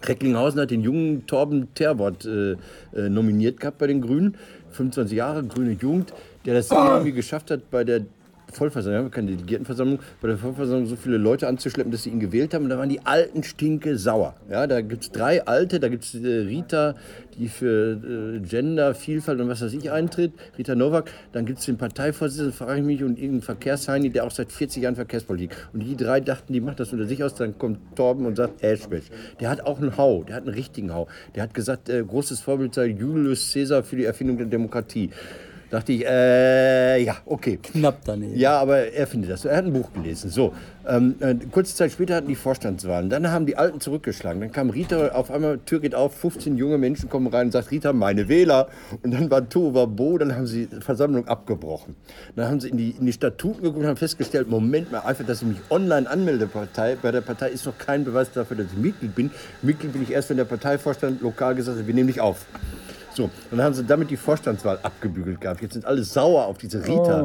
Recklinghausen 0.08 0.60
hat 0.60 0.72
den 0.72 0.82
jungen 0.82 1.26
Torben 1.28 1.74
Terbott 1.74 2.26
äh, 2.26 2.54
äh, 2.96 3.10
nominiert 3.10 3.60
gehabt 3.60 3.78
bei 3.78 3.88
den 3.88 4.02
Grünen. 4.02 4.36
25 4.72 5.16
Jahre, 5.16 5.44
grüne 5.44 5.74
Jugend, 5.74 6.14
der 6.46 6.56
das 6.56 6.72
irgendwie 6.72 7.12
geschafft 7.12 7.52
hat, 7.52 7.70
bei 7.70 7.84
der 7.84 8.02
Vollversammlung, 8.54 9.00
wir 9.00 9.06
haben 9.06 9.12
keine 9.12 9.32
Delegiertenversammlung, 9.32 10.00
bei 10.22 10.28
der 10.28 10.38
Vollversammlung 10.38 10.86
so 10.86 10.96
viele 10.96 11.18
Leute 11.18 11.48
anzuschleppen, 11.48 11.92
dass 11.92 12.04
sie 12.04 12.10
ihn 12.10 12.20
gewählt 12.20 12.54
haben. 12.54 12.64
Und 12.64 12.70
da 12.70 12.78
waren 12.78 12.90
die 12.90 13.06
Alten 13.06 13.44
stinke 13.44 13.98
sauer. 13.98 14.36
Ja, 14.50 14.68
da 14.68 14.82
gibt 14.82 15.04
es 15.04 15.12
drei 15.12 15.46
Alte, 15.46 15.80
da 15.80 15.90
gibt 15.90 16.04
es 16.04 16.16
äh, 16.16 16.28
Rita, 16.28 16.96
die 17.38 17.48
für 17.48 17.94
äh, 17.94 18.40
Gender, 18.40 18.94
Vielfalt 18.96 19.40
und 19.40 19.50
was 19.50 19.62
weiß 19.62 19.74
ich 19.74 19.92
eintritt, 19.92 20.34
Rita 20.58 20.76
Nowak. 20.76 21.10
Dann 21.32 21.46
gibt 21.46 21.60
es 21.60 21.66
den 21.66 21.78
Parteivorsitzenden, 21.78 22.54
frage 22.54 22.80
ich 22.80 22.86
mich, 22.86 23.04
und 23.04 23.18
irgendeinen 23.18 23.42
Verkehrsheini, 23.42 24.10
der 24.10 24.26
auch 24.26 24.32
seit 24.32 24.52
40 24.52 24.84
Jahren 24.84 24.96
Verkehrspolitik. 24.96 25.56
Und 25.74 25.82
die 25.82 25.96
drei 25.96 26.20
dachten, 26.20 26.54
die 26.54 26.62
macht 26.62 26.80
das 26.80 26.94
unter 26.94 27.06
sich 27.06 27.24
aus. 27.24 27.36
Dann 27.36 27.58
kommt 27.58 27.96
Torben 27.96 28.26
und 28.26 28.36
sagt, 28.36 28.64
Ashbash. 28.64 29.06
Der 29.40 29.50
hat 29.50 29.62
auch 29.62 29.80
einen 29.80 29.98
Hau, 29.98 30.24
der 30.24 30.36
hat 30.36 30.44
einen 30.44 30.54
richtigen 30.54 30.94
Hau. 30.94 31.08
Der 31.36 31.44
hat 31.44 31.54
gesagt, 31.54 31.90
äh, 31.90 32.04
großes 32.04 32.42
Vorbild 32.42 32.74
sei 32.74 32.88
Julius 32.88 33.52
Caesar 33.52 33.84
für 33.84 33.96
die 33.96 34.06
Erfindung 34.06 34.38
der 34.38 34.48
Demokratie. 34.48 35.10
Dachte 35.74 35.92
ich, 35.92 36.06
äh, 36.06 37.04
ja, 37.04 37.16
okay. 37.26 37.58
Knapp 37.58 38.02
daneben. 38.06 38.38
Ja, 38.38 38.60
aber 38.60 38.94
er 38.94 39.08
findet 39.08 39.32
das. 39.32 39.42
so. 39.42 39.50
Er 39.50 39.58
hat 39.58 39.66
ein 39.66 39.74
Buch 39.74 39.92
gelesen. 39.92 40.30
So, 40.30 40.54
ähm, 40.88 41.16
äh, 41.20 41.34
kurze 41.50 41.76
Zeit 41.76 41.92
später 41.92 42.14
hatten 42.14 42.28
die 42.28 42.36
Vorstandswahlen. 42.36 43.10
Dann 43.10 43.32
haben 43.32 43.48
die 43.48 43.58
Alten 43.58 43.80
zurückgeschlagen. 43.80 44.40
Dann 44.40 44.52
kam 44.52 44.70
Rita, 44.70 45.08
auf 45.14 45.32
einmal, 45.32 45.58
Tür 45.66 45.80
geht 45.80 45.96
auf, 45.96 46.16
15 46.16 46.58
junge 46.58 46.78
Menschen 46.78 47.10
kommen 47.10 47.26
rein 47.26 47.48
und 47.48 47.54
sagt, 47.54 47.72
Rita, 47.72 47.92
meine 47.92 48.30
Wähler. 48.30 48.68
Und 49.02 49.16
dann 49.16 49.32
war 49.32 49.50
Tohuwabo, 49.50 50.20
dann 50.20 50.36
haben 50.36 50.46
sie 50.46 50.68
die 50.68 50.80
Versammlung 50.80 51.28
abgebrochen. 51.28 51.96
Dann 52.36 52.52
haben 52.52 52.60
sie 52.60 52.70
in 52.70 52.78
die, 52.78 52.92
in 52.92 53.08
die 53.08 53.14
Statuten 53.14 53.64
geguckt 53.64 53.80
und 53.80 53.88
haben 53.88 53.98
festgestellt, 53.98 54.48
Moment 54.48 54.92
mal, 54.92 55.00
einfach, 55.00 55.26
dass 55.26 55.42
ich 55.42 55.48
mich 55.48 55.58
online 55.72 56.08
anmelde 56.08 56.46
Partei, 56.46 56.98
bei 57.02 57.10
der 57.10 57.22
Partei 57.22 57.50
ist 57.50 57.66
noch 57.66 57.80
kein 57.80 58.06
Beweis 58.06 58.32
dafür, 58.32 58.58
dass 58.58 58.68
ich 58.68 58.78
Mitglied 58.78 59.16
bin. 59.16 59.32
Mitglied 59.64 59.94
bin 59.94 60.04
ich 60.04 60.12
erst, 60.12 60.30
wenn 60.30 60.38
der 60.38 60.46
Parteivorstand 60.46 61.22
lokal 61.24 61.56
gesagt 61.56 61.80
hat, 61.80 61.88
wir 61.88 61.96
nehmen 61.96 62.10
dich 62.10 62.22
auf. 62.22 62.46
So, 63.14 63.26
und 63.26 63.32
dann 63.52 63.62
haben 63.62 63.74
sie 63.74 63.84
damit 63.84 64.10
die 64.10 64.18
Vorstandswahl 64.18 64.80
abgebügelt 64.82 65.40
gehabt. 65.40 65.62
Jetzt 65.62 65.74
sind 65.74 65.86
alle 65.86 66.04
sauer 66.04 66.46
auf 66.46 66.58
diese 66.58 66.86
Rita. 66.86 67.22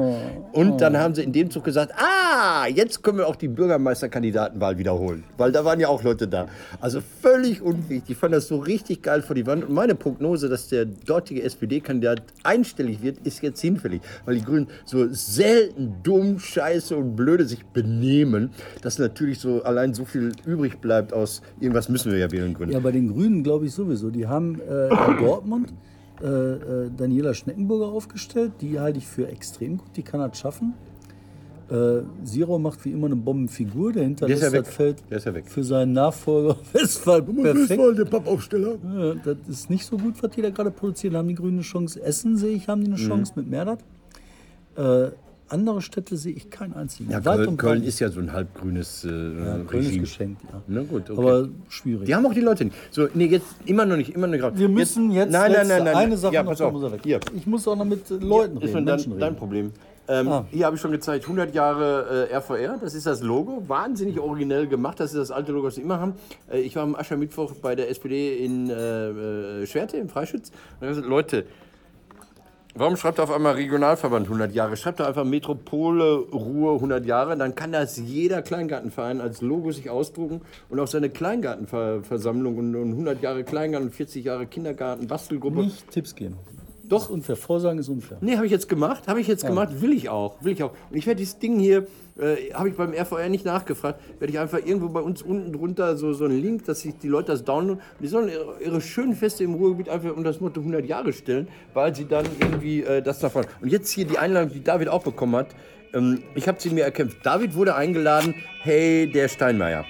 Und 0.52 0.80
dann 0.80 0.96
haben 0.98 1.14
sie 1.14 1.22
in 1.22 1.32
dem 1.32 1.50
Zug 1.50 1.64
gesagt, 1.64 1.92
ah, 1.96 2.66
jetzt 2.66 3.02
können 3.02 3.18
wir 3.18 3.26
auch 3.26 3.36
die 3.36 3.48
Bürgermeisterkandidatenwahl 3.48 4.78
wiederholen. 4.78 5.24
Weil 5.36 5.52
da 5.52 5.64
waren 5.64 5.80
ja 5.80 5.88
auch 5.88 6.02
Leute 6.02 6.28
da. 6.28 6.46
Also 6.80 7.00
völlig 7.22 7.62
unwichtig. 7.62 8.10
Ich 8.10 8.16
fand 8.16 8.34
das 8.34 8.48
so 8.48 8.58
richtig 8.58 9.02
geil 9.02 9.22
vor 9.22 9.34
die 9.34 9.46
Wand. 9.46 9.64
Und 9.64 9.72
meine 9.72 9.94
Prognose, 9.94 10.48
dass 10.48 10.68
der 10.68 10.84
dortige 10.84 11.42
SPD-Kandidat 11.42 12.22
einstellig 12.42 13.02
wird, 13.02 13.18
ist 13.26 13.42
jetzt 13.42 13.60
hinfällig. 13.60 14.02
Weil 14.24 14.36
die 14.36 14.44
Grünen 14.44 14.68
so 14.84 15.06
selten 15.10 15.94
dumm, 16.02 16.38
scheiße 16.38 16.96
und 16.96 17.16
blöde 17.16 17.46
sich 17.46 17.64
benehmen, 17.64 18.50
dass 18.82 18.98
natürlich 18.98 19.40
so 19.40 19.62
allein 19.62 19.94
so 19.94 20.04
viel 20.04 20.32
übrig 20.44 20.80
bleibt 20.80 21.12
aus 21.12 21.42
irgendwas 21.60 21.88
müssen 21.88 22.12
wir 22.12 22.18
ja 22.18 22.30
wählen 22.30 22.54
gründen. 22.54 22.74
Ja, 22.74 22.80
bei 22.80 22.92
den 22.92 23.08
Grünen 23.12 23.42
glaube 23.42 23.66
ich 23.66 23.72
sowieso. 23.72 24.10
Die 24.10 24.26
haben 24.26 24.60
äh, 24.60 24.88
in 24.88 25.18
Dortmund 25.18 25.72
äh, 26.22 26.26
äh, 26.26 26.90
Daniela 26.96 27.34
Schneckenburger 27.34 27.86
aufgestellt. 27.86 28.52
Die 28.60 28.78
halte 28.80 28.98
ich 28.98 29.06
für 29.06 29.28
extrem 29.28 29.78
gut. 29.78 29.88
Die 29.96 30.02
kann 30.02 30.20
das 30.20 30.38
schaffen. 30.38 30.74
Äh, 31.70 32.00
Siro 32.24 32.58
macht 32.58 32.82
wie 32.86 32.92
immer 32.92 33.06
eine 33.06 33.16
Bombenfigur. 33.16 33.92
Der 33.92 34.04
hinterlässt 34.04 34.40
Der 34.42 34.48
ist 34.48 34.54
ja 34.54 34.60
das. 34.62 34.74
Feld 34.74 35.02
Der 35.10 35.18
ist 35.18 35.24
ja 35.26 35.34
weg. 35.34 35.44
für 35.48 35.62
seinen 35.62 35.92
Nachfolger 35.92 36.56
Westphal 36.72 37.22
perfekt. 37.22 37.98
der 37.98 38.04
Pappaufsteller. 38.06 38.76
Ja, 38.98 39.14
das 39.14 39.36
ist 39.48 39.68
nicht 39.70 39.84
so 39.84 39.98
gut, 39.98 40.14
was 40.22 40.30
die 40.30 40.40
da 40.42 40.50
gerade 40.50 40.70
produzieren. 40.70 41.12
Da 41.12 41.18
haben 41.18 41.28
die 41.28 41.34
Grünen 41.34 41.54
eine 41.58 41.62
Chance. 41.62 42.02
Essen 42.02 42.36
sehe 42.38 42.52
ich, 42.56 42.68
haben 42.68 42.80
die 42.82 42.86
eine 42.90 42.96
Mhm. 43.02 43.06
Chance 43.08 43.32
mit 43.36 43.48
Merdat. 43.48 43.80
Äh, 44.76 45.08
andere 45.50 45.80
Städte 45.82 46.16
sehe 46.16 46.32
ich 46.32 46.50
keinen 46.50 46.74
einzigen. 46.74 47.10
Ja, 47.10 47.20
Köln, 47.20 47.56
Köln 47.56 47.82
ist 47.82 47.98
ja 48.00 48.08
so 48.10 48.20
ein 48.20 48.32
halbgrünes 48.32 49.04
äh, 49.04 49.08
ja, 49.08 49.58
Köln 49.66 49.82
ist 49.84 49.98
geschenkt, 49.98 50.42
ja. 50.44 50.62
Na 50.66 50.82
gut, 50.82 51.10
okay. 51.10 51.18
Aber 51.20 51.48
schwierig. 51.68 52.06
die 52.06 52.14
haben 52.14 52.26
auch 52.26 52.34
die 52.34 52.40
Leute 52.40 52.66
nicht. 52.66 52.76
So, 52.90 53.08
nee, 53.14 53.26
jetzt 53.26 53.46
immer 53.64 53.86
noch 53.86 53.96
nicht, 53.96 54.14
immer 54.14 54.26
noch 54.26 54.50
nicht. 54.50 54.58
Wir 54.58 54.68
müssen 54.68 55.10
jetzt, 55.10 55.30
nein, 55.30 55.52
nein, 55.52 55.66
letzte- 55.68 55.68
nein, 55.74 55.84
nein, 55.84 55.96
eine 55.96 56.16
Sache 56.16 56.34
ja, 56.34 56.42
noch, 56.42 56.72
muss 56.72 56.92
weg. 56.92 57.00
Hier, 57.02 57.20
Ich 57.34 57.46
muss 57.46 57.66
auch 57.68 57.76
noch 57.76 57.84
mit 57.84 58.10
äh, 58.10 58.14
Leuten 58.14 58.58
ist 58.58 58.74
reden, 58.74 58.84
Menschen 58.84 59.10
dein, 59.12 59.20
dein. 59.20 59.36
Problem. 59.36 59.72
Ähm, 60.10 60.28
Ah. 60.28 60.46
Hier 60.50 60.64
habe 60.64 60.74
ich 60.76 60.80
schon 60.80 60.90
gezeigt, 60.92 61.24
100 61.24 61.54
Jahre 61.54 62.28
äh, 62.30 62.34
RVR, 62.34 62.78
das 62.80 62.94
ist 62.94 63.06
das 63.06 63.22
Logo, 63.22 63.62
wahnsinnig 63.68 64.18
originell 64.18 64.66
gemacht, 64.66 64.98
das 65.00 65.12
ist 65.12 65.18
das 65.18 65.30
alte 65.30 65.52
Logo, 65.52 65.66
das 65.66 65.76
wir 65.76 65.84
immer 65.84 66.00
haben. 66.00 66.14
Äh, 66.50 66.60
ich 66.60 66.74
war 66.76 66.82
am 66.82 66.94
Aschermittwoch 66.94 67.52
bei 67.60 67.74
der 67.74 67.90
SPD 67.90 68.38
in 68.42 68.70
äh, 68.70 69.62
äh, 69.62 69.66
Schwerte, 69.66 69.98
im 69.98 70.08
Freischütz. 70.08 70.50
Leute, 70.80 71.44
Warum 72.78 72.96
schreibt 72.96 73.18
er 73.18 73.24
auf 73.24 73.32
einmal 73.32 73.54
Regionalverband 73.54 74.26
100 74.26 74.54
Jahre? 74.54 74.76
Schreibt 74.76 75.00
er 75.00 75.08
einfach 75.08 75.24
Metropole 75.24 76.14
Ruhr 76.14 76.74
100 76.74 77.04
Jahre, 77.06 77.36
dann 77.36 77.56
kann 77.56 77.72
das 77.72 77.96
jeder 77.96 78.40
Kleingartenverein 78.40 79.20
als 79.20 79.40
Logo 79.40 79.72
sich 79.72 79.90
ausdrucken 79.90 80.42
und 80.68 80.78
auch 80.78 80.86
seine 80.86 81.10
Kleingartenversammlung 81.10 82.56
und, 82.56 82.76
und 82.76 82.92
100 82.92 83.20
Jahre 83.20 83.42
Kleingarten, 83.42 83.90
40 83.90 84.24
Jahre 84.24 84.46
Kindergarten, 84.46 85.08
Bastelgruppe. 85.08 85.62
Nicht 85.62 85.90
Tipps 85.90 86.14
geben. 86.14 86.36
Doch. 86.88 87.10
Unfair. 87.10 87.36
Vorsagen 87.36 87.78
ist 87.78 87.88
unfair. 87.88 88.18
Nee, 88.20 88.36
habe 88.36 88.46
ich 88.46 88.52
jetzt 88.52 88.68
gemacht, 88.68 89.08
habe 89.08 89.20
ich 89.20 89.26
jetzt 89.26 89.46
gemacht, 89.46 89.80
will 89.80 89.92
ich 89.92 90.08
auch, 90.08 90.42
will 90.42 90.52
ich 90.52 90.62
auch. 90.62 90.72
Und 90.90 90.96
ich 90.96 91.06
werde 91.06 91.18
dieses 91.18 91.38
Ding 91.38 91.58
hier, 91.58 91.86
äh, 92.18 92.52
habe 92.54 92.68
ich 92.68 92.76
beim 92.76 92.92
RVR 92.92 93.28
nicht 93.28 93.44
nachgefragt, 93.44 94.00
werde 94.18 94.32
ich 94.32 94.38
einfach 94.38 94.58
irgendwo 94.58 94.88
bei 94.88 95.00
uns 95.00 95.22
unten 95.22 95.52
drunter 95.52 95.96
so, 95.96 96.12
so 96.12 96.24
einen 96.24 96.40
Link, 96.40 96.64
dass 96.64 96.80
sich 96.80 96.98
die 96.98 97.08
Leute 97.08 97.32
das 97.32 97.44
downloaden. 97.44 97.82
Die 98.00 98.06
sollen 98.06 98.28
ihre, 98.28 98.56
ihre 98.62 98.80
schönen 98.80 99.14
Feste 99.14 99.44
im 99.44 99.54
Ruhrgebiet 99.54 99.88
einfach 99.88 100.10
unter 100.10 100.30
das 100.30 100.40
Motto 100.40 100.60
100 100.60 100.86
Jahre 100.86 101.12
stellen, 101.12 101.48
weil 101.74 101.94
sie 101.94 102.06
dann 102.06 102.26
irgendwie 102.40 102.82
äh, 102.82 103.02
das 103.02 103.18
davon. 103.20 103.44
Und 103.60 103.68
jetzt 103.68 103.90
hier 103.90 104.06
die 104.06 104.18
Einladung, 104.18 104.52
die 104.52 104.62
David 104.62 104.88
auch 104.88 105.02
bekommen 105.02 105.36
hat. 105.36 105.48
Ähm, 105.94 106.22
ich 106.34 106.48
habe 106.48 106.60
sie 106.60 106.70
mir 106.70 106.84
erkämpft. 106.84 107.24
David 107.24 107.54
wurde 107.54 107.74
eingeladen, 107.74 108.34
hey, 108.62 109.10
der 109.10 109.28
Steinmeier. 109.28 109.84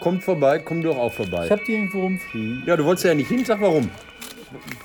Kommt 0.00 0.22
vorbei, 0.22 0.58
komm 0.58 0.82
doch 0.82 0.96
auch 0.96 1.12
vorbei. 1.12 1.46
Ich 1.46 1.50
habe 1.50 1.62
die 1.66 1.72
irgendwo 1.72 2.02
rumfliegen. 2.02 2.62
Ja, 2.66 2.76
du 2.76 2.84
wolltest 2.84 3.06
ja 3.06 3.14
nicht 3.14 3.28
hin, 3.28 3.44
sag 3.44 3.60
warum. 3.60 3.90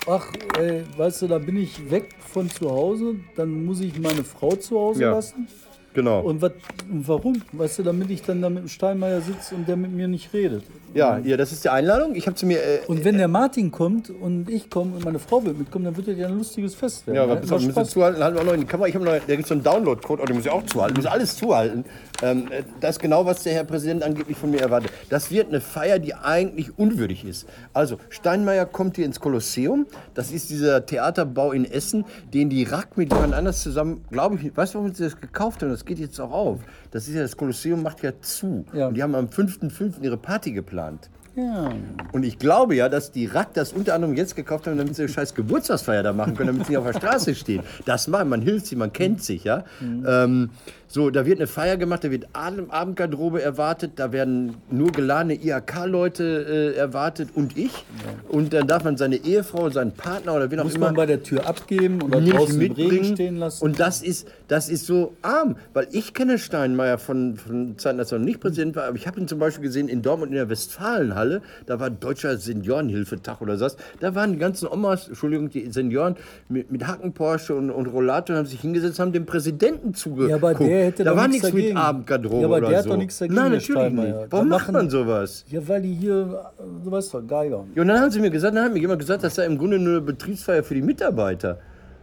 Ach, 0.08 0.32
ey, 0.58 0.84
weißt 0.98 1.22
du, 1.24 1.28
da 1.28 1.38
bin 1.38 1.58
ich 1.58 1.90
weg 1.92 2.10
von 2.32 2.50
zu 2.50 2.70
Hause. 2.70 3.16
Dann 3.36 3.66
muss 3.66 3.80
ich 3.82 4.00
meine 4.00 4.24
Frau 4.24 4.56
zu 4.56 4.80
Hause 4.80 5.02
Ja. 5.04 5.12
lassen. 5.12 5.48
Genau. 5.94 6.22
Und, 6.22 6.42
wat, 6.42 6.54
warum? 6.88 7.42
Weißt 7.52 7.80
du, 7.80 7.84
damit 7.84 8.10
ich 8.10 8.22
dann 8.22 8.42
da 8.42 8.50
mit 8.50 8.64
dem 8.64 8.68
Steinmeier 8.68 9.22
sitze 9.22 9.56
und 9.56 9.68
der 9.68 9.76
mit 9.76 9.92
mir 9.92 10.08
nicht 10.08 10.34
redet. 10.34 10.64
Ja, 10.94 11.20
ja, 11.20 11.38
das 11.38 11.52
ist 11.52 11.64
die 11.64 11.70
Einladung. 11.70 12.16
Ich 12.16 12.26
habe 12.26 12.36
zu 12.36 12.46
mir. 12.46 12.60
Äh, 12.60 12.80
Und 12.88 13.06
wenn 13.06 13.18
der 13.18 13.28
Martin 13.28 13.72
kommt 13.72 14.10
und 14.10 14.50
ich 14.50 14.70
komme 14.70 14.96
und 14.96 15.06
meine 15.06 15.20
Frau 15.20 15.44
wird 15.46 15.58
mitkommen, 15.58 15.86
dann 15.86 15.96
wird 15.98 16.08
das 16.08 16.18
ja 16.18 16.28
ein 16.28 16.38
lustiges 16.38 16.74
Fest 16.76 17.06
werden. 17.06 17.16
ja, 17.18 17.26
ne? 17.26 17.32
aber 17.34 17.50
wir 17.50 17.68
müssen 17.68 17.86
zuhalten. 17.86 18.24
Halten 18.24 18.38
wir 18.38 18.44
noch 18.44 18.54
in 18.54 18.62
die 18.62 18.66
Kamera. 18.66 18.88
Ich 18.88 18.96
habe 18.96 19.06
noch, 19.06 19.14
da 19.14 19.36
gibt 19.36 19.48
so 19.48 19.54
einen 19.54 19.64
Download-Code, 19.64 20.22
oh, 20.22 20.26
den 20.26 20.36
muss 20.36 20.46
ich 20.46 20.52
auch 20.52 20.66
zuhalten. 20.66 20.98
Ich 20.98 21.04
muss 21.04 21.12
alles 21.12 21.36
zuhalten. 21.36 21.86
Ähm, 22.22 22.48
äh, 22.52 22.64
das 22.80 22.96
ist 22.96 23.00
genau, 23.00 23.26
was 23.26 23.44
der 23.44 23.54
Herr 23.54 23.64
Präsident 23.64 24.04
angeblich 24.04 24.38
von 24.38 24.52
mir 24.52 24.62
erwartet. 24.62 24.92
Das 25.10 25.32
wird 25.32 25.50
eine 25.50 25.62
Feier, 25.62 26.00
die 26.00 26.16
eigentlich 26.16 26.78
unwürdig 26.78 27.24
ist. 27.24 27.48
Also, 27.74 27.98
Steinmeier 28.10 28.66
kommt 28.66 28.96
hier 28.96 29.06
ins 29.06 29.20
Kolosseum. 29.20 29.86
Das 30.16 30.32
ist 30.32 30.50
dieser 30.50 30.86
Theaterbau 30.86 31.52
in 31.52 31.66
Essen, 31.66 32.06
den 32.34 32.50
die 32.50 32.64
RAK 32.64 32.98
mit 32.98 33.14
jemand 33.14 33.34
anders 33.34 33.62
zusammen, 33.62 34.04
glaube 34.12 34.38
ich, 34.42 34.56
weißt 34.56 34.74
du, 34.74 34.80
warum 34.80 34.94
sie 34.94 35.04
das 35.04 35.20
gekauft 35.20 35.62
haben? 35.62 35.70
Das 35.70 35.79
geht 35.86 36.00
jetzt 36.00 36.20
auch 36.20 36.32
auf. 36.32 36.60
Das 36.92 37.08
ist 37.08 37.16
ja, 37.16 37.22
das 37.22 37.36
Kolosseum 37.36 37.82
macht 37.82 38.04
ja 38.04 38.12
zu. 38.22 38.66
Ja. 38.74 38.88
Und 38.88 38.96
die 38.96 39.04
haben 39.04 39.16
am 39.16 39.28
5.5. 39.28 40.02
ihre 40.02 40.18
Party 40.18 40.52
geplant. 40.52 41.10
Ja. 41.36 41.72
Und 42.12 42.24
ich 42.24 42.40
glaube 42.40 42.76
ja, 42.76 42.90
dass 42.90 43.12
die 43.12 43.26
Rack 43.26 43.54
das 43.54 43.72
unter 43.72 43.94
anderem 43.94 44.16
jetzt 44.16 44.36
gekauft 44.36 44.68
haben, 44.68 44.78
damit 44.78 44.96
sie 44.96 45.04
eine 45.04 45.10
scheiß 45.10 45.36
Geburtstagsfeier 45.36 46.04
da 46.04 46.12
machen 46.12 46.36
können, 46.36 46.48
damit 46.48 46.66
sie 46.66 46.72
nicht 46.72 46.78
auf 46.80 46.86
der 46.86 47.00
Straße 47.00 47.36
stehen. 47.36 47.64
Das 47.86 48.08
mal, 48.08 48.26
man 48.26 48.42
hilft 48.42 48.66
sie, 48.66 48.76
man 48.76 48.92
kennt 48.92 49.24
sich, 49.24 49.44
ja. 49.44 49.64
Ähm, 49.82 50.50
so, 50.92 51.12
da 51.12 51.26
wird 51.26 51.38
eine 51.38 51.46
Feier 51.48 51.78
gemacht, 51.78 52.04
da 52.04 52.10
wird 52.10 52.28
Abend- 52.34 52.72
Abendgarderobe 52.74 53.42
erwartet, 53.44 53.92
da 53.98 54.12
werden 54.12 54.56
nur 54.72 54.92
geladene 54.92 55.36
IHK-Leute 55.36 56.74
äh, 56.74 56.78
erwartet 56.78 57.30
und 57.36 57.58
ich. 57.58 57.86
Und 58.28 58.54
dann 58.54 58.68
darf 58.68 58.84
man 58.84 58.98
seine 58.98 59.18
Ehefrau, 59.18 59.70
seinen 59.70 59.92
Partner 59.92 60.36
oder 60.36 60.50
wen 60.50 60.60
auch 60.60 60.64
Muss 60.64 60.76
immer 60.76 60.88
man 60.88 60.96
bei 60.96 61.06
der 61.06 61.22
Tür 61.22 61.48
abgeben 61.48 62.02
oder 62.02 62.20
draußen 62.20 62.58
mitbringen. 62.58 63.14
stehen 63.16 63.38
lassen. 63.38 63.64
Und 63.64 63.80
das 63.80 64.02
ist, 64.02 64.28
das 64.48 64.68
ist 64.68 64.88
so 64.88 65.14
arm, 65.22 65.58
weil 65.74 65.88
ich 65.92 66.14
kenne 66.16 66.40
Steinmeier 66.40 66.98
von, 66.98 67.38
von 67.38 67.78
Zeiten, 67.78 68.00
als 68.00 68.12
er 68.12 68.18
noch 68.20 68.26
nicht 68.26 68.40
Präsident 68.40 68.76
war, 68.76 68.86
aber 68.86 68.96
ich 68.98 69.06
habe 69.08 69.20
ihn 69.20 69.28
zum 69.28 69.38
Beispiel 69.40 69.64
gesehen 69.66 69.90
in 69.90 70.02
Dortmund 70.02 70.32
in 70.32 70.38
der 70.38 70.50
Westfalenhalle, 70.50 71.42
da 71.68 71.80
war 71.80 71.92
Deutscher 71.92 72.36
Seniorenhilfetag 72.38 73.42
oder 73.42 73.60
was, 73.60 73.78
da 74.00 74.16
waren 74.16 74.34
die 74.34 74.40
ganzen 74.40 74.68
Omas, 74.68 75.08
Entschuldigung, 75.08 75.50
die 75.50 75.72
Senioren 75.72 76.16
mit, 76.48 76.72
mit 76.72 76.88
Hacken-Porsche 76.88 77.54
und, 77.56 77.70
und 77.70 77.86
Rollator 77.88 78.36
haben 78.38 78.46
sich 78.48 78.62
hingesetzt, 78.62 79.00
haben 79.00 79.12
dem 79.12 79.26
Präsidenten 79.28 79.94
zugeguckt. 79.94 80.30
Ja, 80.32 80.79
der 80.80 80.88
hätte 80.88 81.04
da 81.04 81.16
war 81.16 81.28
nichts 81.28 81.44
nichts 81.44 81.56
mit 81.56 81.64
dagegen. 81.66 81.78
Abendgarderobe 81.78 82.42
Ja, 82.42 82.48
aber 82.48 82.58
oder 82.58 82.68
der 82.70 82.78
hat 82.78 82.84
so. 82.86 82.90
doch 82.92 82.98
nichts 82.98 83.18
dagegen, 83.20 83.36
Nein, 83.36 83.52
natürlich 83.52 83.92
nicht. 83.94 84.16
Warum 84.30 84.50
Da 84.50 84.58
macht 84.58 84.72
man 84.72 84.90
sowas? 84.90 85.46
ja, 85.50 85.68
weil 85.68 85.82
die 85.82 85.94
hier, 85.94 86.52
du 86.84 86.92
weißt 86.92 87.14
doch, 87.14 87.26
Geiger. 87.28 87.66
Ja, 87.76 87.82
und 87.82 87.88
dann 87.88 88.00
haben 88.00 88.12
sie 88.12 88.20
mir 88.20 88.30
gesagt, 88.32 88.56
dann 88.56 88.66
hat 88.66 88.74
mir 88.74 88.80
jemand 88.80 89.00
gesagt, 89.00 89.24
das 89.24 89.36
sei 89.36 89.46
im 89.46 89.58
Grunde 89.58 89.78
nur 89.80 89.94
eine 89.98 90.02
Betriebsfeier 90.02 90.64
für 90.64 90.74
die 90.76 90.82
Mitarbeiter. 90.82 91.60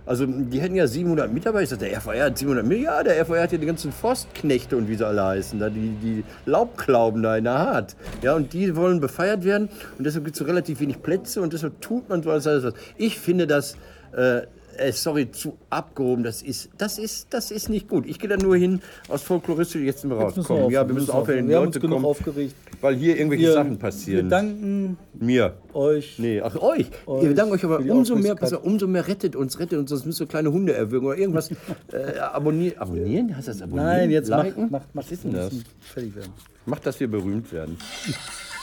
Also 0.09 0.25
die 0.25 0.61
hätten 0.61 0.77
ja 0.77 0.87
700 0.87 1.33
Mitarbeiter. 1.33 1.65
Ich 1.65 1.69
sagte, 1.71 1.87
der 1.87 1.97
RVR 1.99 2.27
hat 2.27 2.39
700 2.39 2.65
Mitarbeiter. 2.65 2.99
Ja, 2.99 3.03
der 3.03 3.21
RVR 3.25 3.43
hat 3.43 3.51
ja 3.51 3.59
die 3.59 3.67
ganzen 3.67 3.91
Forstknechte 3.91 4.77
und 4.77 4.89
wie 4.89 4.95
sie 4.95 5.05
alle 5.05 5.25
heißen, 5.25 5.59
da 5.59 5.69
die, 5.69 5.97
die 6.01 6.25
Laubklauben 6.45 7.25
da 7.25 7.37
in 7.37 7.43
der 7.45 7.59
Hart. 7.59 7.97
Ja, 8.23 8.35
und 8.37 8.53
die 8.53 8.77
wollen 8.77 9.01
befeiert 9.01 9.45
werden 9.45 9.69
und 9.99 10.05
deshalb 10.07 10.25
gibt 10.25 10.37
es 10.37 10.39
so 10.39 10.45
relativ 10.45 10.79
wenig 10.79 11.03
Plätze 11.03 11.41
und 11.41 11.53
deshalb 11.53 11.81
tut 11.81 12.09
man 12.09 12.23
so 12.23 12.31
alles, 12.31 12.47
alles 12.47 12.63
was. 12.63 12.75
Ich 12.97 13.19
finde 13.19 13.49
das, 13.49 13.77
äh, 14.17 14.43
äh, 14.79 14.93
sorry, 14.93 15.31
zu 15.31 15.57
abgehoben. 15.71 16.23
Das 16.25 16.43
ist, 16.43 16.71
das 16.79 16.99
ist, 16.99 17.29
das 17.31 17.51
ist 17.51 17.69
nicht 17.69 17.89
gut. 17.89 18.07
Ich 18.07 18.19
gehe 18.19 18.29
da 18.29 18.37
nur 18.37 18.57
hin 18.57 18.81
aus 19.09 19.23
folkloristisch, 19.23 19.83
jetzt 19.83 20.01
sind 20.03 20.11
wir 20.11 20.17
Jetzt 20.21 20.37
müssen 20.37 20.41
rauskommen. 20.41 20.65
wir 20.69 20.73
ja, 20.73 20.81
wir 20.87 20.95
müssen 20.95 21.07
müssen 21.07 21.17
aufhören, 21.17 21.45
die 21.45 21.51
Wir 21.51 21.57
haben 21.59 21.67
uns 21.67 21.75
Leute 21.77 21.89
kommen, 21.89 22.05
aufgeregt. 22.05 22.55
weil 22.81 22.95
hier 22.97 23.17
irgendwelche 23.17 23.45
Wir, 23.45 23.53
Sachen 23.53 23.71
wir 23.73 23.79
passieren. 23.79 24.29
danken 24.29 24.99
Mir. 25.15 25.55
euch. 25.73 26.19
Nee, 26.19 26.41
ach 26.41 26.57
euch. 26.57 26.87
Euch 27.07 27.23
Wir 27.25 27.35
danken 27.35 27.53
euch 27.55 27.65
aber 27.65 27.79
umso 27.81 28.17
mehr, 28.17 28.35
pass 28.35 28.53
umso 28.53 28.87
mehr 28.87 29.07
rettet 29.07 29.37
uns, 29.37 29.59
rettet 29.59 29.79
uns, 29.79 29.91
sonst 29.91 30.07
müsst 30.07 30.21
ihr 30.21 30.27
kleine 30.27 30.53
Hunde 30.53 30.73
erwürgen 30.75 31.07
oder 31.09 31.19
irgendwas. 31.19 31.51
äh, 31.93 32.19
abonnieren. 32.19 32.79
Abonnieren? 32.79 33.37
Heißt 33.37 33.49
das 33.49 33.63
abonnieren? 33.63 33.87
Nein, 33.87 34.11
jetzt 34.11 34.29
Liken? 34.29 34.69
mach, 34.71 34.81
mach, 34.93 35.05
Was 35.05 35.13
ist 35.13 35.25
denn 35.25 35.33
das? 35.33 35.53
Fertig 35.81 36.15
werden. 36.17 36.33
Macht, 36.67 36.85
dass 36.87 36.99
wir 37.01 37.09
berühmt 37.09 37.53
werden. 37.53 37.77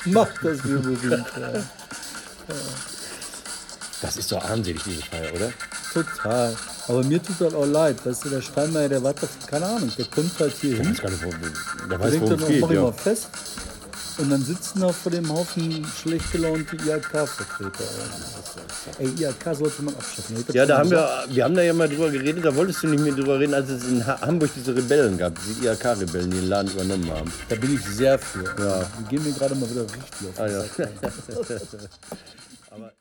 Mach 0.06 0.30
das, 0.42 0.68
wir 0.68 0.80
berühmt 0.80 1.38
werden. 1.38 1.64
Das 4.04 4.18
ist 4.18 4.32
doch 4.32 4.44
armselig, 4.44 4.84
diese 4.84 5.02
Feier, 5.02 5.34
oder? 5.34 5.52
Total. 5.94 6.56
Aber 6.90 7.04
mir 7.04 7.24
tut 7.24 7.40
das 7.40 7.54
auch 7.54 7.66
leid. 7.66 8.06
Weißt 8.06 8.26
du, 8.26 8.30
der 8.30 8.42
Steinmeier, 8.42 8.90
der 8.90 9.02
war 9.02 9.14
doch, 9.14 9.30
keine 9.48 9.66
Ahnung, 9.66 9.92
der 9.98 10.06
kommt 10.06 10.38
halt 10.40 10.54
hier 10.60 10.76
hin. 10.78 10.90
weiß 10.92 11.02
gar 11.02 11.10
nicht, 11.10 11.24
wo, 11.24 11.88
der 11.88 12.00
weiß, 12.00 12.14
worum 12.16 12.30
dann 12.30 12.44
auch, 12.44 12.48
geht. 12.48 12.64
ich 12.64 12.70
Ja. 12.72 12.82
mal 12.82 12.94
fest. 12.94 13.28
Und 14.18 14.30
dann 14.30 14.44
sitzen 14.46 14.82
da 14.82 14.90
vor 14.90 15.12
dem 15.12 15.28
Haufen 15.34 15.88
schlecht 16.00 16.32
gelaunte 16.32 16.76
IHK-Vertreter. 16.76 17.84
Ey, 19.00 19.08
IHK 19.08 19.56
sollte 19.56 19.82
man 19.82 19.96
abschaffen. 19.96 20.36
Hätte 20.36 20.54
ja, 20.54 20.66
da 20.68 20.78
haben 20.80 20.92
wir, 20.92 21.10
wir 21.30 21.44
haben 21.46 21.56
da 21.56 21.62
ja 21.64 21.74
mal 21.74 21.90
drüber 21.90 22.12
geredet, 22.12 22.46
da 22.46 22.54
wolltest 22.56 22.84
du 22.84 22.88
nicht 22.90 23.04
mehr 23.04 23.14
drüber 23.14 23.40
reden, 23.40 23.56
als 23.56 23.70
es 23.70 23.84
in 23.86 24.06
Ha- 24.06 24.20
Hamburg 24.22 24.52
diese 24.56 24.76
Rebellen 24.76 25.18
gab, 25.18 25.34
diese 25.48 25.66
IHK-Rebellen, 25.68 26.30
die 26.30 26.38
den 26.42 26.50
Laden 26.50 26.72
übernommen 26.74 27.10
haben. 27.10 27.32
Da 27.50 27.56
bin 27.56 27.74
ich 27.74 27.82
sehr 27.86 28.20
für. 28.20 28.44
Ja. 28.44 28.86
Die 29.00 29.16
gehen 29.16 29.24
mir 29.24 29.32
gerade 29.32 29.56
mal 29.56 29.68
wieder 29.70 29.82
richtig 29.84 30.28
auf. 30.30 30.40
Ah, 30.40 30.48
ja. 30.48 30.62